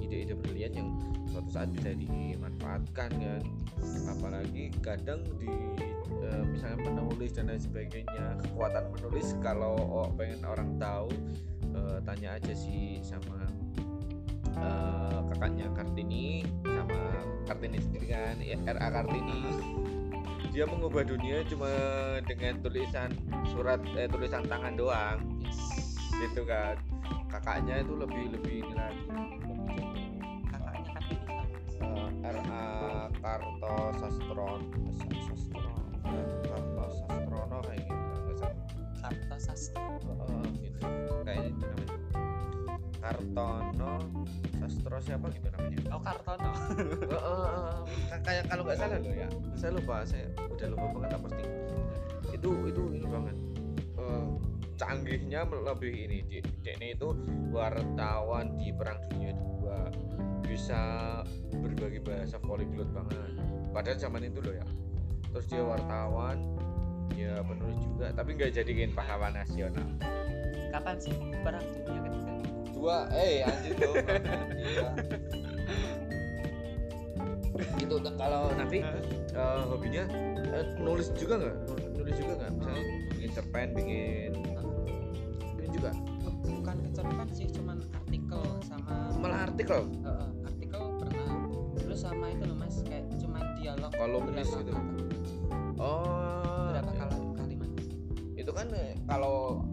ide-ide 0.04 0.36
brilian 0.36 0.74
yang 0.76 0.90
suatu 1.32 1.50
saat 1.52 1.70
bisa 1.72 1.96
dimanfaatkan 1.96 3.10
kan? 3.16 3.44
Apalagi 4.12 4.76
kadang 4.84 5.24
di 5.40 5.48
eh, 6.28 6.44
misalnya 6.44 6.92
menulis 6.92 7.32
dan 7.36 7.48
lain 7.48 7.62
sebagainya 7.64 8.42
kekuatan 8.44 8.92
menulis 8.92 9.32
kalau 9.40 9.80
oh, 9.80 10.10
pengen 10.20 10.44
orang 10.44 10.76
tahu 10.76 11.08
eh, 11.72 11.98
tanya 12.04 12.36
aja 12.36 12.54
sih 12.54 13.00
sama 13.00 13.48
eh, 14.60 15.20
kakaknya 15.32 15.72
Kartini 15.72 16.44
sama 16.68 17.00
Kartini 17.48 17.80
sendiri 17.80 18.08
kan 18.12 18.36
ya, 18.44 18.60
RA 18.68 18.88
Kartini 18.92 19.40
dia 20.58 20.66
mengubah 20.66 21.06
dunia 21.06 21.46
cuma 21.46 21.70
dengan 22.26 22.58
tulisan 22.66 23.14
surat 23.54 23.78
eh, 23.94 24.10
tulisan 24.10 24.42
tangan 24.50 24.74
doang. 24.74 25.22
Yes. 25.46 25.62
gitu 26.18 26.50
kan. 26.50 26.74
Kakaknya 27.30 27.86
itu 27.86 27.94
lebih 27.94 28.34
lebih 28.34 28.66
ini 28.66 28.74
lagi. 28.74 29.06
Kakaknya 30.50 30.90
kan 30.98 31.04
ini 31.14 31.18
Eh, 31.78 32.10
RA 32.26 32.66
Karto 33.22 33.78
Sastron 34.02 34.62
Sastron 34.98 35.78
Karto 36.42 36.86
Sastrono 37.06 37.58
kayak 37.62 37.86
gitu. 37.86 38.46
Karto 38.98 39.36
Sastra 39.38 39.86
Eh, 39.94 40.50
gitu. 40.58 40.82
Kayak 41.22 41.54
itu 41.54 41.66
namanya 41.70 42.07
Kartono 43.08 44.04
Sastro 44.60 45.00
siapa 45.00 45.32
gitu 45.32 45.48
namanya? 45.56 45.80
Oh 45.96 46.02
Kartono. 46.04 46.52
Oh, 47.08 47.16
oh, 47.16 47.44
oh, 47.48 47.80
Ka- 48.12 48.24
kayak 48.28 48.44
kalau 48.52 48.68
nggak 48.68 48.78
salah 48.84 49.00
loh 49.00 49.16
ya. 49.16 49.30
Saya 49.56 49.72
lupa 49.80 50.04
saya 50.04 50.28
udah 50.36 50.68
lupa 50.76 50.86
banget 50.92 51.10
apa 51.16 51.22
posting 51.24 51.52
itu 52.36 52.50
itu 52.68 52.82
ini 53.00 53.08
banget. 53.08 53.36
Eh, 53.96 54.28
canggihnya 54.76 55.42
lebih 55.48 55.94
ini 55.96 56.18
di 56.28 56.40
ini 56.68 56.88
itu 56.92 57.16
wartawan 57.56 58.60
di 58.60 58.76
perang 58.76 59.00
dunia 59.08 59.32
dua. 59.40 59.88
Bisa 60.44 60.82
berbagai 61.64 62.04
bahasa 62.04 62.36
polyglot 62.44 62.92
banget. 62.92 63.40
Padahal 63.72 63.98
zaman 64.04 64.28
itu 64.28 64.44
loh 64.44 64.52
ya. 64.52 64.66
Terus 65.32 65.46
dia 65.48 65.64
wartawan 65.64 66.38
ya 67.16 67.40
penulis 67.40 67.80
juga 67.88 68.12
tapi 68.12 68.36
nggak 68.36 68.52
jadiin 68.52 68.92
pahlawan 68.92 69.32
nasional. 69.32 69.88
Kapan 70.76 70.96
sih 71.00 71.16
perang 71.40 71.64
dunia 71.64 72.02
ketiga 72.04 72.27
dua. 72.78 73.10
Eh 73.12 73.42
anjir 73.42 73.74
dong 73.76 73.96
Iya. 74.58 74.90
gitu 77.78 77.96
kalau 78.14 78.54
Nafi 78.54 78.86
eh, 79.34 79.62
hobinya 79.66 80.04
eh, 80.54 80.66
nulis 80.78 81.10
juga 81.14 81.42
nggak? 81.42 81.56
Nulis 81.96 82.16
juga 82.16 82.34
nggak? 82.38 82.52
Misalnya 82.54 82.84
bikin 83.12 83.30
cerpen 83.34 83.68
bikin 83.74 84.32
bikin 85.58 85.70
juga? 85.74 85.92
Bukan 86.48 86.76
kecerpen 86.84 87.28
sih 87.34 87.48
cuman 87.50 87.78
artikel 87.94 88.42
sama 88.62 89.10
malah 89.18 89.40
artikel? 89.46 89.90
Eh, 90.06 90.28
artikel 90.46 90.82
pernah. 90.96 91.30
Terus 91.78 92.00
sama 92.00 92.30
itu 92.30 92.44
loh 92.46 92.58
mas 92.58 92.78
kayak 92.84 93.10
cuman 93.18 93.44
dialog. 93.56 93.92
Kolumnis 93.92 94.48
berapa 94.48 94.62
gitu. 94.62 94.72
kata- 94.72 95.82
oh 95.82 96.68
berapa 96.72 96.92
kali 96.94 97.16
kalimat? 97.36 97.70
Itu 98.36 98.52
kan 98.54 98.68
eh, 98.72 98.94
kalau 99.04 99.66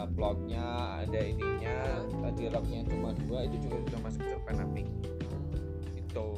ada 0.00 0.08
plotnya 0.16 0.64
ada 1.04 1.20
ininya. 1.20 1.78
Eh, 2.24 2.32
dialognya 2.32 2.80
cuma 2.88 3.12
dua 3.28 3.44
itu 3.44 3.68
juga 3.68 3.76
sudah 3.84 4.00
masuk 4.00 4.22
cerpen 4.24 4.54
Nafi 4.56 4.82
itu. 6.00 6.28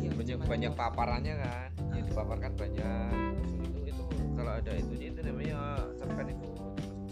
Iya 0.00 0.10
banyak 0.16 0.36
banyak 0.48 0.72
dialog. 0.72 0.80
paparannya 0.80 1.34
kan? 1.36 1.68
Yang 1.92 2.04
dipaparkan 2.08 2.52
banyak. 2.56 3.12
Itu 3.60 3.78
itu 3.92 4.04
kalau 4.40 4.52
ada 4.56 4.72
itunya 4.72 5.06
itu 5.12 5.20
namanya 5.20 5.58
cerpen 6.00 6.26
itu. 6.32 6.48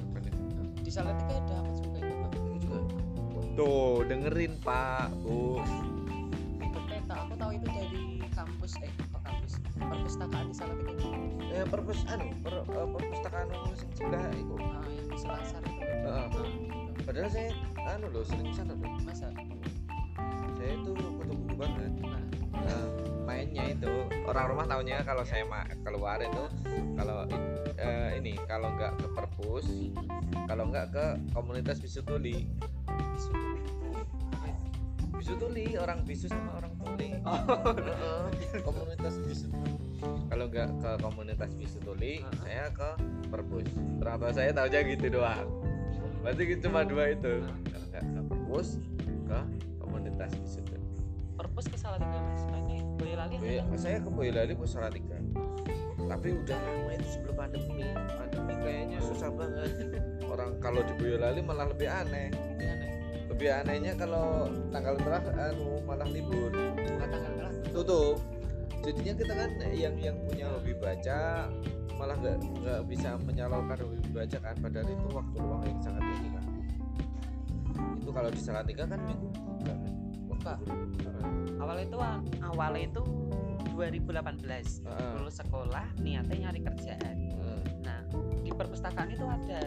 Cerpen 0.00 0.22
itu. 0.32 0.40
Di 0.80 0.90
Salatiga 0.90 1.34
ada 1.44 1.54
apa 1.60 1.70
juga 1.76 1.98
itu 2.00 2.14
pak. 2.16 2.32
Itu 2.32 2.50
juga 2.56 2.78
tuh 3.52 3.92
dengerin 4.08 4.52
pak. 4.64 5.08
Bu 5.20 5.60
perpustakaan 10.12 10.44
di 10.44 10.56
Salatiga 10.60 10.92
eh 11.56 11.64
perpus 11.72 12.00
anu 12.12 12.28
per, 12.44 12.54
eh, 12.68 12.88
perpustakaan 12.92 13.48
anu 13.48 13.72
sing 13.72 13.88
sebelah 13.96 14.28
itu. 14.36 14.54
Ah 14.60 14.84
yang 14.92 15.08
di 15.08 15.16
Selasar 15.16 15.62
itu. 15.64 15.80
Ah, 16.04 16.28
gitu. 16.28 16.42
padahal 17.08 17.30
saya 17.32 17.48
anu 17.96 18.06
loh 18.12 18.20
sering 18.20 18.52
ke 18.52 18.54
sana 18.60 18.76
loh 18.76 18.92
masa? 19.08 19.32
Saya 20.60 20.72
itu 20.76 20.92
kutu 20.92 21.32
buku 21.32 21.54
banget. 21.56 21.92
Nah 22.04 22.20
Nah, 22.52 22.84
mainnya 23.24 23.64
itu 23.72 23.88
orang 24.28 24.52
rumah 24.52 24.66
tahunya 24.68 25.00
kalau 25.08 25.24
saya 25.24 25.48
ma- 25.48 25.66
keluar 25.80 26.20
itu 26.20 26.44
kalau 26.92 27.24
eh, 27.80 28.20
ini 28.20 28.36
kalau 28.44 28.68
nggak 28.76 28.92
ke 29.00 29.06
perpus 29.16 29.64
kalau 30.44 30.68
nggak 30.68 30.92
ke 30.92 31.04
komunitas 31.32 31.80
bisu 31.80 32.04
tuli. 32.04 32.44
isu 33.16 33.32
bisu 35.22 35.38
tuli 35.38 35.78
orang 35.78 36.02
bisu 36.02 36.26
sama 36.26 36.58
orang 36.58 36.74
tuli. 36.82 37.14
Oh. 37.22 37.38
Heeh, 37.78 38.58
komunitas 38.66 39.14
bisu. 39.22 39.54
Kalau 40.02 40.50
nggak 40.50 40.82
ke 40.82 40.90
komunitas 40.98 41.54
bisu 41.54 41.78
tuli 41.78 42.26
Heeh. 42.26 42.34
saya 42.42 42.66
ke 42.74 42.90
perpus. 43.30 43.70
Tua 44.02 44.34
saya 44.34 44.50
tahunya 44.50 44.82
gitu 44.98 45.14
doang. 45.14 45.46
Berarti 46.26 46.42
gitu 46.42 46.66
cuma 46.66 46.82
dua 46.82 47.14
itu. 47.14 47.38
Kalau 47.46 47.86
nggak 47.94 48.02
ke 48.02 48.20
perpus 48.34 48.68
ke 49.30 49.38
komunitas 49.78 50.34
bisu 50.42 50.58
tuli. 50.66 50.90
Perpus 51.38 51.70
ke 51.70 51.78
Salatiga 51.78 52.18
mas 52.18 52.42
mainnya 52.50 52.82
Boyolali 52.98 53.34
Boy- 53.38 53.62
kan 53.62 53.78
saya 53.78 53.96
ke 54.02 54.10
Boyolali 54.10 54.52
ke 54.58 54.66
Salatiga. 54.66 55.18
Tapi 56.02 56.28
udah 56.34 56.58
lama 56.58 56.90
itu 56.98 57.06
sebelum 57.14 57.34
pandemi. 57.38 57.86
Pandemi 57.94 58.54
kayaknya. 58.58 58.98
Susah 58.98 59.30
banget. 59.30 59.70
Orang 60.26 60.58
kalau 60.58 60.82
di 60.82 60.98
Boyolali 60.98 61.46
malah 61.46 61.70
lebih 61.70 61.86
aneh. 61.86 62.34
Lebih 62.34 62.66
aneh. 62.74 62.81
Lebih 63.32 63.48
anehnya 63.48 63.92
kalau 63.96 64.52
tanggal 64.68 64.94
merah 65.00 65.24
anu 65.48 65.80
malah 65.88 66.04
libur 66.12 66.52
Bukan 66.52 67.08
tanggal 67.08 67.32
merah 67.32 67.52
tutup 67.72 68.20
jadinya 68.84 69.14
kita 69.16 69.32
kan 69.32 69.50
yang 69.72 69.94
yang 69.96 70.16
punya 70.28 70.52
hobi 70.52 70.76
baca 70.76 71.48
malah 71.96 72.18
nggak 72.18 72.36
nggak 72.60 72.80
bisa 72.90 73.14
menyalurkan 73.24 73.78
hobi 73.80 73.98
baca 74.12 74.36
kan 74.42 74.54
padahal 74.60 74.88
itu 74.90 75.08
waktu 75.14 75.36
luang 75.38 75.62
yang 75.64 75.80
sangat 75.80 76.02
ini 76.02 76.28
kan 76.34 76.44
itu 78.02 78.10
kalau 78.10 78.28
di 78.28 78.40
Salatiga 78.42 78.84
kan 78.84 79.00
minggu 79.00 79.28
buka 79.32 79.72
kan 79.72 79.92
Buka. 80.26 80.54
Heeh. 81.06 81.62
awal 81.62 81.76
itu 81.78 81.96
awal 82.42 82.72
itu 82.74 83.02
2018 83.72 84.42
Heeh. 84.42 85.12
lulus 85.22 85.36
sekolah 85.38 85.86
niatnya 86.02 86.50
nyari 86.50 86.60
kerjaan 86.60 87.16
Heeh. 87.32 87.62
nah 87.86 88.00
di 88.42 88.50
perpustakaan 88.50 89.08
itu 89.14 89.22
ada 89.24 89.60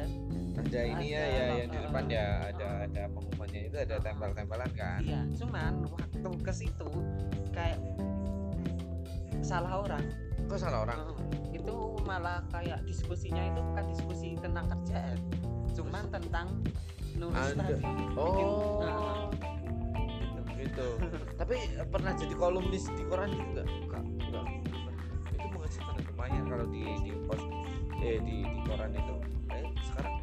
ada 0.66 0.82
ini 0.82 1.06
ya, 1.14 1.24
ya 1.24 1.46
yang 1.62 1.70
di 1.70 1.80
depan 1.80 2.04
ya 2.10 2.26
ada 2.50 2.68
ada 2.90 3.04
pengumumannya. 3.14 3.62
Itu 3.70 3.78
ada 3.78 3.96
tempel-tempelan 4.02 4.72
kan? 4.74 5.00
Iya 5.06 5.22
cuman 5.38 5.74
waktu 5.86 6.30
ke 6.42 6.54
situ 6.54 6.90
kayak 7.54 7.80
salah 9.46 9.86
orang. 9.86 10.04
Kok 10.50 10.58
salah 10.58 10.80
orang? 10.90 11.00
Itu 11.54 12.02
malah 12.06 12.42
kayak 12.50 12.82
diskusinya 12.86 13.46
itu 13.46 13.60
bukan 13.62 13.86
diskusi 13.94 14.28
tentang 14.42 14.66
kerjaan 14.70 15.18
cuman 15.76 16.04
tentang 16.08 16.48
nulis 17.20 17.48
tadi. 17.52 17.84
Oh. 18.16 18.80
Nah. 18.80 19.28
gitu. 20.56 20.88
Tapi 21.36 21.56
eh, 21.78 21.88
pernah 21.88 22.16
jadi 22.16 22.34
kolumnis 22.34 22.88
di 22.96 23.04
koran 23.06 23.30
juga 23.36 23.68
enggak 23.68 24.04
enggak 24.08 24.46
itu 25.36 25.48
menghasilkan 25.52 25.94
lumayan 26.10 26.44
kalau 26.48 26.66
di 26.72 26.84
di 27.04 27.12
pos 27.28 27.44
eh 28.00 28.18
di 28.24 28.48
di 28.48 28.60
koran 28.64 28.92
itu. 28.96 29.16
Eh 29.52 29.68
sekarang 29.84 30.15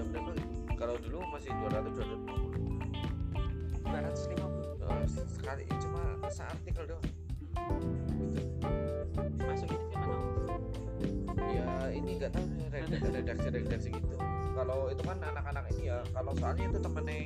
udah 0.00 0.08
berapa 0.16 0.32
kalau 0.80 0.96
dulu 0.96 1.20
masih 1.28 1.52
200 1.52 1.92
250 1.92 2.80
250 3.84 4.88
Eh, 4.90 5.06
sekali 5.06 5.62
cuma 5.76 6.02
seartikel 6.26 6.84
doang. 6.88 7.04
Gitu 7.04 8.40
masukin 9.44 9.80
ke 9.86 9.96
mana 10.00 10.56
ya 11.52 11.68
ini 11.92 12.10
nggak 12.18 12.32
tahu 12.32 12.44
nih, 12.48 12.66
red- 12.72 13.12
redaksi 13.12 13.48
redaksi 13.52 13.88
gitu. 13.92 14.16
Kalau 14.56 14.88
itu 14.88 15.02
kan 15.04 15.20
anak-anak 15.20 15.68
ini 15.76 15.92
ya 15.92 16.00
kalau 16.10 16.32
soalnya 16.34 16.64
itu 16.68 16.78
temennya 16.80 17.20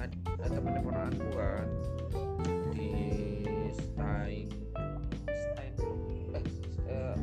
ad- 0.00 0.18
eh, 0.40 0.50
temennya 0.50 0.80
ponakanku 0.80 1.28
kan 1.36 1.66
di 2.72 2.90
Stein 3.72 4.48
Stein 5.28 5.72
eh, 6.32 6.42
eh 6.88 7.14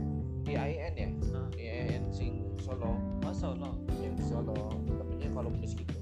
di 0.46 0.52
IAIN 0.54 0.94
ya? 0.94 1.10
Ah. 1.34 1.48
di 1.52 1.62
IAIN 1.64 2.04
sing 2.14 2.54
Solo. 2.62 2.96
Oh 3.22 3.34
Solo 3.34 3.85
kolumnis 5.36 5.76
gitu. 5.76 5.94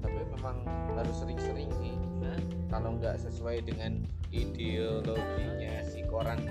Tapi 0.00 0.20
memang 0.32 0.56
harus 0.96 1.16
sering-sering 1.20 1.68
sih. 1.76 1.92
Hah? 2.24 2.40
kalau 2.74 2.98
nggak 2.98 3.22
sesuai 3.22 3.62
dengan 3.70 4.02
ideologinya 4.34 5.86
si 5.86 6.02
koran 6.10 6.42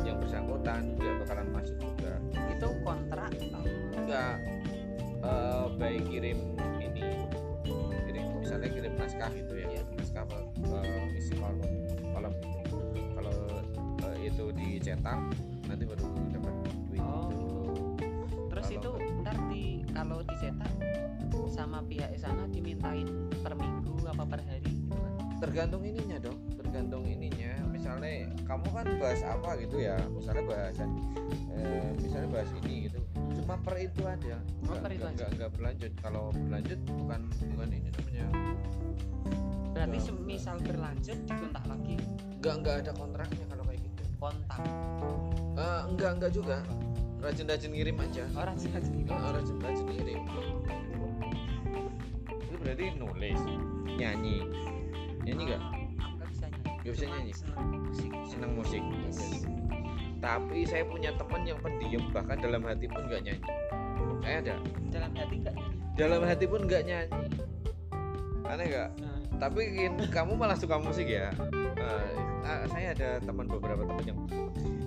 yang 0.00 0.16
bersangkutan 0.16 0.96
nggak 0.96 1.14
bakalan 1.26 1.48
masuk 1.52 1.76
juga. 1.76 2.16
Itu 2.56 2.72
kontrak 2.86 3.36
enggak 3.92 4.40
eh 5.20 5.66
baik 5.76 6.08
kirim 6.08 6.56
ini. 6.80 7.04
Kirim 8.08 8.24
misalnya 8.40 8.68
kirim 8.72 8.94
naskah 8.96 9.28
gitu 9.34 9.54
ya. 9.60 9.68
Iya. 9.76 9.82
naskah 9.98 10.24
eh, 10.32 11.18
isi 11.20 11.36
kolom 11.36 11.68
kolom 12.16 12.32
gitu 12.64 12.78
kalau 13.12 13.36
eh, 14.08 14.16
itu 14.30 14.44
dicetak 14.56 15.20
nanti 15.68 15.84
baru 15.84 16.17
kalau 19.98 20.22
dicetak 20.22 20.70
sama 21.50 21.82
pihak 21.82 22.14
sana 22.14 22.46
dimintain 22.54 23.02
per 23.42 23.58
minggu 23.58 23.98
apa 24.06 24.22
per 24.22 24.38
hari 24.46 24.62
gitu 24.62 24.94
kan? 24.94 25.12
Tergantung 25.42 25.82
ininya 25.82 26.22
dong 26.22 26.38
tergantung 26.54 27.02
ininya. 27.02 27.50
Misalnya 27.66 28.30
kamu 28.46 28.68
kan 28.70 28.86
bahas 29.02 29.22
apa 29.26 29.58
gitu 29.58 29.82
ya 29.82 29.98
misalnya 30.14 30.44
bahasan 30.46 30.90
eh, 31.50 31.90
misalnya 31.98 32.30
bahas 32.30 32.50
ini 32.62 32.86
gitu. 32.86 33.00
Cuma 33.42 33.58
per 33.58 33.74
itu 33.82 34.06
aja. 34.06 34.38
Oh, 34.70 34.78
per 34.78 34.90
itu 34.94 35.02
nggak- 35.02 35.10
aja. 35.10 35.18
nggak 35.18 35.30
nggak 35.34 35.50
berlanjut. 35.58 35.92
Kalau 35.98 36.24
berlanjut 36.30 36.78
bukan 36.86 37.20
bukan 37.50 37.68
ini 37.74 37.88
namanya. 37.90 38.26
Berarti 39.74 39.98
Nggak, 39.98 40.06
semisal 40.06 40.56
berlanjut 40.62 41.18
dikontak 41.26 41.64
lagi? 41.66 41.94
Nggak 42.38 42.54
nggak 42.62 42.76
ada 42.86 42.92
kontraknya 42.94 43.44
kalau 43.50 43.64
kayak 43.66 43.80
gitu. 43.82 44.02
Kontak. 44.18 44.60
Eh, 45.58 45.80
enggak 45.90 46.10
enggak 46.18 46.32
juga 46.34 46.56
rajin-rajin 47.18 47.70
ngirim 47.74 47.96
aja. 47.98 48.24
Orang 48.34 48.56
sih 48.58 48.70
sendiri 48.70 49.10
Eh, 49.10 49.30
rajin-rajin 49.34 49.86
ngirim. 49.90 50.20
Itu 52.38 52.54
berarti 52.62 52.84
nulis. 52.98 53.40
Nyanyi. 53.98 54.46
Nyanyi 55.26 55.42
nggak? 55.52 55.62
Aku 55.62 56.14
nggak 56.18 56.28
bisa 56.30 56.46
nyanyi. 56.46 56.70
Nggak 56.78 56.94
bisa 56.94 57.06
nyanyi? 57.06 57.32
musik. 57.88 58.10
Senang 58.30 58.52
musik. 58.54 58.82
Yes. 59.06 59.20
tapi 60.18 60.66
saya 60.66 60.82
punya 60.82 61.14
teman 61.14 61.46
yang 61.46 61.62
pendiam 61.62 62.02
bahkan 62.10 62.42
dalam 62.42 62.58
hati 62.66 62.90
pun 62.90 63.06
nggak 63.06 63.22
nyanyi. 63.22 63.42
Saya 64.18 64.36
ada. 64.42 64.54
Dalam 64.90 65.10
hati 65.14 65.34
nggak 65.38 65.54
nyanyi? 65.54 65.76
Dalam 65.94 66.20
hati 66.26 66.44
pun 66.50 66.60
nggak 66.66 66.82
nyanyi. 66.82 67.10
Aneh 68.48 68.66
nggak? 68.66 68.88
Nah, 68.98 69.18
tapi 69.38 69.60
kamu 70.10 70.32
malah 70.34 70.58
suka 70.58 70.74
musik 70.82 71.06
ya? 71.06 71.30
Eh, 71.78 72.10
ah, 72.42 72.66
saya 72.66 72.96
ada 72.98 73.22
teman 73.22 73.46
beberapa 73.46 73.86
teman 73.86 74.04
yang 74.08 74.18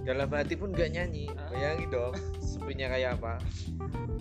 dalam 0.02 0.30
hati 0.34 0.58
pun 0.58 0.74
nggak 0.74 0.89
nyanyi. 0.97 1.30
Hah? 1.30 1.49
bayangin 1.54 1.89
dong 1.93 2.14
sepinya 2.41 2.88
kayak 2.89 3.22
apa. 3.22 3.34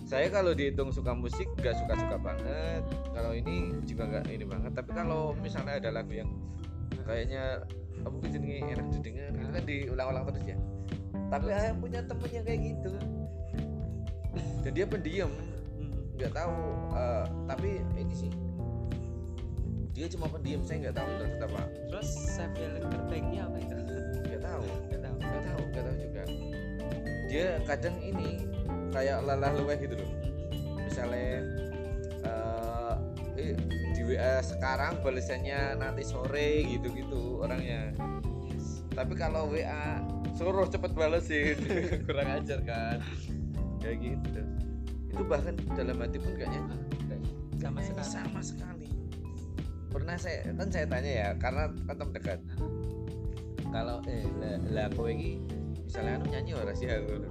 Saya 0.05 0.27
kalau 0.29 0.53
dihitung 0.53 0.93
suka 0.93 1.13
musik 1.15 1.49
nggak 1.57 1.75
suka 1.77 1.93
suka 1.97 2.17
banget. 2.21 2.83
Kalau 3.13 3.31
ini 3.33 3.73
juga 3.85 4.09
nggak 4.09 4.25
ini 4.29 4.45
banget. 4.45 4.71
Tapi 4.77 4.91
kalau 4.93 5.33
misalnya 5.41 5.81
ada 5.81 5.89
lagu 5.89 6.13
yang 6.13 6.29
kayaknya 7.05 7.65
gitu 8.01 8.37
nih 8.41 8.65
enak 8.65 8.87
didengar 8.97 9.29
itu 9.29 9.51
kan 9.53 9.63
diulang-ulang 9.65 10.23
terus 10.33 10.45
ya. 10.45 10.57
Tapi 11.29 11.45
saya 11.53 11.71
punya 11.77 11.99
temen 12.05 12.29
yang 12.33 12.45
kayak 12.45 12.61
gitu. 12.61 12.91
Dan 14.61 14.71
dia 14.73 14.85
pendiam. 14.85 15.31
Hmm. 15.77 15.93
nggak 16.17 16.31
tahu 16.33 16.57
eh, 16.93 17.25
tapi 17.49 17.69
ini 17.97 18.13
sih. 18.13 18.31
Dia 19.91 20.07
cuma 20.17 20.29
pendiam 20.29 20.61
saya 20.65 20.89
nggak 20.89 20.97
tahu 20.97 21.09
terus 21.17 21.35
apa. 21.45 21.61
Terus 21.89 22.09
self 22.37 22.53
healing 22.57 22.85
terbaiknya 22.89 23.41
apa 23.49 23.57
itu? 23.61 23.75
Nggak 24.29 24.41
tahu 24.45 24.65
nggak 25.31 25.43
tahu 25.47 25.61
nggak 25.71 25.83
tahu 25.87 25.95
juga. 25.97 26.23
Dia 27.31 27.47
kadang 27.63 27.95
ini 28.03 28.29
kayak 28.91 29.23
lelah 29.23 29.51
luweh 29.55 29.77
gitu 29.79 29.95
loh. 29.95 30.11
Misalnya 30.83 31.47
eh, 32.27 32.93
eh, 33.39 33.55
di 33.95 34.01
WA 34.03 34.43
sekarang 34.43 34.99
balasannya 34.99 35.79
nanti 35.79 36.03
sore 36.03 36.67
gitu-gitu 36.67 37.39
orangnya. 37.39 37.95
Tapi 38.91 39.13
kalau 39.15 39.47
WA 39.47 40.03
suruh 40.35 40.67
cepet 40.67 40.91
balesin. 40.91 41.57
Kurang 42.07 42.29
ajar 42.43 42.59
kan? 42.67 42.99
Kayak 43.79 43.97
gitu. 44.03 44.41
Itu 45.11 45.23
bahkan 45.27 45.55
dalam 45.75 45.99
hati 46.03 46.19
pun 46.19 46.35
kayaknya 46.35 46.61
sama 47.61 47.79
sekali. 47.85 48.07
sama 48.09 48.41
sekali. 48.41 48.87
Pernah 49.91 50.15
saya 50.17 50.49
kan 50.55 50.67
saya 50.71 50.85
tanya 50.87 51.11
ya 51.11 51.29
karena 51.37 51.69
kan 51.85 51.95
teman 51.99 52.13
dekat 52.15 52.39
kalau 53.71 54.03
eh 54.05 54.27
lah, 54.37 54.55
lah 54.67 54.87
kowe 54.91 55.07
iki 55.07 55.39
misalnya 55.87 56.19
anu 56.19 56.25
nyanyi 56.27 56.51
ora 56.59 56.71
sih 56.75 56.91
aku? 56.91 57.23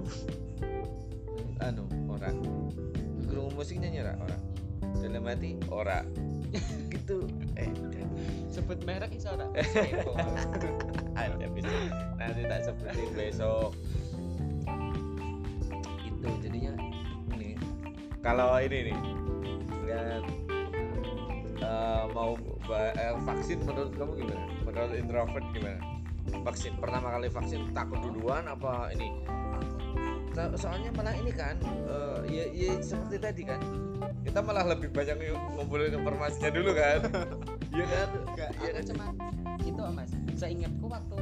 Anu 1.61 1.85
ora. 2.09 2.33
Krungu 3.29 3.53
musik 3.53 3.77
nyanyi 3.77 4.01
ora? 4.01 4.17
Ora. 4.17 4.37
Dalam 4.97 5.23
hati 5.29 5.61
ora. 5.69 6.01
Gitu. 6.91 7.29
Eh 7.55 7.69
sebut 8.49 8.81
merek 8.83 9.13
iso 9.13 9.37
ora? 9.37 9.47
Ada 11.21 11.45
bisa 11.53 11.69
nanti 12.17 12.41
tak 12.49 12.65
sebutin 12.65 13.09
besok. 13.13 13.71
Itu 16.09 16.27
jadinya. 16.41 16.73
Ini. 17.37 17.53
Kalau 18.25 18.57
ini 18.57 18.89
nih 18.89 18.97
kan 19.91 20.23
eh, 21.59 22.03
mau 22.15 22.33
eh, 22.71 23.13
vaksin 23.29 23.61
menurut 23.61 23.93
kamu 23.93 24.11
gimana? 24.25 24.43
Menurut 24.65 24.93
introvert 24.97 25.45
gimana 25.53 26.00
vaksin 26.41 26.73
pertama 26.77 27.11
kali 27.11 27.27
vaksin 27.27 27.69
takut 27.71 27.99
duluan 27.99 28.45
apa 28.45 28.91
ini? 28.91 29.09
So- 30.31 30.55
soalnya 30.57 30.89
malah 30.91 31.11
ini 31.11 31.29
kan 31.29 31.59
eh, 31.61 32.19
ya, 32.25 32.43
ya 32.47 32.79
seperti 32.79 33.17
tadi 33.19 33.43
kan 33.43 33.59
kita 34.23 34.39
malah 34.39 34.63
lebih 34.65 34.87
banyak 34.89 35.17
ng- 35.17 35.35
ngumpulin 35.53 35.91
informasinya 35.93 36.49
dulu 36.49 36.71
kan. 36.71 36.99
Iya 37.71 37.87
kan? 37.87 38.07
Enggak, 38.27 38.49
Iya 38.51 38.59
aku 38.59 38.75
kan? 38.75 38.83
cuma 38.83 39.05
itu 39.63 39.81
mas. 39.89 40.11
Seingatku 40.35 40.85
waktu 40.85 41.15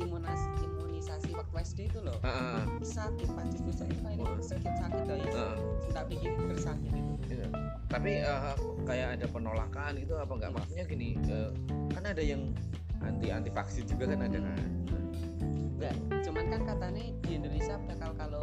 imunas 0.00 0.40
imunisasi 0.58 1.36
waktu 1.36 1.54
SD 1.60 1.78
itu 1.86 2.00
loh 2.00 2.16
Heeh, 2.24 2.64
sakit 2.80 3.28
pak 3.28 3.44
justru 3.52 3.70
saya 3.76 3.92
ini 4.08 4.24
sakit 4.40 4.72
sakit 4.80 5.02
ya 5.04 5.16
heeh. 5.20 5.54
tak 5.92 6.04
pikir 6.08 6.32
bersakit. 6.40 6.88
Itu 6.88 7.36
Iya. 7.36 7.46
Tapi 7.86 8.10
eh, 8.16 8.54
kayak 8.88 9.08
ada 9.20 9.26
penolakan 9.28 9.92
gitu 9.98 10.16
apa 10.16 10.32
enggak? 10.32 10.50
Maksudnya 10.56 10.84
gini, 10.88 11.08
eh, 11.20 11.50
kan 11.92 12.02
ada 12.02 12.22
yang 12.24 12.48
anti 13.00 13.26
anti 13.30 13.50
vaksin 13.50 13.84
juga 13.84 14.04
kan 14.08 14.20
ada 14.22 14.38
kan? 14.38 14.70
enggak 15.76 15.94
cuman 16.22 16.44
kan 16.48 16.60
katanya 16.68 17.04
di 17.24 17.30
Indonesia 17.32 17.74
bakal 17.88 18.10
kalau 18.16 18.42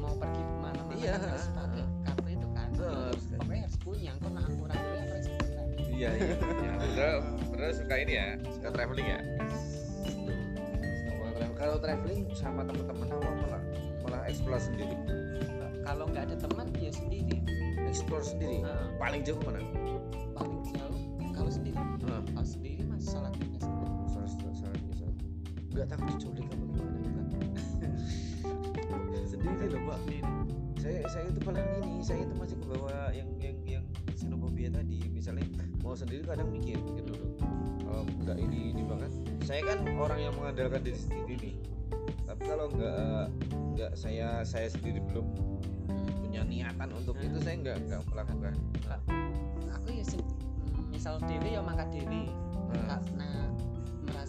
mau 0.00 0.14
pergi 0.16 0.42
ke 0.42 0.54
mana-mana 0.58 0.96
Iya, 0.96 1.12
kan 1.16 1.28
harus 1.28 1.46
ah, 1.46 1.54
pakai 1.58 1.84
kartu 2.04 2.28
itu 2.32 2.48
kan 2.52 2.68
Ya, 2.74 2.88
harus 2.88 3.24
kan. 3.28 3.38
pokoknya 3.38 3.62
harus 3.64 3.78
punya 3.80 4.10
kok 4.16 4.30
nah 4.32 4.44
kurang 4.48 4.78
dulu 4.78 4.94
ya 4.94 5.04
harus 5.06 5.28
punya 5.28 5.60
Iya 5.94 6.10
iya. 6.10 6.34
iya. 6.34 6.72
Padahal, 6.74 7.16
padahal 7.54 7.72
suka 7.72 7.94
ini 8.02 8.12
ya, 8.18 8.26
suka 8.50 8.68
traveling 8.74 9.08
ya. 9.08 9.20
Kalau 11.54 11.76
traveling 11.80 12.28
sama 12.36 12.60
teman-teman 12.66 13.08
apa 13.08 13.30
malah 13.40 13.62
malah 14.04 14.20
explore 14.28 14.60
sendiri, 14.60 14.92
kalau 15.80 16.04
nggak 16.10 16.28
ada 16.28 16.36
teman 16.36 16.66
ya 16.76 16.92
sendiri 16.92 17.40
explore 17.88 18.20
sendiri. 18.20 18.60
Nah, 18.60 18.90
Paling 19.00 19.22
jauh 19.24 19.38
mana? 19.46 19.62
paling 20.34 20.60
jauh 20.76 20.98
kalau 21.32 21.48
sendiri 21.48 21.78
kalau 22.04 22.44
sendiri 22.44 22.82
mas 22.84 23.00
salah 23.06 23.30
tugas 23.32 23.32
Salah 23.32 23.32
salah 23.32 23.32
salah 23.32 23.32
bisa. 23.32 23.43
Enggak 25.74 25.90
takut 25.90 26.06
diculik 26.14 26.46
apa 26.46 26.64
gimana 26.70 26.94
enggak? 27.02 27.26
sendiri 29.26 29.66
loh 29.74 29.82
pak. 29.90 29.98
saya 30.78 31.02
saya 31.10 31.24
itu 31.32 31.40
paling 31.42 31.66
ini 31.82 31.98
saya 31.98 32.22
itu 32.22 32.34
masih 32.38 32.54
ke 32.62 32.66
bawah 32.70 33.10
yang 33.10 33.26
yang 33.42 33.58
yang 33.66 33.84
xenofobia 34.14 34.70
tadi. 34.70 35.02
Misalnya 35.10 35.50
mau 35.82 35.98
sendiri 35.98 36.22
kadang 36.22 36.46
mikir 36.54 36.78
mikir 36.78 37.10
dulu. 37.10 37.26
Kalau 37.82 38.06
nggak 38.22 38.38
ini 38.38 38.70
ini 38.70 38.86
banget. 38.86 39.10
Saya 39.42 39.66
kan 39.66 39.82
orang 39.98 40.22
yang 40.22 40.30
mengandalkan 40.38 40.86
diri 40.86 40.94
sendiri 40.94 41.34
nih. 41.42 41.54
Tapi 42.22 42.42
kalau 42.46 42.70
nggak 42.70 43.34
nggak 43.74 43.92
saya 43.98 44.46
saya 44.46 44.70
sendiri 44.70 45.02
belum 45.10 45.26
punya 46.22 46.46
niatan 46.46 46.94
untuk 46.94 47.18
itu 47.18 47.42
saya 47.42 47.58
nggak 47.58 47.82
nggak 47.90 48.02
melakukan. 48.14 48.54
Aku 49.74 49.90
ya 49.90 50.06
misal 50.94 51.18
dewi 51.26 51.58
ya 51.58 51.66
mangkat 51.66 51.90
dewi. 51.90 52.30
Nah, 52.70 53.02
karena 53.02 53.53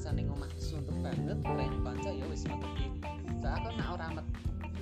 merasa 0.06 0.22
ning 0.22 0.30
omah 0.38 0.52
suntuk 0.62 0.98
banget 1.02 1.38
oleh 1.50 1.66
kanca 1.82 2.14
ya 2.14 2.26
wis 2.30 2.46
metu 2.46 2.68
diri. 2.78 2.94
Soalnya 3.42 3.58
aku 3.58 3.70
nak 3.74 3.88
ora 3.98 4.08
met 4.14 4.28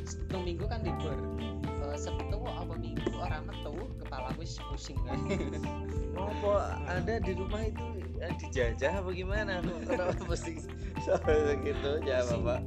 Sabtu 0.04 0.36
minggu 0.44 0.66
kan 0.68 0.84
libur. 0.84 1.16
Eh, 1.64 1.96
Sabtu 1.96 2.38
apa 2.44 2.76
minggu 2.76 3.08
ora 3.16 3.40
metu 3.40 3.88
kepala 4.04 4.36
wis 4.36 4.60
pusing. 4.68 5.00
Kan 5.08 5.24
apa 6.20 6.76
anda 6.92 7.24
di 7.24 7.40
rumah 7.40 7.64
itu 7.64 8.04
eh, 8.20 8.36
dijajah 8.36 9.00
apa 9.00 9.16
gimana? 9.16 9.64
Kenapa 9.64 10.12
mesti 10.28 10.60
soal 11.00 11.56
gitu 11.64 12.04
ya 12.04 12.20
bapak. 12.28 12.60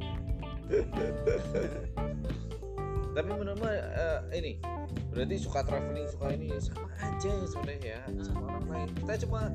Tapi 3.21 3.31
menurutmu 3.37 3.69
eh, 3.69 4.21
ini 4.33 4.57
berarti 5.13 5.45
suka 5.45 5.61
traveling 5.61 6.09
suka 6.09 6.33
ini 6.33 6.57
sama 6.57 6.89
aja 7.05 7.29
ya 7.29 7.47
sebenarnya 7.53 8.01
ya. 8.01 8.03
Sama 8.25 8.49
orang 8.49 8.65
lain. 8.73 8.89
Kita 8.97 9.29
cuma 9.29 9.53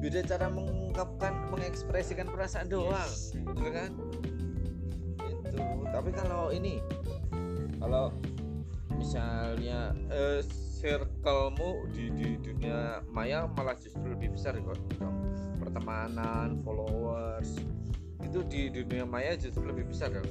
beda 0.00 0.24
cara 0.24 0.48
mengungkapkan 0.48 1.52
mengekspresikan 1.52 2.26
perasaan 2.32 2.72
doang 2.72 3.04
Yes. 3.04 3.36
betul 3.36 3.68
kan? 3.70 3.90
Itu 5.44 5.58
tapi 5.92 6.10
kalau 6.16 6.50
ini 6.50 6.80
kalau 7.76 8.12
misalnya 8.96 9.92
eh, 10.08 10.40
circlemu 10.80 11.70
di 11.92 12.04
di 12.16 12.28
dunia 12.40 13.04
maya 13.12 13.44
malah 13.52 13.76
justru 13.76 14.08
lebih 14.08 14.32
besar 14.32 14.56
kok. 14.56 14.80
Pertemanan 15.60 16.64
followers 16.64 17.60
itu 18.24 18.40
di 18.48 18.72
dunia 18.72 19.04
maya 19.04 19.36
justru 19.36 19.64
lebih 19.64 19.88
besar 19.88 20.12
dong 20.12 20.28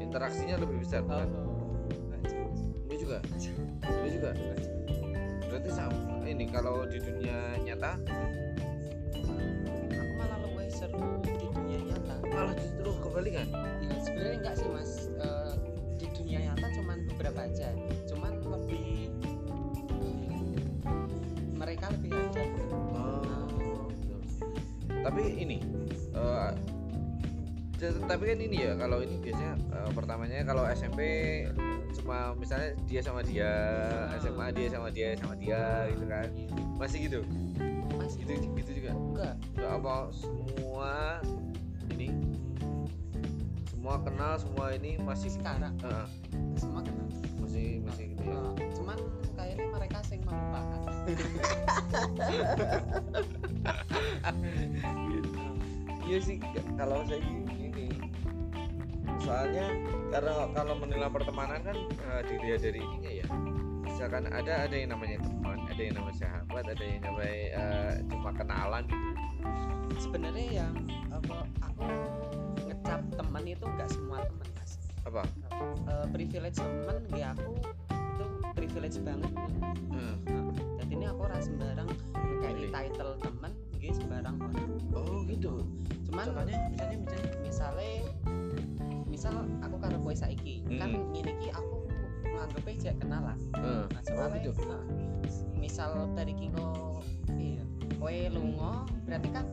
interaksinya 0.00 0.56
lebih 0.58 0.82
besar 0.82 1.06
bukan 1.06 1.28
ini 2.90 2.96
juga. 2.98 3.18
Ini 3.86 4.08
juga. 4.10 4.30
Berarti 5.46 5.70
sama 5.70 6.26
ini 6.26 6.44
kalau 6.50 6.82
di 6.90 6.98
dunia 6.98 7.54
nyata 7.62 7.94
aku 9.26 10.12
malah 10.18 10.38
lebih 10.44 10.68
seru 10.72 11.02
di 11.24 11.32
dunia 11.50 11.78
nyata. 11.90 12.14
Malah 12.26 12.54
justru 12.56 12.90
kebalikan? 13.02 13.46
Ya 13.84 13.96
sebenarnya 14.00 14.36
enggak 14.40 14.54
sih 14.58 14.68
mas. 14.72 14.92
Eh, 15.20 15.54
di 16.00 16.06
dunia 16.16 16.38
nyata 16.50 16.66
cuman 16.80 16.98
beberapa 17.14 17.40
aja. 17.44 17.68
Cuman 18.08 18.32
lebih 18.44 19.12
mereka 21.56 21.92
lebih 21.92 22.10
ada 22.16 22.44
Oh, 22.96 23.86
tapi 25.04 25.22
ini 25.38 25.60
t- 25.64 26.69
tapi 27.80 28.28
kan 28.28 28.36
ini 28.36 28.68
ya 28.68 28.76
kalau 28.76 29.00
ini 29.00 29.16
biasanya 29.24 29.56
eh, 29.72 29.88
pertamanya 29.96 30.44
kalau 30.44 30.68
SMP 30.68 31.00
cuma 31.96 32.36
misalnya 32.36 32.76
dia 32.84 33.00
sama 33.00 33.24
dia 33.24 33.48
SMA 34.20 34.52
dia 34.52 34.68
sama 34.68 34.92
dia 34.92 35.16
sama 35.16 35.32
dia 35.40 35.88
gitu 35.96 36.04
kan. 36.04 36.28
Masih 36.76 37.08
gitu? 37.08 37.24
Mas 37.96 38.20
gitu 38.20 38.36
gitu 38.36 38.70
juga? 38.76 38.92
Enggak. 38.92 39.40
Nggak 39.56 39.72
apa 39.80 40.12
semua 40.12 41.24
ini 41.96 42.12
semua 43.72 43.96
kenal 44.04 44.36
semua 44.36 44.76
ini 44.76 45.00
masih 45.00 45.32
sekarang? 45.32 45.72
Eh, 45.80 46.04
semua 46.60 46.84
kenal. 46.84 47.08
Masih 47.40 47.80
masih 47.88 48.12
gitu 48.12 48.28
ya. 48.28 48.36
Eh, 48.60 48.68
cuman 48.76 49.00
kayaknya 49.32 49.72
mereka 49.72 50.04
sing 50.04 50.20
melupakan 50.28 50.84
Iya 56.10 56.18
sih 56.26 56.42
kalau 56.74 57.06
saya 57.06 57.22
soalnya 59.20 59.66
karena 60.10 60.32
kalau 60.56 60.74
menilai 60.80 61.10
pertemanan 61.12 61.60
kan 61.62 61.76
eh, 61.78 62.22
dilihat 62.26 62.60
dari 62.64 62.80
ininya 62.80 63.12
ya. 63.12 63.26
Misalkan 63.84 64.24
ada 64.32 64.64
ada 64.64 64.74
yang 64.74 64.90
namanya 64.96 65.18
teman 65.22 65.58
ada 65.68 65.80
yang 65.80 65.94
namanya 65.96 66.16
sahabat 66.16 66.64
ada 66.66 66.84
yang 66.84 67.02
namanya 67.04 67.36
eh, 67.52 67.92
cuma 68.08 68.30
kenalan 68.32 68.84
gitu. 68.88 69.12
Sebenarnya 70.00 70.46
yang 70.64 70.74
apa 71.12 71.36
aku 71.60 71.84
ngecap 72.64 73.00
teman 73.14 73.44
itu 73.44 73.64
nggak 73.64 73.90
semua 73.92 74.18
teman 74.24 74.48
mas. 74.56 74.72
Apa? 75.04 75.22
Eh, 75.88 76.06
privilege 76.10 76.58
teman 76.58 76.98
ya 77.12 77.36
aku 77.36 77.52
itu 77.60 78.24
privilege 78.56 78.98
banget 79.04 79.32
Hmm. 79.90 80.16
Nah, 80.26 80.44
jadi 80.80 80.92
ini 80.96 81.06
aku 81.10 81.22
rasa 81.28 81.50
sembarang 81.50 81.88
kayak 82.40 82.72
title 82.72 83.12
teman 83.20 83.52
gitu 83.80 83.94
sembarang. 84.00 84.36
Orang 84.38 84.70
oh 84.96 85.20
gitu. 85.28 85.52
Cuman 86.08 86.24
contohnya? 86.30 86.56
misalnya 86.72 86.96
misalnya 87.04 87.30
misalnya 87.42 87.94
misal 89.10 89.34
aku 89.60 89.76
karo 89.76 89.96
kowe 89.98 90.14
saiki 90.14 90.62
kan 90.70 90.88
Hmm. 90.88 91.10
ngene 91.12 91.32
iki 91.36 91.48
aku 91.50 91.74
nganggep 92.24 92.64
aja 92.64 92.90
kenalan 92.96 93.38
Eh, 93.52 93.84
nah 93.90 94.00
soalnya 94.00 94.40
nah, 94.64 94.82
misal 95.52 95.90
dari 96.14 96.32
kiko 96.32 97.02
iya 97.34 97.62
kowe 97.98 98.14
lunga 98.32 98.86
berarti 99.04 99.28
kan 99.28 99.44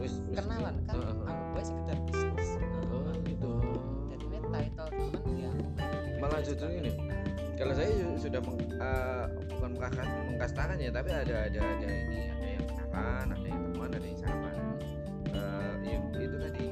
wis 0.00 0.18
kenalan 0.32 0.74
kan? 0.82 0.94
Heeh, 0.98 1.06
heeh. 1.06 1.28
anggap 1.30 1.46
kowe 1.52 1.62
sekedar 1.62 1.98
bisnis. 2.08 2.50
Oh 2.90 3.06
gitu. 3.22 3.50
Jadi 4.10 4.24
ini 4.26 4.38
title 4.42 4.88
temen 4.90 5.22
ya. 5.38 5.52
Malah 6.18 6.40
justru 6.42 6.66
ini. 6.72 6.90
Kalau 7.54 7.72
saya 7.76 7.86
sudah 8.18 8.40
meng- 8.42 8.74
eh, 8.74 9.24
bukan 9.54 9.68
mengkastakan, 9.78 10.22
mengkastakan 10.26 10.76
ya 10.82 10.90
tapi 10.90 11.10
ada 11.14 11.46
ada 11.46 11.60
ada 11.62 11.86
ini 11.86 12.20
ada 12.26 12.46
yang 12.50 12.64
kenalan 12.66 13.26
ada 13.30 13.46
yang 13.46 13.62
teman 13.70 13.90
ada 13.94 14.06
yang 14.10 14.18
sahabat. 14.18 14.54
Ya, 15.82 15.98
itu 16.18 16.36
tadi 16.40 16.64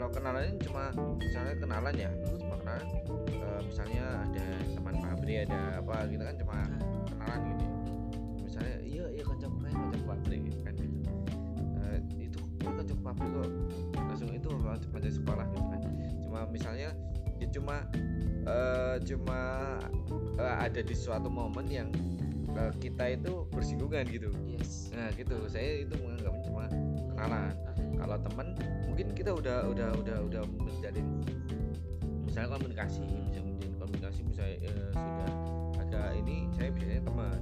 kalau 0.00 0.16
kenalan 0.16 0.48
ini 0.48 0.56
cuma 0.64 0.84
misalnya 1.20 1.54
kenalan 1.60 1.92
ya 1.92 2.10
cuma 2.40 2.56
kenalan 2.64 2.88
eh, 3.36 3.60
misalnya 3.68 4.04
ada 4.24 4.46
teman 4.72 4.94
pabrik 4.96 5.36
ada 5.44 5.60
apa 5.76 5.94
gitu 6.08 6.22
kan 6.24 6.36
cuma 6.40 6.56
kenalan 7.12 7.40
gitu. 7.52 7.64
Misalnya 8.48 8.76
iya 8.80 9.04
iya 9.12 9.22
kancaku 9.28 9.56
kayak 9.60 9.76
kancaku 9.76 10.04
pabrik 10.08 10.40
gitu 10.48 10.58
kan 10.64 10.72
gitu. 10.80 10.96
Eh, 11.84 11.98
itu 12.16 12.38
kok 12.64 12.72
kancaku 12.80 13.02
pabrik 13.04 13.28
kok. 13.28 13.50
Langsung 14.00 14.30
itu 14.32 14.48
panjang 14.88 15.14
sekolah 15.20 15.46
gitu 15.52 15.66
kan. 15.68 15.80
Cuma 16.24 16.40
misalnya 16.48 16.88
ya 17.36 17.46
cuma 17.52 17.76
eh, 18.48 18.96
cuma 19.04 19.40
eh, 20.40 20.56
ada 20.64 20.80
di 20.80 20.96
suatu 20.96 21.28
momen 21.28 21.68
yang 21.68 21.92
eh, 22.56 22.72
kita 22.80 23.20
itu 23.20 23.44
bersinggungan 23.52 24.08
gitu. 24.08 24.32
Yes. 24.48 24.96
Nah 24.96 25.12
gitu. 25.12 25.36
Saya 25.52 25.84
itu 25.84 25.92
menganggapnya 26.00 26.42
cuma 26.48 26.64
kenalan 27.12 27.52
kalau 28.00 28.16
teman 28.24 28.56
mungkin 28.88 29.06
kita 29.12 29.30
udah 29.36 29.68
udah 29.68 29.88
udah 30.00 30.16
udah 30.24 30.42
menjalin 30.56 31.06
misalnya 32.24 32.56
komunikasi 32.56 33.04
bisa 33.04 33.20
menjalin 33.20 33.56
komunikasi 33.76 34.20
misalnya 34.24 34.56
eh, 34.64 34.90
sudah 34.96 35.30
ada 35.90 36.02
ini 36.14 36.46
saya 36.54 36.70
biasanya 36.70 37.02
teman. 37.02 37.38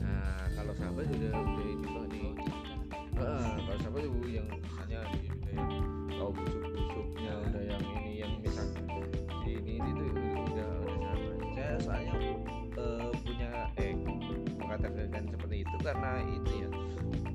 Nah 0.00 0.48
kalau 0.56 0.72
sahabat 0.74 1.04
udah 1.12 1.32
udah 1.36 1.66
ini 1.68 1.86
banget 1.86 2.10
nih. 2.16 2.32
Heeh, 3.16 3.48
kalau 3.64 3.78
sahabat 3.84 4.02
itu 4.08 4.28
yang 4.32 4.48
misalnya 4.48 5.00
di 5.12 5.28
udah 5.28 5.52
yang 5.52 5.70
tahu 6.16 6.30
busuk-busuknya 6.32 7.32
udah 7.44 7.62
yang 7.68 7.82
ini 8.00 8.12
yang 8.24 8.32
misal 8.40 8.66
di 9.44 9.52
ini 9.60 9.74
itu 9.76 10.04
udah 10.08 10.70
udah 10.80 10.98
sahabat. 11.04 11.36
Saya 11.52 11.74
soalnya 11.84 12.14
eh, 12.80 13.10
punya 13.20 13.50
eh 13.76 13.92
mengatakan 14.56 15.22
seperti 15.28 15.56
itu 15.62 15.76
karena 15.84 16.10
itu 16.24 16.52
ya. 16.64 16.68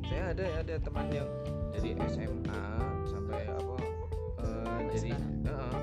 Saya 0.10 0.24
ada 0.34 0.46
ada 0.66 0.76
teman 0.82 1.08
yang 1.14 1.30
dari 1.72 1.96
SMA 2.12 2.64
sampai 3.08 3.42
apa 3.48 3.76
eh, 4.44 4.80
jadi 4.92 5.12
heeh, 5.18 5.76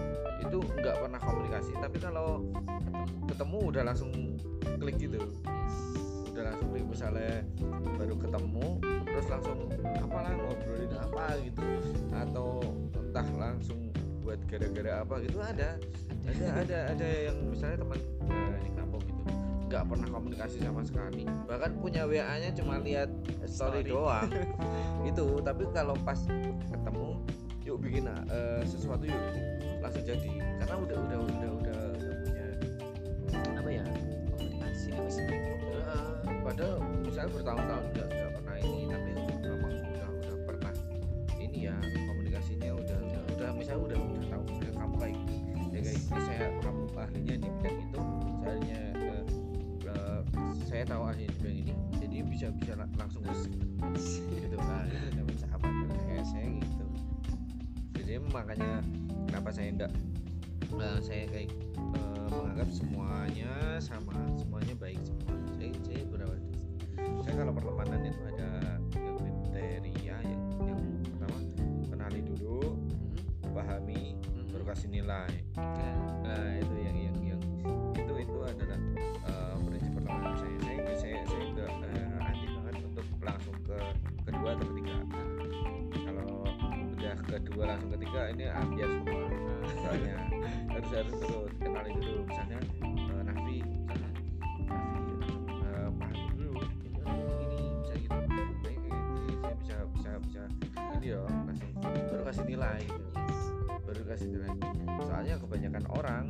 itu 0.45 0.59
nggak 0.61 0.97
pernah 1.01 1.21
komunikasi. 1.21 1.73
Tapi 1.81 1.97
kalau 1.99 2.45
ketemu 3.29 3.59
udah 3.73 3.83
langsung 3.89 4.11
klik 4.79 4.97
gitu. 5.01 5.21
Udah 6.33 6.43
langsung 6.53 6.69
klik 6.71 6.87
misalnya 6.87 7.35
baru 7.99 8.15
ketemu 8.21 8.67
terus 9.09 9.27
langsung 9.27 9.59
apalah 9.99 10.33
ngobrolin 10.37 10.93
apa 10.95 11.25
gitu. 11.43 11.65
Atau 12.15 12.49
entah 12.95 13.29
langsung 13.37 13.91
buat 14.23 14.39
gara-gara 14.47 15.03
apa 15.03 15.15
gitu 15.25 15.41
ada. 15.41 15.81
Ada 16.29 16.47
ada 16.61 16.79
ada 16.93 17.09
yang 17.09 17.37
misalnya 17.49 17.81
teman 17.81 18.01
nggak 19.69 19.85
pernah 19.85 20.09
komunikasi 20.09 20.65
sama 20.65 20.81
sekali. 20.81 21.29
Bahkan 21.29 21.71
punya 21.85 22.09
WA 22.09 22.41
nya 22.41 22.51
cuma 22.57 22.81
lihat 22.81 23.13
story, 23.45 23.85
Story. 23.85 23.93
doang. 23.93 24.29
Itu 25.13 25.45
tapi 25.45 25.69
kalau 25.77 25.93
pas 26.03 26.17
ketemu 26.73 27.21
yuk 27.69 27.77
bikin 27.85 28.09
eh, 28.09 28.65
sesuatu 28.65 29.05
yuk 29.05 29.23
langsung 29.85 30.05
jadi. 30.09 30.33
Karena 30.65 30.75
udah 30.81 30.99
udah 31.05 31.19
udah 31.21 31.51
udah 31.61 31.79
udah 32.01 32.13
punya 33.29 33.61
apa 33.61 33.71
ya? 33.71 33.85
Komunikasi 34.33 34.89
apa 34.97 35.11
sih 35.13 35.27
Heeh, 35.29 36.05
padahal 36.41 36.77
misalnya 37.05 37.31
bertahun-tahun 37.37 37.85
nggak 37.93 38.09
nggak 38.09 38.31
pernah 38.41 38.48
tahu 50.89 51.03
bidang 51.39 51.57
ini 51.69 51.75
jadi 52.01 52.17
bisa 52.25 52.47
bisa 52.57 52.73
la- 52.75 52.91
langsung 52.97 53.23
gitu 54.33 54.57
kan. 54.57 54.89
Namanya 55.15 55.39
sahabat 55.45 55.73
kalau 55.85 55.97
saya 56.01 56.47
gitu. 56.65 56.85
Jadi 58.01 58.13
makanya 58.33 58.73
kenapa 59.29 59.49
saya 59.53 59.69
enggak 59.77 59.93
eh, 60.81 60.99
saya 61.05 61.23
kayak 61.29 61.51
eh, 61.77 62.29
menganggap 62.33 62.69
semuanya 62.73 63.53
sama 63.79 64.17
semuanya 64.41 64.75
baik 64.81 64.99
semua. 65.05 65.37
Saya 65.55 65.71
saya 65.85 66.03
berawal 66.09 66.41
saya 67.23 67.35
kalau 67.45 67.53
pertemanan 67.53 68.01
itu 68.09 68.21
ada 68.35 68.48
kedua 87.59 87.75
langsung 87.75 87.91
ketiga 87.99 88.31
ini 88.31 88.47
ambiar 88.55 88.87
semua 88.87 89.23
soalnya. 89.83 90.17
Harus 90.71 90.91
harus 90.95 91.15
terus 91.19 91.51
kenali 91.59 91.91
dulu. 91.91 92.23
Misalnya 92.31 92.59
eh, 92.63 93.23
Nafi 93.27 93.57
misalnya. 93.67 94.11
Eh, 95.67 95.89
ini 95.91 96.47
ini 96.55 96.71
gitu. 96.87 97.03
Saya 97.83 97.99
bisa 99.59 99.75
bisa 99.91 100.11
bisa. 100.23 100.43
Baru 101.83 102.23
kasih 102.31 102.45
nilai 102.47 102.79
gitu. 102.87 103.11
Baru 103.67 104.03
kasih 104.07 104.27
nilai. 104.31 104.51
Soalnya 105.03 105.35
kebanyakan 105.43 105.85
orang 105.99 106.25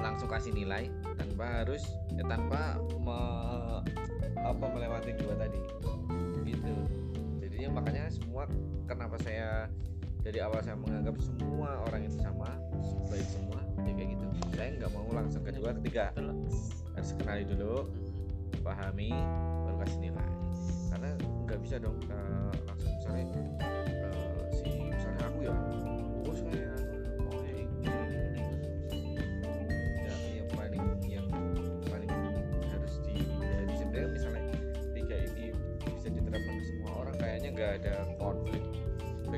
langsung 0.00 0.32
kasih 0.32 0.56
nilai 0.56 0.88
tanpa 1.20 1.60
harus 1.60 1.84
ya 2.16 2.24
tanpa 2.24 2.80
me- 3.04 3.84
apa 4.40 4.64
melewati 4.64 5.12
dua 5.20 5.36
tadi. 5.36 5.60
Gitu. 6.40 6.72
Jadinya 7.44 7.84
makanya 7.84 8.08
semua 8.08 8.48
kenapa 8.88 9.20
saya 9.20 9.68
dari 10.26 10.42
awal 10.42 10.58
saya 10.58 10.74
menganggap 10.74 11.14
semua 11.22 11.86
orang 11.86 12.02
itu 12.02 12.18
sama 12.18 12.50
baik 13.06 13.26
semua 13.30 13.62
ya 13.86 13.92
kayak 13.94 14.08
gitu. 14.18 14.24
Saya 14.58 14.68
nggak 14.74 14.90
mau 14.90 15.06
langsung 15.14 15.42
kedua 15.46 15.70
ketiga. 15.78 16.10
Harus 16.98 17.10
kenali 17.22 17.46
dulu 17.46 17.86
pahami 18.66 19.14
baru 19.62 19.76
kasih 19.86 20.10
nilai. 20.10 20.30
Karena 20.90 21.10
nggak 21.46 21.58
bisa 21.62 21.76
dong 21.78 22.02
eh, 22.10 22.58
langsung 22.66 22.90
misalnya 22.98 23.26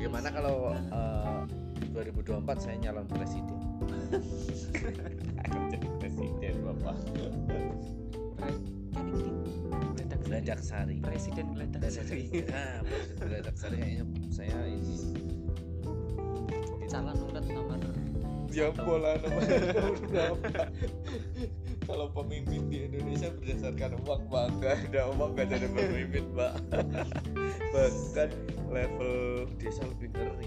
bagaimana 0.09 0.33
kalau 0.33 0.73
eh, 0.73 1.41
2024 1.93 2.65
saya 2.65 2.77
nyalon 2.81 3.05
presiden? 3.13 3.61
Aku 5.45 5.57
jadi 5.69 5.89
presiden 6.01 6.55
bapak 6.65 6.97
Geladak 10.25 10.61
Sari. 10.65 10.97
Presiden 11.05 11.53
geledak 11.53 11.81
Geladak 11.85 12.09
Sari. 12.09 12.25
ah 12.57 12.81
presiden 12.89 13.17
Geladak 13.21 13.57
Sari. 13.61 13.77
Kayaknya 13.77 14.05
saya 14.33 14.59
ini. 14.65 14.97
Calon 16.89 17.17
urut 17.29 17.45
nomor 17.53 17.81
Ya 18.49 18.73
pola 18.73 19.13
nomor 19.21 19.45
berapa? 20.09 20.73
Kalau 21.99 22.15
pemimpin 22.15 22.63
di 22.71 22.87
Indonesia 22.87 23.27
berdasarkan 23.27 23.99
uang 24.07 24.31
nggak 24.31 24.95
ada 24.95 25.11
uang 25.19 25.35
nggak 25.35 25.51
ada 25.51 25.67
pemimpin 25.67 26.31
pak. 26.31 26.55
Bahkan 27.75 28.29
level 28.71 29.51
desa 29.59 29.83
lebih 29.83 30.15
ngeri, 30.15 30.47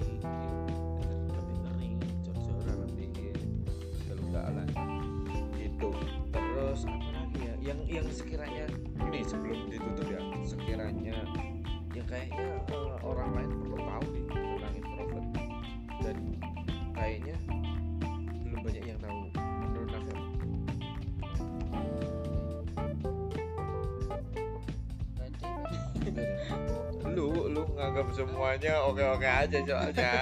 aja 29.42 29.58
soalnya. 29.66 30.14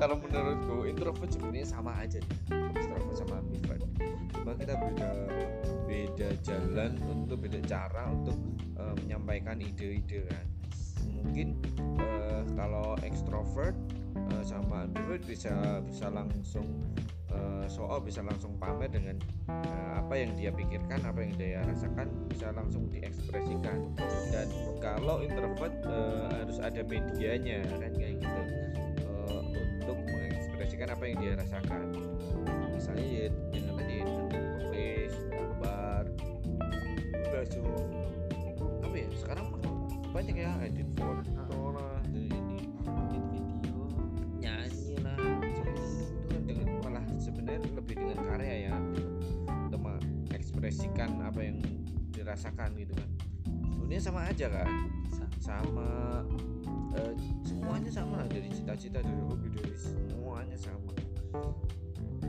Kalau 0.00 0.16
menurutku 0.16 0.88
introvert 0.88 1.28
sebenarnya 1.28 1.66
sama 1.68 1.92
aja 2.00 2.18
introvert 2.48 3.16
sama 3.20 3.34
ambivert. 3.38 3.84
Cuma 4.32 4.52
kita 4.56 4.74
beda 4.80 5.10
beda 5.84 6.28
jalan 6.40 6.96
untuk 7.04 7.44
beda 7.44 7.60
cara 7.68 8.08
untuk 8.08 8.38
eh, 8.80 8.94
menyampaikan 9.04 9.60
ide-ide 9.60 10.24
kan. 10.26 10.46
Mungkin 11.20 11.60
eh, 12.00 12.42
kalau 12.56 12.96
ekstrovert 13.04 13.76
eh, 14.16 14.44
sama 14.44 14.88
ambivert 14.88 15.22
bisa 15.28 15.84
bisa 15.84 16.08
langsung 16.08 16.66
soal 17.66 17.98
bisa 18.00 18.24
langsung 18.24 18.56
pamer 18.56 18.88
dengan 18.88 19.16
eh, 19.50 19.90
apa 19.98 20.14
yang 20.16 20.32
dia 20.38 20.50
pikirkan 20.54 21.02
apa 21.04 21.20
yang 21.20 21.34
dia 21.36 21.60
rasakan 21.66 22.08
bisa 22.30 22.54
langsung 22.54 22.86
diekspresikan. 22.88 23.92
Dan 24.30 24.48
kalau 24.78 25.20
introvert 25.20 25.74
eh, 25.84 26.28
harus 26.40 26.58
ada 26.62 26.80
medianya 26.86 27.66
kan 27.66 27.92
kayak 27.92 28.22
gitu. 28.22 28.42
Eh, 29.04 29.40
untuk 29.82 29.98
mengekspresikan 30.06 30.88
apa 30.94 31.02
yang 31.04 31.16
dia 31.20 31.32
rasakan. 31.36 31.84
Misalnya 32.72 33.06
ya 33.06 33.24
dengan 33.52 33.72
tadi 33.76 33.96
nulis 34.06 35.14
gambar 35.28 36.04
langsung 37.34 37.66
apa 38.80 38.96
ya? 38.96 39.08
Sekarang 39.18 39.46
banyak 40.10 40.36
ya 40.42 40.50
edit 40.66 40.88
dirasakan 52.30 52.78
gitu 52.78 52.94
kan. 52.94 53.10
Sebenarnya 53.74 54.02
sama 54.06 54.20
aja 54.30 54.46
kan 54.46 54.70
sa- 55.10 55.34
sama 55.42 55.88
eh, 56.94 57.12
semuanya 57.42 57.90
sama. 57.90 58.22
Dari 58.30 58.46
cita-cita 58.54 59.02
dari 59.02 59.22
hobi 59.26 59.50
dari 59.50 59.74
semuanya 59.74 60.54
sama. 60.54 60.94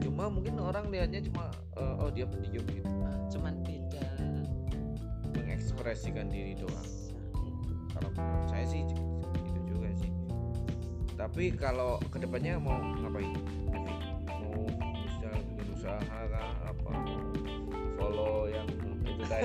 Cuma 0.01 0.25
mungkin 0.33 0.57
orang 0.57 0.89
lihatnya 0.89 1.21
cuma 1.29 1.53
eh, 1.77 2.01
oh 2.01 2.09
dia 2.09 2.25
pendiam 2.25 2.65
gitu. 2.65 2.89
Eh, 2.89 3.17
cuman 3.29 3.53
beda. 3.61 4.05
Mengekspresikan 5.37 6.33
diri 6.33 6.57
doang. 6.57 6.89
Kalau 7.93 8.09
saya 8.49 8.65
sih 8.65 8.81
gitu 8.81 9.59
juga 9.69 9.93
sih. 10.01 10.09
Tapi 11.13 11.53
kalau 11.53 12.01
ke 12.09 12.17
depannya 12.17 12.57
mau 12.57 12.81
ngapain 13.05 13.37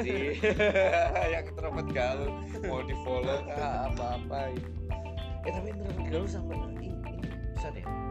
itu 0.05 0.13
tadi 0.41 1.31
yang 1.35 1.45
introvert 1.49 1.89
gaul 1.93 2.31
mau 2.69 2.81
di 2.85 2.95
follow 3.05 3.39
apa 3.49 4.07
apa 4.21 4.39
itu 4.53 4.71
eh 5.47 5.53
tapi 5.53 5.69
introvert 5.73 6.07
gaul 6.11 6.27
sampai 6.29 6.57
ini, 6.77 6.89
ini 6.93 7.29
bisa 7.57 7.69
deh 7.73 8.06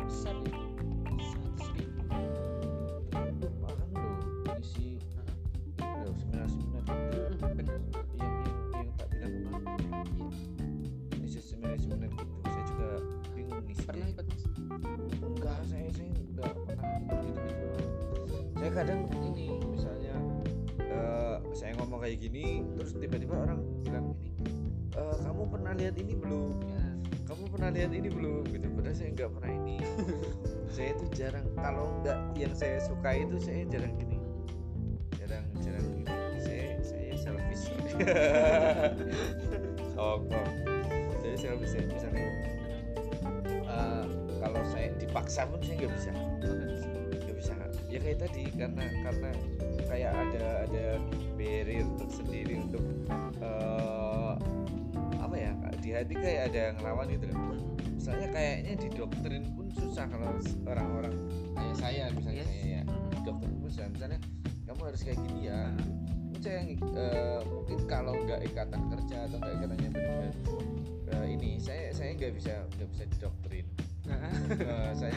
kalau 31.75 31.91
nggak 31.99 32.19
yang 32.39 32.55
saya 32.55 32.79
suka 32.79 33.09
itu 33.19 33.35
saya 33.43 33.67
jarang 33.67 33.91
gini. 33.99 34.15
Jarang 35.19 35.43
jarang 35.59 35.83
gini. 35.91 36.07
Saya 36.39 36.65
saya 36.79 37.11
selfish. 37.19 37.67
Sokong 39.91 40.51
saya 41.19 41.35
selfish 41.35 41.75
saya 41.75 41.83
misalnya 41.91 42.27
eh, 43.67 44.05
kalau 44.39 44.61
saya 44.71 44.87
dipaksa 44.95 45.43
pun 45.51 45.59
saya 45.59 45.75
nggak 45.83 45.91
bisa. 45.99 46.11
Nggak 47.11 47.35
bisa. 47.43 47.53
Ya 47.91 47.99
kayak 47.99 48.19
tadi 48.23 48.43
karena 48.55 48.85
karena 49.03 49.29
kayak 49.83 50.11
ada 50.15 50.45
ada 50.71 50.85
barrier 51.35 51.87
tersendiri 51.99 52.63
untuk 52.63 52.83
eh, 53.43 54.33
apa 55.19 55.35
ya 55.35 55.51
di 55.83 55.91
hati 55.91 56.15
kayak 56.15 56.55
ada 56.55 56.59
yang 56.71 56.75
ngelawan 56.79 57.11
gitu 57.11 57.27
misalnya 58.05 58.27
kayaknya 58.31 58.73
di 58.77 58.87
doktrin 58.93 59.43
pun 59.57 59.64
susah 59.75 60.05
kalau 60.07 60.31
orang-orang 60.65 61.13
kayak 61.53 61.75
saya 61.75 62.03
misalnya 62.11 62.43
Yes. 62.43 62.49
saya 62.49 62.65
ya. 62.65 62.81
Doktrin 63.23 63.53
pun 63.59 63.69
susah 63.69 63.87
misalnya 63.91 64.19
kamu 64.65 64.81
harus 64.87 65.01
kayak 65.03 65.19
gini 65.27 65.41
ya. 65.47 65.61
Saya 66.39 66.59
eh, 66.77 67.39
mungkin 67.47 67.79
kalau 67.89 68.13
nggak 68.21 68.41
ikatan 68.45 68.81
kerja 68.91 69.17
atau 69.25 69.37
nggak 69.41 69.53
ikatannya 69.57 69.89
benar-benar 69.89 70.33
eh, 71.09 71.25
ini 71.33 71.49
saya 71.57 71.89
saya 71.89 72.13
nggak 72.13 72.33
bisa 72.37 72.53
nggak 72.77 72.89
bisa 72.93 73.03
didoktrin 73.09 73.65
Eh, 74.05 74.91
saya 74.93 75.09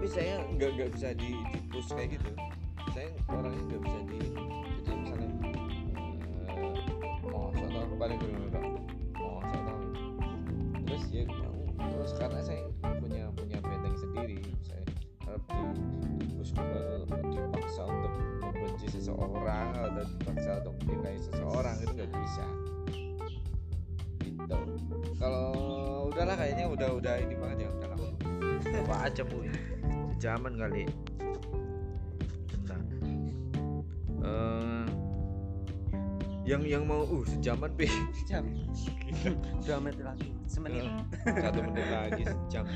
tapi 0.00 0.16
saya 0.16 0.40
nggak 0.56 0.70
nggak 0.80 0.90
bisa 0.96 1.12
di, 1.12 1.36
di 1.52 1.60
push 1.68 1.92
kayak 1.92 2.16
gitu. 2.16 2.32
Saya 2.96 3.12
orangnya 3.28 3.60
nggak 3.68 3.80
bisa 3.84 3.98
di 4.08 4.20
jadi 4.80 4.96
misalnya 4.96 5.28
eh, 6.40 7.28
oh 7.28 7.52
saya 7.52 7.68
tahu 7.68 7.84
kembali 7.92 8.14
dulu 8.16 8.32
dulu 8.48 8.70
oh 9.20 9.40
saya 9.44 9.60
tahu 9.68 9.80
terus 10.88 11.04
ya 11.12 11.22
mau 11.28 11.84
terus 11.84 12.12
karena 12.16 12.40
saya 12.40 12.64
punya 12.80 13.28
punya 13.36 13.58
benteng 13.60 13.92
sendiri 14.00 14.40
saya 14.64 14.80
harap 15.28 15.44
di, 15.52 16.32
push 16.32 16.56
dipaksa 16.56 17.84
untuk 17.84 18.12
membenci 18.40 18.86
seseorang 18.88 19.68
atau 19.76 20.04
dipaksa 20.16 20.64
untuk 20.64 20.74
menyukai 20.80 21.20
seseorang 21.20 21.76
itu 21.76 21.92
nggak 21.92 22.12
bisa. 22.16 22.46
Gitu. 24.24 24.60
Kalau 25.20 25.52
udahlah 26.08 26.40
kayaknya 26.40 26.72
udah 26.72 26.88
udah 26.88 27.14
ini 27.20 27.36
banget 27.36 27.68
ya 27.68 27.70
udah 27.76 27.90
apa 28.90 29.06
aja 29.06 29.22
bu 29.22 29.49
zaman 30.20 30.52
kali. 30.60 30.84
Bentar. 32.52 32.80
Eh, 34.20 34.86
yang 36.44 36.62
yang 36.68 36.84
mau 36.84 37.08
uh 37.08 37.24
sejaman 37.24 37.72
pi. 37.72 37.88
Jam 38.28 38.44
dua 39.64 39.80
menit 39.80 40.04
lagi. 40.04 40.28
Semenit. 40.44 40.84
Eh, 41.24 41.40
satu 41.40 41.64
menit 41.64 41.88
lagi 41.88 42.22
sejam. 42.28 42.68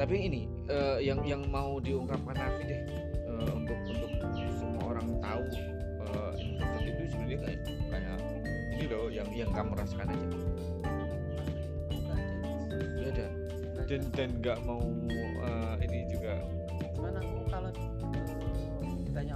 Tapi 0.00 0.16
ini 0.16 0.48
eh, 0.72 1.04
yang 1.04 1.20
yang 1.28 1.44
mau 1.52 1.76
diungkapkan 1.76 2.32
Nafi 2.32 2.64
deh 2.64 2.80
eh, 3.28 3.50
untuk 3.52 3.76
untuk 3.84 4.10
semua 4.56 4.96
orang 4.96 5.20
tahu 5.20 5.44
eh, 6.08 6.32
introvert 6.40 6.88
itu 6.88 7.02
sebenarnya 7.12 7.38
kayak 7.44 7.60
kayak 7.92 8.16
ini 8.72 8.84
loh 8.88 9.06
yang 9.12 9.28
yang 9.36 9.50
kamu 9.52 9.76
rasakan 9.76 10.08
aja. 10.08 10.28
Ada. 13.10 13.26
dan 13.90 14.06
dan 14.14 14.30
nggak 14.38 14.58
mau 14.62 14.86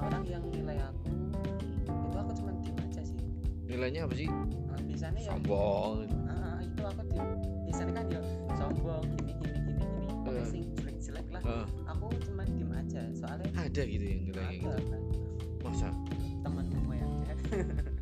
orang 0.04 0.24
yang 0.26 0.42
nilai 0.48 0.78
aku 0.80 1.02
itu 1.84 2.16
aku 2.16 2.30
cuman 2.38 2.54
diem 2.62 2.76
aja 2.78 3.02
sih. 3.02 3.18
Nilainya 3.64 4.00
apa 4.06 4.14
sih? 4.14 4.28
Nah, 4.30 4.78
biasanya 4.80 5.20
ya 5.20 5.30
sombong. 5.32 5.96
Ah, 6.28 6.58
itu 6.60 6.82
aku 6.84 7.00
diem. 7.10 7.28
Biasanya 7.66 7.92
kan 7.92 8.04
ya 8.06 8.20
sombong 8.54 9.04
gini 9.18 9.32
gini 9.34 9.58
gini 9.58 9.82
gini. 9.82 10.06
Pokoknya 10.24 10.40
Eh. 10.40 10.48
sing 10.48 10.62
jelek 10.76 10.96
jelek 11.00 11.26
lah. 11.32 11.42
Eh, 11.42 11.66
aku 11.84 12.04
cuman 12.22 12.46
diem 12.48 12.72
aja 12.72 13.00
soalnya 13.12 13.48
ada 13.54 13.82
gitu 13.82 14.04
yang 14.04 14.20
nilai 14.24 14.42
kayak 14.44 14.60
gitu. 14.62 14.68
kan 14.90 15.02
masa? 15.64 15.88
Temanmu 16.44 16.92
yang 16.92 17.12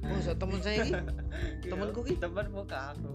masa 0.03 0.33
teman 0.35 0.59
saya 0.61 0.77
ini? 0.83 0.93
Temenku 1.71 2.01
ki? 2.03 2.15
teman 2.19 2.47
muka 2.51 2.93
aku. 2.93 3.11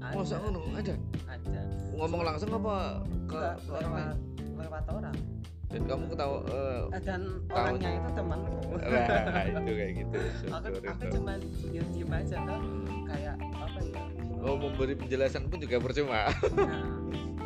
Masa 0.00 0.34
ngono? 0.40 0.60
Ada? 0.74 0.94
Ada. 1.28 1.60
Ngomong 1.94 2.20
langsung 2.24 2.50
apa 2.50 3.04
ke 3.28 3.40
ke 3.60 3.70
orang 3.70 3.92
lewat 3.92 4.16
lewat 4.56 4.84
orang 4.88 5.16
dan 5.70 5.82
kamu 5.84 6.04
ketawa 6.08 6.38
eh, 6.44 6.82
Eh, 6.90 7.00
dan 7.00 7.20
Tahu. 7.46 7.54
orangnya 7.56 7.90
itu 7.92 8.10
temanku 8.12 8.54
lah 8.74 9.44
itu 9.46 9.72
kayak 9.72 9.92
gitu 9.96 10.18
aku 10.48 10.68
aku 10.82 11.02
cuma 11.12 11.32
diem 11.38 11.86
diem 11.92 12.10
aja 12.12 12.36
tuh 12.40 12.58
Hmm. 12.60 13.06
kayak 13.06 13.34
apa 13.38 13.80
ya? 13.84 14.02
Oh 14.40 14.54
memberi 14.54 14.94
penjelasan 14.94 15.46
pun 15.46 15.58
juga 15.58 15.76
percuma. 15.78 16.30
Nah, 16.54 16.86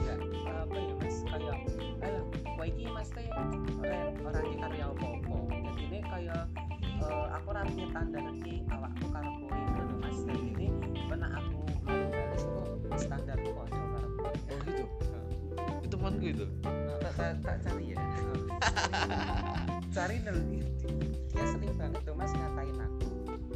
ya, 0.06 0.14
apa 0.54 0.76
ya 0.76 0.92
mas? 0.94 1.16
Kayak 1.24 1.56
ayo 2.00 2.20
kowe 2.46 2.64
iki 2.64 2.84
mas 2.86 3.08
teh 3.08 3.26
ora 3.74 3.98
ora 4.22 4.40
di 4.40 4.54
karya 4.54 4.86
jadi 4.94 5.82
ini 5.82 5.98
kayak 6.02 6.42
eh, 7.00 7.26
aku 7.32 7.48
ra 7.50 7.62
piye 7.66 7.86
tandarke 7.90 8.32
awakku 8.68 9.06
karo 9.10 9.30
kowe 9.38 9.58
ngono 9.58 9.94
mas 9.98 10.18
dan 10.22 10.38
ini 10.38 10.66
pernah 11.04 11.30
aku 11.34 11.56
balas 11.82 12.42
kok 12.44 12.68
standarku 12.94 13.50
padha 13.50 13.80
karo 13.82 14.08
kowe. 14.14 14.30
Oh 14.30 14.56
gitu? 14.62 14.84
Itu 15.80 15.88
temanku 15.90 16.26
itu. 16.26 16.46
Nah, 16.62 16.96
tak 17.10 17.12
tak 17.42 17.56
tak 17.60 17.73
cari 19.94 20.16
nel 20.26 20.38
dia 21.30 21.44
sering 21.50 21.74
banget 21.78 22.00
tuh 22.02 22.14
mas 22.14 22.32
ngatain 22.34 22.78
aku. 22.78 23.06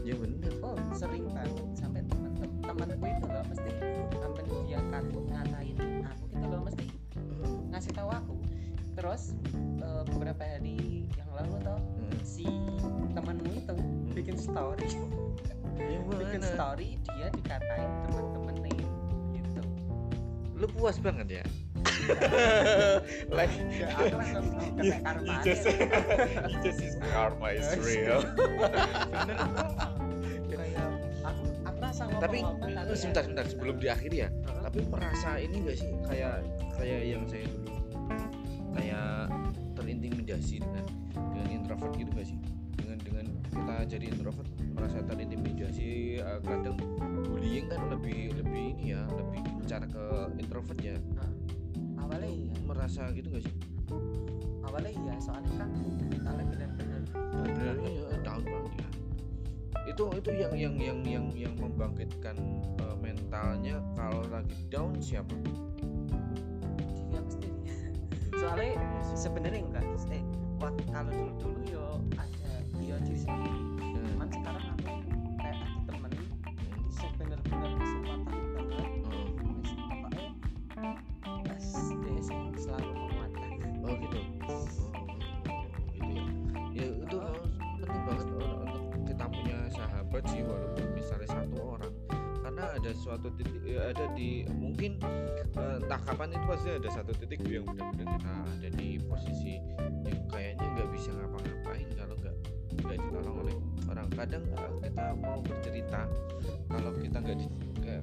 Ya 0.06 0.14
bener. 0.14 0.52
Oh 0.62 0.78
sering 0.94 1.26
banget 1.30 1.54
sampai 1.74 2.00
teman-teman 2.06 2.50
temanku 2.62 3.04
itu 3.06 3.26
loh 3.26 3.44
mesti 3.46 3.70
sampai 4.18 4.42
dia 4.66 4.80
kartu 4.90 5.18
ngatain 5.28 5.76
aku 6.06 6.24
gitu 6.30 6.46
loh 6.46 6.62
mesti 6.64 6.86
ngasih 7.70 7.92
tahu 7.94 8.10
aku. 8.10 8.34
Terus 8.98 9.22
eh, 9.82 10.02
beberapa 10.14 10.42
hari 10.42 11.06
yang 11.14 11.30
lalu 11.34 11.54
tuh 11.62 11.80
Hmm. 11.98 12.18
si 12.24 12.46
temanmu 13.14 13.50
itu 13.52 13.74
bikin 14.14 14.36
story. 14.38 14.90
Ya 15.78 16.02
bikin 16.02 16.42
story 16.42 16.98
dia 17.06 17.30
dikatain 17.30 17.86
teman-temannya 18.10 18.82
gitu. 19.30 19.62
Lu 20.58 20.66
puas 20.74 20.98
banget 20.98 21.38
ya 21.38 21.44
like 23.36 23.52
oh, 23.98 24.20
you 25.20 25.36
just 25.44 25.64
you 25.68 26.56
just 26.64 26.80
is 26.80 26.96
karma 27.12 27.48
is 27.52 27.68
real. 27.84 28.24
Kayak 30.48 30.88
aku 31.24 31.44
aku 31.68 31.78
rasa 31.84 32.02
ngomong 32.08 32.22
tapi 32.22 32.38
eh, 32.44 32.96
sebentar 32.96 33.22
sebentar 33.24 33.44
sebelum 33.46 33.76
diakhiri 33.76 34.16
ya. 34.26 34.28
Tapi 34.64 34.78
merasa 34.88 35.36
ini 35.36 35.56
gak 35.64 35.76
sih? 35.76 35.90
Kayak 36.08 36.44
kayak 36.80 37.00
yang 37.04 37.22
saya 37.28 37.44
dulu. 37.46 37.76
Kayak 38.78 39.32
terintimidasi 39.76 40.64
dengan 40.64 40.84
dengan 41.14 41.46
introvert 41.52 41.92
gitu 41.96 42.10
gak 42.16 42.28
sih? 42.28 42.38
Dengan 42.78 42.98
dengan 43.04 43.26
kita 43.52 43.76
jadi 43.84 44.06
introvert 44.12 44.48
merasa 44.72 44.98
terintimidasi 45.04 46.22
eh, 46.22 46.40
kadang 46.46 46.78
bullying 47.26 47.66
kan 47.68 47.80
lebih 47.92 48.32
lebih 48.38 48.78
ini 48.78 48.94
ya 48.94 49.02
lebih 49.10 49.42
cara 49.68 49.84
ke 49.84 50.04
introvert 50.40 50.78
ya 50.80 50.96
awalnya 52.02 52.30
iya. 52.30 52.54
merasa 52.64 53.10
gitu 53.14 53.28
gak 53.34 53.44
sih? 53.44 53.54
Awalnya 54.64 54.92
iya 54.92 55.14
soalnya 55.22 55.52
kan 55.56 55.70
mentalnya 56.12 56.44
benar-benar 56.44 57.02
Benernya 57.42 57.90
ya 57.90 58.08
down 58.22 58.42
banget 58.44 58.74
ya 58.84 58.88
itu 59.88 60.04
itu 60.20 60.30
yang 60.36 60.52
yang 60.52 60.74
yang 60.76 60.98
yang 61.08 61.26
yang 61.32 61.54
membangkitkan 61.56 62.36
eh, 62.76 62.96
mentalnya 63.00 63.80
kalau 63.96 64.20
lagi 64.28 64.52
down 64.68 64.92
siapa? 65.00 65.32
Aku 67.16 67.28
sendiri. 67.32 67.56
Soalnya 68.40 68.76
sebenarnya 69.16 69.60
enggak 69.64 69.84
eh 70.04 70.22
kalau 70.92 71.10
dulu 71.14 71.32
dulu 71.40 71.60
yo 71.70 71.86
ada 72.20 72.52
yo 72.82 72.96
diri 73.06 73.16
sendiri. 73.16 73.58
Nah, 73.80 74.02
cuman 74.12 74.28
sekarang 74.28 74.64
aku 74.76 74.92
kayak 75.38 75.56
ada 75.56 75.78
temen 75.88 76.10
yang 76.12 76.28
bener-bener 77.16 77.87
sing 81.58 82.54
selalu 82.54 82.90
menguatkan 82.94 83.50
Oh 83.82 83.94
gitu. 83.96 84.20
Oh, 84.46 84.66
gitu 85.96 86.10
ya. 86.12 86.24
Ya 86.74 86.86
itu 86.92 87.16
Oh. 87.18 87.40
penting 87.78 88.02
banget 88.04 88.26
untuk 88.28 88.84
kita 89.08 89.24
punya 89.30 89.58
sahabat 89.72 90.22
sih 90.28 90.42
walaupun 90.44 90.84
misalnya 90.92 91.28
satu 91.30 91.58
orang 91.78 91.92
karena 92.42 92.64
ada 92.74 92.90
suatu 92.96 93.28
titik 93.38 93.60
ya 93.64 93.92
ada 93.92 94.08
di 94.16 94.42
mungkin 94.56 94.98
uh, 95.54 95.78
entah 95.78 96.00
kapan 96.02 96.32
itu 96.32 96.44
pasti 96.48 96.68
ada 96.74 96.88
satu 96.90 97.12
titik 97.14 97.44
yang 97.46 97.64
benar-benar 97.68 98.18
kita 98.18 98.32
ada 98.56 98.68
di 98.72 98.98
posisi 99.04 99.60
yang 100.04 100.22
kayaknya 100.32 100.66
nggak 100.74 100.88
bisa 100.90 101.12
ngapa-ngapain 101.12 101.88
kalau 101.94 102.14
nggak 102.18 102.36
nggak 102.82 102.96
ditolong 102.98 103.36
oleh 103.46 103.56
orang 103.92 104.08
kadang 104.16 104.44
uh, 104.56 104.72
kita 104.80 105.06
mau 105.20 105.38
bercerita 105.44 106.02
kalau 106.72 106.92
kita 106.98 107.16
nggak 107.20 107.38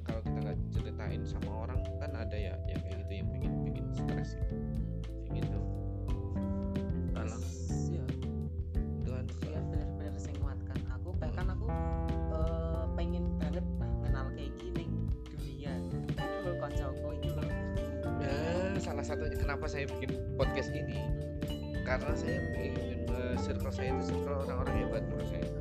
kalau 0.05 0.21
kita 0.23 0.39
nggak 0.45 0.57
ceritain 0.71 1.21
sama 1.25 1.51
orang 1.67 1.79
kan 1.97 2.11
ada 2.15 2.37
ya 2.37 2.55
yang 2.69 2.81
yang 3.21 3.29
bikin 3.31 3.51
bikin 3.63 3.85
stres 3.95 4.29
gitu 4.35 4.55
kayak 5.31 5.43
gitu. 5.43 5.59
Kalau 7.15 7.37
ya 7.91 8.03
itu 8.11 9.09
kan. 9.09 9.23
dia 9.25 9.61
bener-bener 9.71 10.13
sing 10.19 10.35
nguatkan 10.43 10.79
aku. 10.91 11.09
Bahkan 11.19 11.45
aku 11.55 11.67
eh, 12.35 12.83
pengen 12.99 13.25
banget 13.39 13.65
bah 13.79 13.91
kenal 14.03 14.25
kayak 14.35 14.51
gini 14.59 14.83
dunia. 15.31 15.73
Itu 16.11 16.23
loh 16.43 17.11
itu 17.15 17.29
loh. 17.31 17.47
Ya 18.19 18.35
salah 18.83 19.05
satunya 19.05 19.37
kenapa 19.39 19.65
saya 19.71 19.87
bikin 19.87 20.15
podcast 20.35 20.71
ini? 20.75 20.99
Karena 21.85 22.13
saya 22.17 22.41
ingin 22.59 23.07
eh, 23.07 23.35
circle 23.39 23.71
saya 23.71 23.95
itu 23.95 24.11
circle 24.11 24.43
orang-orang 24.43 24.75
hebat 24.85 25.03
menurut 25.07 25.29
saya 25.31 25.54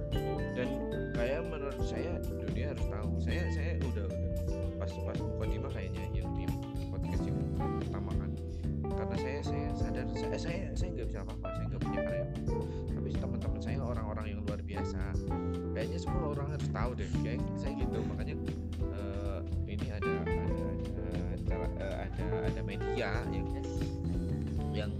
saya 10.34 10.66
saya 10.74 10.74
saya 10.74 10.88
nggak 10.98 11.08
bisa 11.14 11.20
apa-apa 11.22 11.48
saya 11.54 11.64
nggak 11.70 11.82
punya 11.86 12.00
karya 12.02 12.26
tapi 13.04 13.08
teman-teman 13.20 13.60
saya 13.60 13.76
orang-orang 13.84 14.26
yang 14.32 14.40
luar 14.48 14.60
biasa. 14.64 15.12
Kayaknya 15.76 15.98
semua 16.00 16.24
orang 16.32 16.48
harus 16.56 16.68
tahu 16.72 16.90
deh 16.96 17.08
kayak 17.20 17.40
saya 17.60 17.72
gitu. 17.76 17.98
Makanya 18.08 18.34
eh, 18.80 19.40
ini 19.68 19.86
ada 19.92 20.10
ada 20.24 20.40
ada 20.48 21.08
cara 21.44 21.66
eh, 21.76 21.96
ada 22.08 22.24
ada 22.48 22.60
media 22.64 23.10
yang 23.28 23.46
yang 24.72 24.90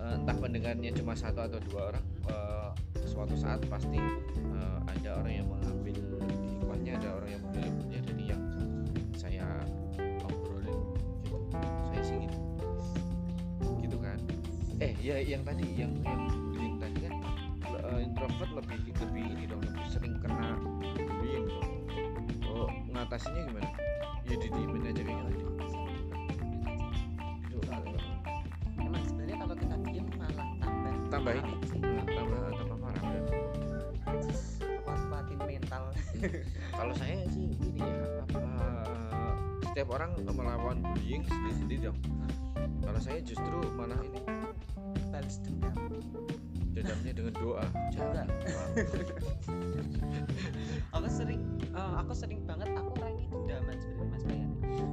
eh, 0.00 0.14
entah 0.16 0.36
pendengarnya 0.40 0.90
cuma 0.96 1.12
satu 1.12 1.44
atau 1.44 1.60
dua 1.68 1.92
orang 1.92 2.06
eh, 2.32 2.70
suatu 3.04 3.36
saat 3.36 3.60
pasti 3.68 4.00
ya 15.22 15.38
yang 15.38 15.46
tadi 15.46 15.62
yang 15.78 15.92
yang 16.02 16.22
bullying 16.50 16.76
tadi 16.82 16.98
kan 17.06 17.14
eh, 17.62 17.98
introvert 18.02 18.50
lebih 18.58 18.90
lebih 18.90 19.22
ini 19.22 19.44
dong 19.46 19.62
lebih 19.62 19.86
sering 19.86 20.18
kena 20.18 20.58
bullying 20.98 21.46
dong. 21.46 21.70
Oh 22.50 22.66
ngatasinya 22.90 23.46
gimana? 23.46 23.70
Ya 24.26 24.34
didiemin 24.34 24.82
aja 24.82 25.02
kayak 25.06 25.22
tadi 25.30 25.38
Itu, 27.46 27.58
emang 28.82 29.02
sebenarnya 29.06 29.36
kalau 29.38 29.54
kita 29.54 29.74
diem 29.86 30.06
malah 30.18 30.48
tambah 30.58 30.92
tambah 31.06 31.32
ini. 31.38 31.54
Nah, 31.78 32.04
tambah 32.10 32.38
tambah 32.58 32.78
parah 32.82 33.02
kan 33.06 33.22
kuat-kuatin 34.82 35.38
mental. 35.38 35.84
Kalau 36.82 36.94
saya 36.98 37.22
sih 37.30 37.54
ini 37.62 37.78
ya 37.78 38.26
apa 38.26 38.42
setiap 39.70 39.88
orang 39.94 40.18
melawan 40.26 40.82
bullying 40.82 41.22
sendiri-sendiri 41.30 41.94
dong. 41.94 41.98
Kalau 42.82 42.98
saya 42.98 43.22
justru 43.22 43.62
malah 43.78 44.02
ini 44.02 44.31
balas 45.32 45.40
dendam. 45.40 45.76
Dendamnya 46.72 47.12
dengan 47.16 47.34
doa. 47.40 47.64
Doa. 47.96 48.24
aku 50.96 51.08
sering 51.08 51.40
eh, 51.72 51.92
aku 52.00 52.12
sering 52.12 52.40
banget 52.44 52.68
aku 52.76 52.90
orangnya 53.00 53.26
dendaman 53.32 53.76
sebenarnya 53.80 54.08
mas 54.12 54.24
Bayan 54.28 54.50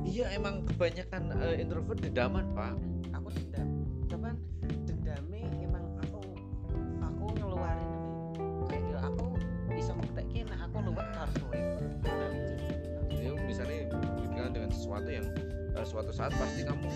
iya 0.07 0.25
emang 0.35 0.63
kebanyakan 0.67 1.21
eh, 1.43 1.55
introvert 1.59 1.99
dendaman 1.99 2.45
pak. 2.55 2.75
Aku 3.15 3.27
dendam. 3.35 3.67
Cuman 4.07 4.35
dendamnya 4.87 5.43
emang 5.59 5.85
aku 6.07 6.19
aku 7.03 7.23
ngeluarin 7.35 7.89
ya, 7.91 8.63
kayak 8.71 8.83
ya 8.95 8.99
aku 9.11 9.25
bisa 9.75 9.91
ngerti 9.95 10.39
nah 10.47 10.59
aku 10.67 10.77
luwet 10.87 11.07
Nah, 11.19 11.27
itu. 11.51 11.85
ya 13.19 13.31
misalnya 13.43 13.91
berhubungan 13.91 14.51
dengan 14.55 14.71
sesuatu 14.71 15.09
yang 15.11 15.27
eh, 15.75 15.83
suatu 15.85 16.11
saat 16.15 16.31
pasti 16.35 16.63
kamu 16.63 16.87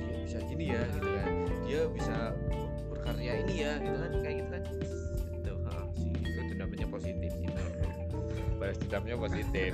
dia 0.00 0.16
bisa 0.24 0.38
gini 0.48 0.72
ya 0.72 0.80
gitu 0.96 1.08
kan 1.08 1.43
dia 1.64 1.80
bisa 1.90 2.36
berkarya 2.92 3.32
ini 3.44 3.54
ya 3.64 3.72
gitu 3.80 3.96
kan 3.96 4.12
kayak 4.20 4.36
gitu 4.40 4.48
kan. 4.52 4.62
Gitu 5.34 5.52
ha, 5.64 5.72
sih 5.96 6.12
itu 6.12 6.40
dendamnya 6.52 6.86
positif 6.88 7.32
gitu 7.40 7.62
balas 8.60 8.78
dendamnya 8.80 9.16
positif. 9.18 9.72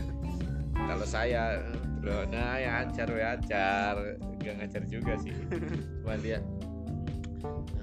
Kalau 0.75 1.07
saya 1.07 1.61
loh 2.01 2.25
nah 2.33 2.57
ya 2.57 2.89
acar 2.89 3.09
ya 3.13 3.37
acar 3.37 3.95
gak 4.41 4.55
ngajar 4.57 4.83
juga 4.89 5.13
sih. 5.21 5.37
Cuma 6.01 6.17
lihat 6.19 6.43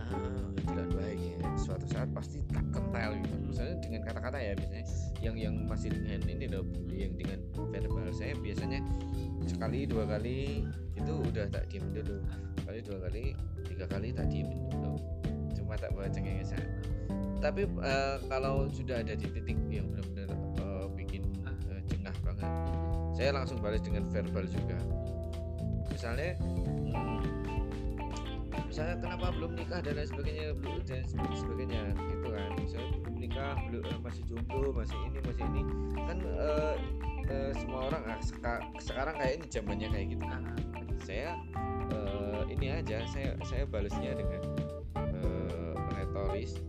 ah 0.01 0.49
jalan 0.67 0.89
suatu 1.67 1.85
saat 1.91 2.07
pasti 2.15 2.39
tak 2.47 2.63
kental 2.71 3.19
gitu. 3.19 3.35
Misalnya 3.43 3.75
dengan 3.83 4.01
kata-kata 4.07 4.37
ya 4.39 4.53
biasanya 4.55 4.83
yang 5.19 5.35
yang 5.35 5.55
masih 5.67 5.91
dengan 5.91 6.23
ini 6.23 6.45
loh 6.47 6.63
yang 6.87 7.11
dengan 7.19 7.39
verbal 7.51 8.07
saya 8.15 8.31
biasanya 8.39 8.79
sekali 9.43 9.83
dua 9.83 10.07
kali 10.07 10.63
itu 10.95 11.13
udah 11.27 11.45
tak 11.51 11.67
diem 11.67 11.83
dulu. 11.91 12.23
Kali 12.63 12.79
dua 12.79 12.97
kali 13.03 13.23
tiga 13.67 13.85
kali 13.91 14.15
tak 14.15 14.31
diemin 14.31 14.71
dulu. 14.71 14.95
Cuma 15.51 15.75
tak 15.75 15.91
bawa 15.91 16.07
cengengesan. 16.07 16.63
Tapi 17.43 17.67
eh, 17.67 18.17
kalau 18.31 18.71
sudah 18.71 19.03
ada 19.03 19.13
di 19.13 19.27
titik 19.27 19.59
yang 19.67 19.91
benar-benar 19.91 20.31
eh, 20.63 20.85
bikin 20.95 21.27
eh, 21.43 21.81
jengah 21.91 22.15
banget 22.23 22.49
saya 23.13 23.33
langsung 23.33 23.57
balas 23.59 23.81
dengan 23.81 24.05
verbal 24.07 24.45
juga. 24.45 24.77
Misalnya 25.89 26.37
hmm, 26.37 27.36
misalnya 28.77 29.01
kenapa 29.01 29.33
belum 29.33 29.51
nikah 29.57 29.81
dan 29.81 29.93
lain 29.97 30.05
sebagainya 30.05 30.47
belum 30.53 30.77
dan 30.85 31.01
sebagainya 31.33 31.81
gitu 31.97 32.27
kan. 32.29 32.49
Misalnya 32.61 32.89
belum 33.01 33.15
nikah 33.17 33.53
belum 33.65 33.83
eh, 33.89 33.99
masih 34.05 34.23
jomblo 34.29 34.69
masih 34.69 34.97
ini 35.01 35.17
masih 35.25 35.43
ini. 35.49 35.61
Kan 35.97 36.17
eh, 36.21 36.75
eh, 37.25 37.51
semua 37.57 37.89
orang 37.89 38.05
ah, 38.05 38.21
seka- 38.21 38.61
sekarang 38.77 39.17
kayak 39.17 39.33
ini 39.41 39.45
zamannya 39.49 39.87
kayak 39.89 40.07
gitu 40.13 40.25
Ah, 40.29 40.45
saya 41.01 41.33
eh, 41.89 42.41
ini 42.53 42.67
aja 42.69 43.01
saya 43.09 43.33
saya 43.49 43.65
balasnya 43.65 44.13
dengan 44.13 44.41
eh, 44.93 45.73
retoris. 45.97 46.61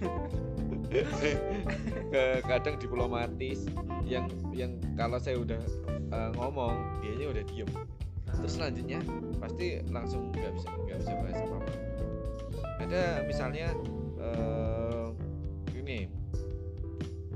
Ke- 2.16 2.40
kadang 2.48 2.80
diplomatis. 2.80 3.68
Yang 4.08 4.40
yang 4.56 4.80
kalau 4.96 5.20
saya 5.20 5.36
udah 5.36 5.60
eh, 6.16 6.30
ngomong 6.32 7.04
dianya 7.04 7.28
udah 7.28 7.44
diem 7.44 7.68
terus 8.38 8.52
selanjutnya 8.56 9.00
pasti 9.40 9.82
langsung 9.90 10.30
nggak 10.30 10.52
bisa 10.54 10.68
nggak 10.68 10.98
bisa 11.02 11.12
bahas 11.18 11.38
apa 11.40 11.56
apa 11.58 11.72
ada 12.80 13.02
misalnya 13.28 13.66
eh 14.20 15.08
ini 15.76 16.08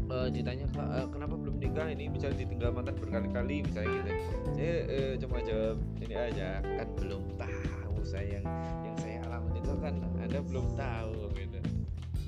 eh, 0.05 0.29
ditanya 0.31 0.67
"Kak, 0.71 0.89
eh, 0.95 1.07
kenapa 1.11 1.35
belum 1.35 1.57
nikah? 1.59 1.91
Ini 1.91 2.07
misalnya 2.13 2.45
ditinggal 2.45 2.71
mantan 2.77 2.95
berkali-kali 3.01 3.65
misalnya 3.67 3.91
gitu. 3.99 4.11
Saya 4.55 4.75
eh, 4.87 5.13
cuma 5.19 5.37
jawab 5.43 5.79
ini 6.01 6.15
aja 6.15 6.49
kan 6.63 6.89
belum 7.01 7.23
tahu 7.41 7.97
saya 8.05 8.39
yang 8.41 8.47
yang 8.85 8.97
saya 9.01 9.17
alami 9.27 9.59
itu 9.59 9.73
kan 9.81 9.95
anda 10.21 10.41
belum 10.45 10.67
tahu 10.77 11.33
gitu. 11.35 11.59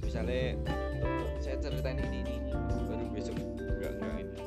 Misalnya 0.03 0.57
"Oh, 1.05 1.29
saya 1.39 1.57
ceritain 1.61 2.01
ini 2.01 2.25
ini, 2.25 2.35
ini 2.49 2.53
baru 2.89 3.07
besok. 3.13 3.37
Enggak 3.61 3.93
enggak 4.01 4.15
ini. 4.25 4.39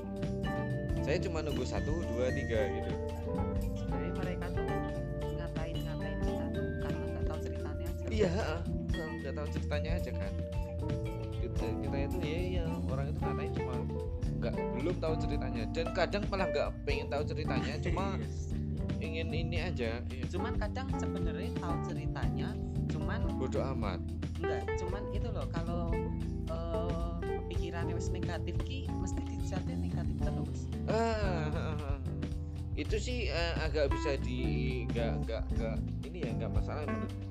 Saya 1.06 1.18
cuma 1.22 1.40
nunggu 1.46 1.64
satu 1.66 1.94
dua 2.12 2.28
tiga 2.34 2.60
gitu 2.70 2.92
iya. 8.20 8.32
Nah, 8.68 9.10
nggak 9.24 9.34
tahu 9.36 9.48
ceritanya 9.56 9.92
aja 9.96 10.12
kan. 10.12 10.34
Kita 11.40 11.66
kita 11.80 11.98
itu 12.04 12.18
ya 12.24 12.40
ya 12.60 12.66
orang 12.92 13.06
itu 13.12 13.20
ngatain 13.24 13.52
cuma 13.56 13.74
nggak 14.40 14.54
belum 14.76 14.96
tahu 15.00 15.14
ceritanya. 15.24 15.64
Dan 15.72 15.88
kadang 15.96 16.24
malah 16.28 16.48
nggak 16.52 16.70
pengen 16.84 17.08
tahu 17.08 17.24
ceritanya 17.24 17.74
cuma 17.86 18.20
ingin 19.00 19.32
ini 19.32 19.64
aja 19.64 20.04
iya. 20.12 20.26
cuman 20.28 20.60
kadang 20.60 20.92
sebenarnya 21.00 21.56
tahu 21.56 21.76
ceritanya 21.88 22.52
cuman 22.92 23.20
bodoh 23.40 23.64
amat. 23.76 24.00
Enggak 24.40 24.68
cuman 24.76 25.04
itu 25.16 25.28
loh 25.32 25.48
kalau 25.56 25.96
eh, 26.52 27.12
pikirannya 27.48 27.96
wis 27.96 28.12
negatif 28.12 28.56
ki 28.68 28.92
mesti 28.92 29.24
dijatnya 29.24 29.76
negatif 29.80 30.16
terus. 30.20 30.60
Ah, 30.92 32.00
itu 32.76 32.96
sih 33.00 33.20
eh, 33.32 33.54
agak 33.64 33.92
bisa 33.92 34.20
di 34.20 34.42
nggak 34.92 35.14
nggak 35.28 35.44
nggak 35.56 35.78
ini 36.08 36.18
ya 36.28 36.32
nggak 36.36 36.52
masalah 36.56 36.84
menurut 36.88 37.29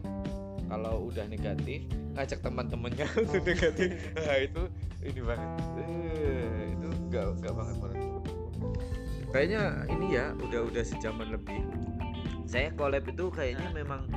kalau 0.68 1.08
udah 1.08 1.24
negatif 1.26 1.88
ngajak 2.14 2.38
teman-temannya 2.44 3.06
untuk 3.24 3.42
negatif. 3.42 3.90
Nah, 4.14 4.38
itu 4.38 4.62
ini 5.02 5.20
banget. 5.24 5.50
Eh, 5.80 6.62
itu 6.76 6.88
nggak 7.08 7.24
nggak 7.42 7.54
banget 7.56 7.76
menurut 7.80 8.08
kayaknya 9.32 9.84
ini 9.92 10.16
ya 10.16 10.32
udah 10.40 10.60
udah 10.68 10.84
sejaman 10.84 11.28
lebih. 11.32 11.60
Saya 12.48 12.72
collab 12.72 13.04
itu 13.04 13.28
kayaknya 13.28 13.68
memang 13.76 14.08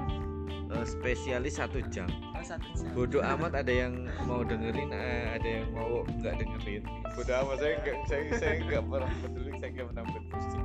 eh, 0.71 0.85
spesialis 0.87 1.59
satu 1.59 1.83
jam. 1.91 2.07
Oh 2.31 2.43
satu 2.43 2.63
jam. 2.79 2.87
Bodoh 2.95 3.19
amat 3.19 3.59
ada 3.59 3.71
yang 3.71 4.07
mau 4.23 4.41
dengerin 4.41 4.91
eh, 4.95 5.35
ada 5.35 5.47
yang 5.61 5.67
mau 5.75 6.07
nggak 6.07 6.39
dengerin. 6.39 6.83
Bodoh 7.11 7.35
amat 7.47 7.57
saya 7.59 7.73
nggak 7.83 7.97
saya 8.07 8.23
saya 8.39 8.55
nggak 8.63 8.83
pernah 8.87 9.11
peduli 9.19 9.51
saya 9.59 9.69
nggak 9.75 9.87
pernah 9.91 10.05
peduli. 10.07 10.59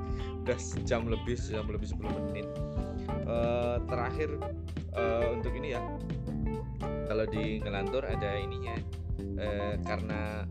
Udah 0.47 0.59
sejam 0.63 1.03
lebih 1.11 1.35
sejam 1.35 1.67
lebih 1.67 1.89
10 1.91 2.07
menit. 2.31 2.47
Eh, 3.27 3.77
terakhir 3.91 4.31
eh, 4.97 5.27
untuk 5.33 5.53
ini 5.55 5.77
ya. 5.77 5.81
Kalau 7.07 7.25
di 7.29 7.63
ngelantur 7.63 8.03
ada 8.03 8.31
ininya. 8.37 8.77
Eh, 9.21 9.75
karena 9.85 10.45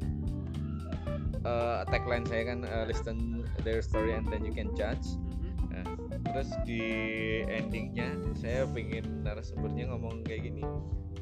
eh, 1.46 1.82
tagline 1.90 2.26
saya 2.26 2.44
kan 2.54 2.60
eh, 2.66 2.86
listen 2.88 3.44
their 3.66 3.82
story 3.82 4.14
and 4.14 4.30
then 4.30 4.46
you 4.46 4.54
can 4.54 4.72
judge. 4.78 5.18
Mhm. 5.76 6.24
terus 6.32 6.50
di 6.64 6.84
endingnya 7.48 8.16
saya 8.40 8.64
pengen 8.72 9.28
narasumbernya 9.28 9.92
ngomong 9.92 10.24
kayak 10.24 10.48
gini. 10.48 10.64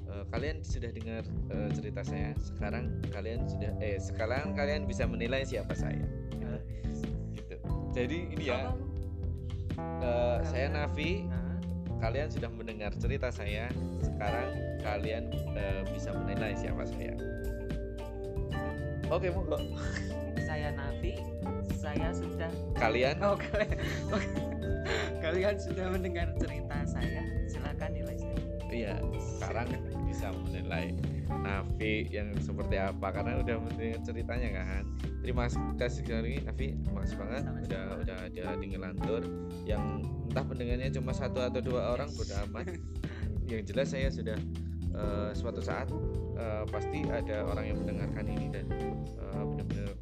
"E, 0.10 0.14
kalian 0.30 0.62
sudah 0.62 0.90
dengar 0.94 1.26
e, 1.50 1.58
cerita 1.74 2.02
saya. 2.06 2.38
Sekarang 2.38 3.02
kalian 3.10 3.46
sudah 3.50 3.74
eh 3.82 3.98
sekarang 3.98 4.54
kalian 4.54 4.86
bisa 4.86 5.10
menilai 5.10 5.42
siapa 5.46 5.74
saya. 5.74 6.06
Gitu. 7.34 7.56
Jadi 7.94 8.18
ini 8.38 8.46
ya. 8.46 8.74
E, 9.78 10.10
saya 10.50 10.70
Nafi. 10.70 11.26
Nah, 11.30 11.43
kalian 12.04 12.28
sudah 12.28 12.52
mendengar 12.52 12.92
cerita 13.00 13.32
saya 13.32 13.72
sekarang 14.04 14.52
kalian 14.84 15.32
e, 15.56 15.88
bisa 15.96 16.12
menilai 16.12 16.52
siapa 16.52 16.84
saya. 16.84 17.16
Oke 19.08 19.32
monggo 19.32 19.56
saya 20.44 20.76
Nabi 20.76 21.16
saya 21.80 22.12
sudah 22.12 22.52
kalian? 22.76 23.16
Oh 23.24 23.40
kalian. 23.40 23.80
Kalian 25.24 25.56
sudah 25.56 25.96
mendengar 25.96 26.28
cerita 26.36 26.84
saya 26.84 27.24
silakan 27.48 27.96
nilai 27.96 28.20
saya. 28.20 28.44
Iya, 28.68 28.94
sekarang 29.40 29.72
bisa 30.04 30.28
menilai 30.44 30.92
Nafi 31.32 32.12
yang 32.12 32.36
seperti 32.44 32.76
apa 32.76 33.16
karena 33.16 33.40
udah 33.40 33.58
mendengar 33.64 34.04
ceritanya 34.04 34.50
kan. 34.60 34.84
Terima 35.24 35.48
kasih 35.80 36.04
sekali 36.04 36.44
Nafi, 36.44 36.76
makasih 36.92 37.16
banget. 37.16 37.42
Sama-sama. 37.48 37.64
udah 37.64 37.84
udah 38.04 38.18
ada 38.28 38.46
di 38.60 38.66
ngelantur. 38.76 39.22
Yang 39.64 39.84
entah 40.34 40.50
pendengarnya 40.50 40.90
cuma 40.90 41.14
satu 41.14 41.46
atau 41.46 41.62
dua 41.62 41.94
orang 41.94 42.10
bodo 42.18 42.34
amat. 42.50 42.66
yang 43.54 43.62
jelas 43.70 43.94
saya 43.94 44.10
sudah 44.10 44.34
eh, 44.98 45.30
suatu 45.38 45.62
saat 45.62 45.94
eh, 46.34 46.66
pasti 46.74 47.06
ada 47.06 47.46
orang 47.46 47.70
yang 47.70 47.78
mendengarkan 47.86 48.26
ini 48.26 48.50
dan 48.50 48.66
eh, 48.74 49.44
benar-benar 49.46 49.94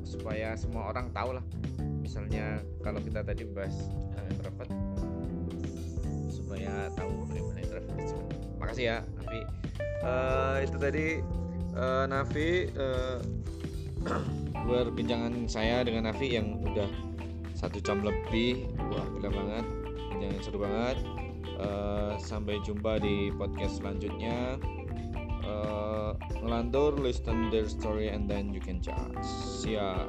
supaya 0.00 0.56
semua 0.56 0.88
orang 0.88 1.12
tahu 1.12 1.36
lah. 1.36 1.44
Misalnya 2.00 2.64
kalau 2.80 3.04
kita 3.04 3.20
tadi 3.20 3.44
bahas 3.52 3.76
eh, 4.16 4.32
introvert 4.32 4.72
supaya 6.32 6.88
tahu 6.96 7.28
bagaimana 7.28 7.58
introvert 7.60 7.96
itu. 8.00 8.16
Makasih 8.56 8.84
ya 8.88 8.96
Nafi. 9.20 9.40
Eh, 10.00 10.56
itu 10.64 10.76
tadi 10.80 11.06
eh, 11.76 12.04
Nafi 12.08 12.48
eh, 12.72 13.18
perbincangan 14.72 15.44
saya 15.52 15.84
dengan 15.84 16.08
Nafi 16.08 16.32
yang 16.40 16.64
udah 16.64 17.09
satu 17.60 17.76
jam 17.84 18.00
lebih. 18.00 18.64
Wah 18.88 19.04
gila 19.20 19.28
banget, 19.28 19.64
perbincangan 19.92 20.40
seru 20.40 20.58
banget. 20.64 20.96
Eh, 21.60 22.12
sampai 22.16 22.56
jumpa 22.64 22.96
di 23.04 23.28
podcast 23.36 23.84
selanjutnya. 23.84 24.56
Eh, 25.44 26.10
ngelantur, 26.40 26.96
listen 26.96 27.52
their 27.52 27.68
story 27.68 28.08
and 28.08 28.24
then 28.24 28.56
you 28.56 28.64
can 28.64 28.80
judge. 28.80 29.28
See 29.60 29.76
ya. 29.76 30.08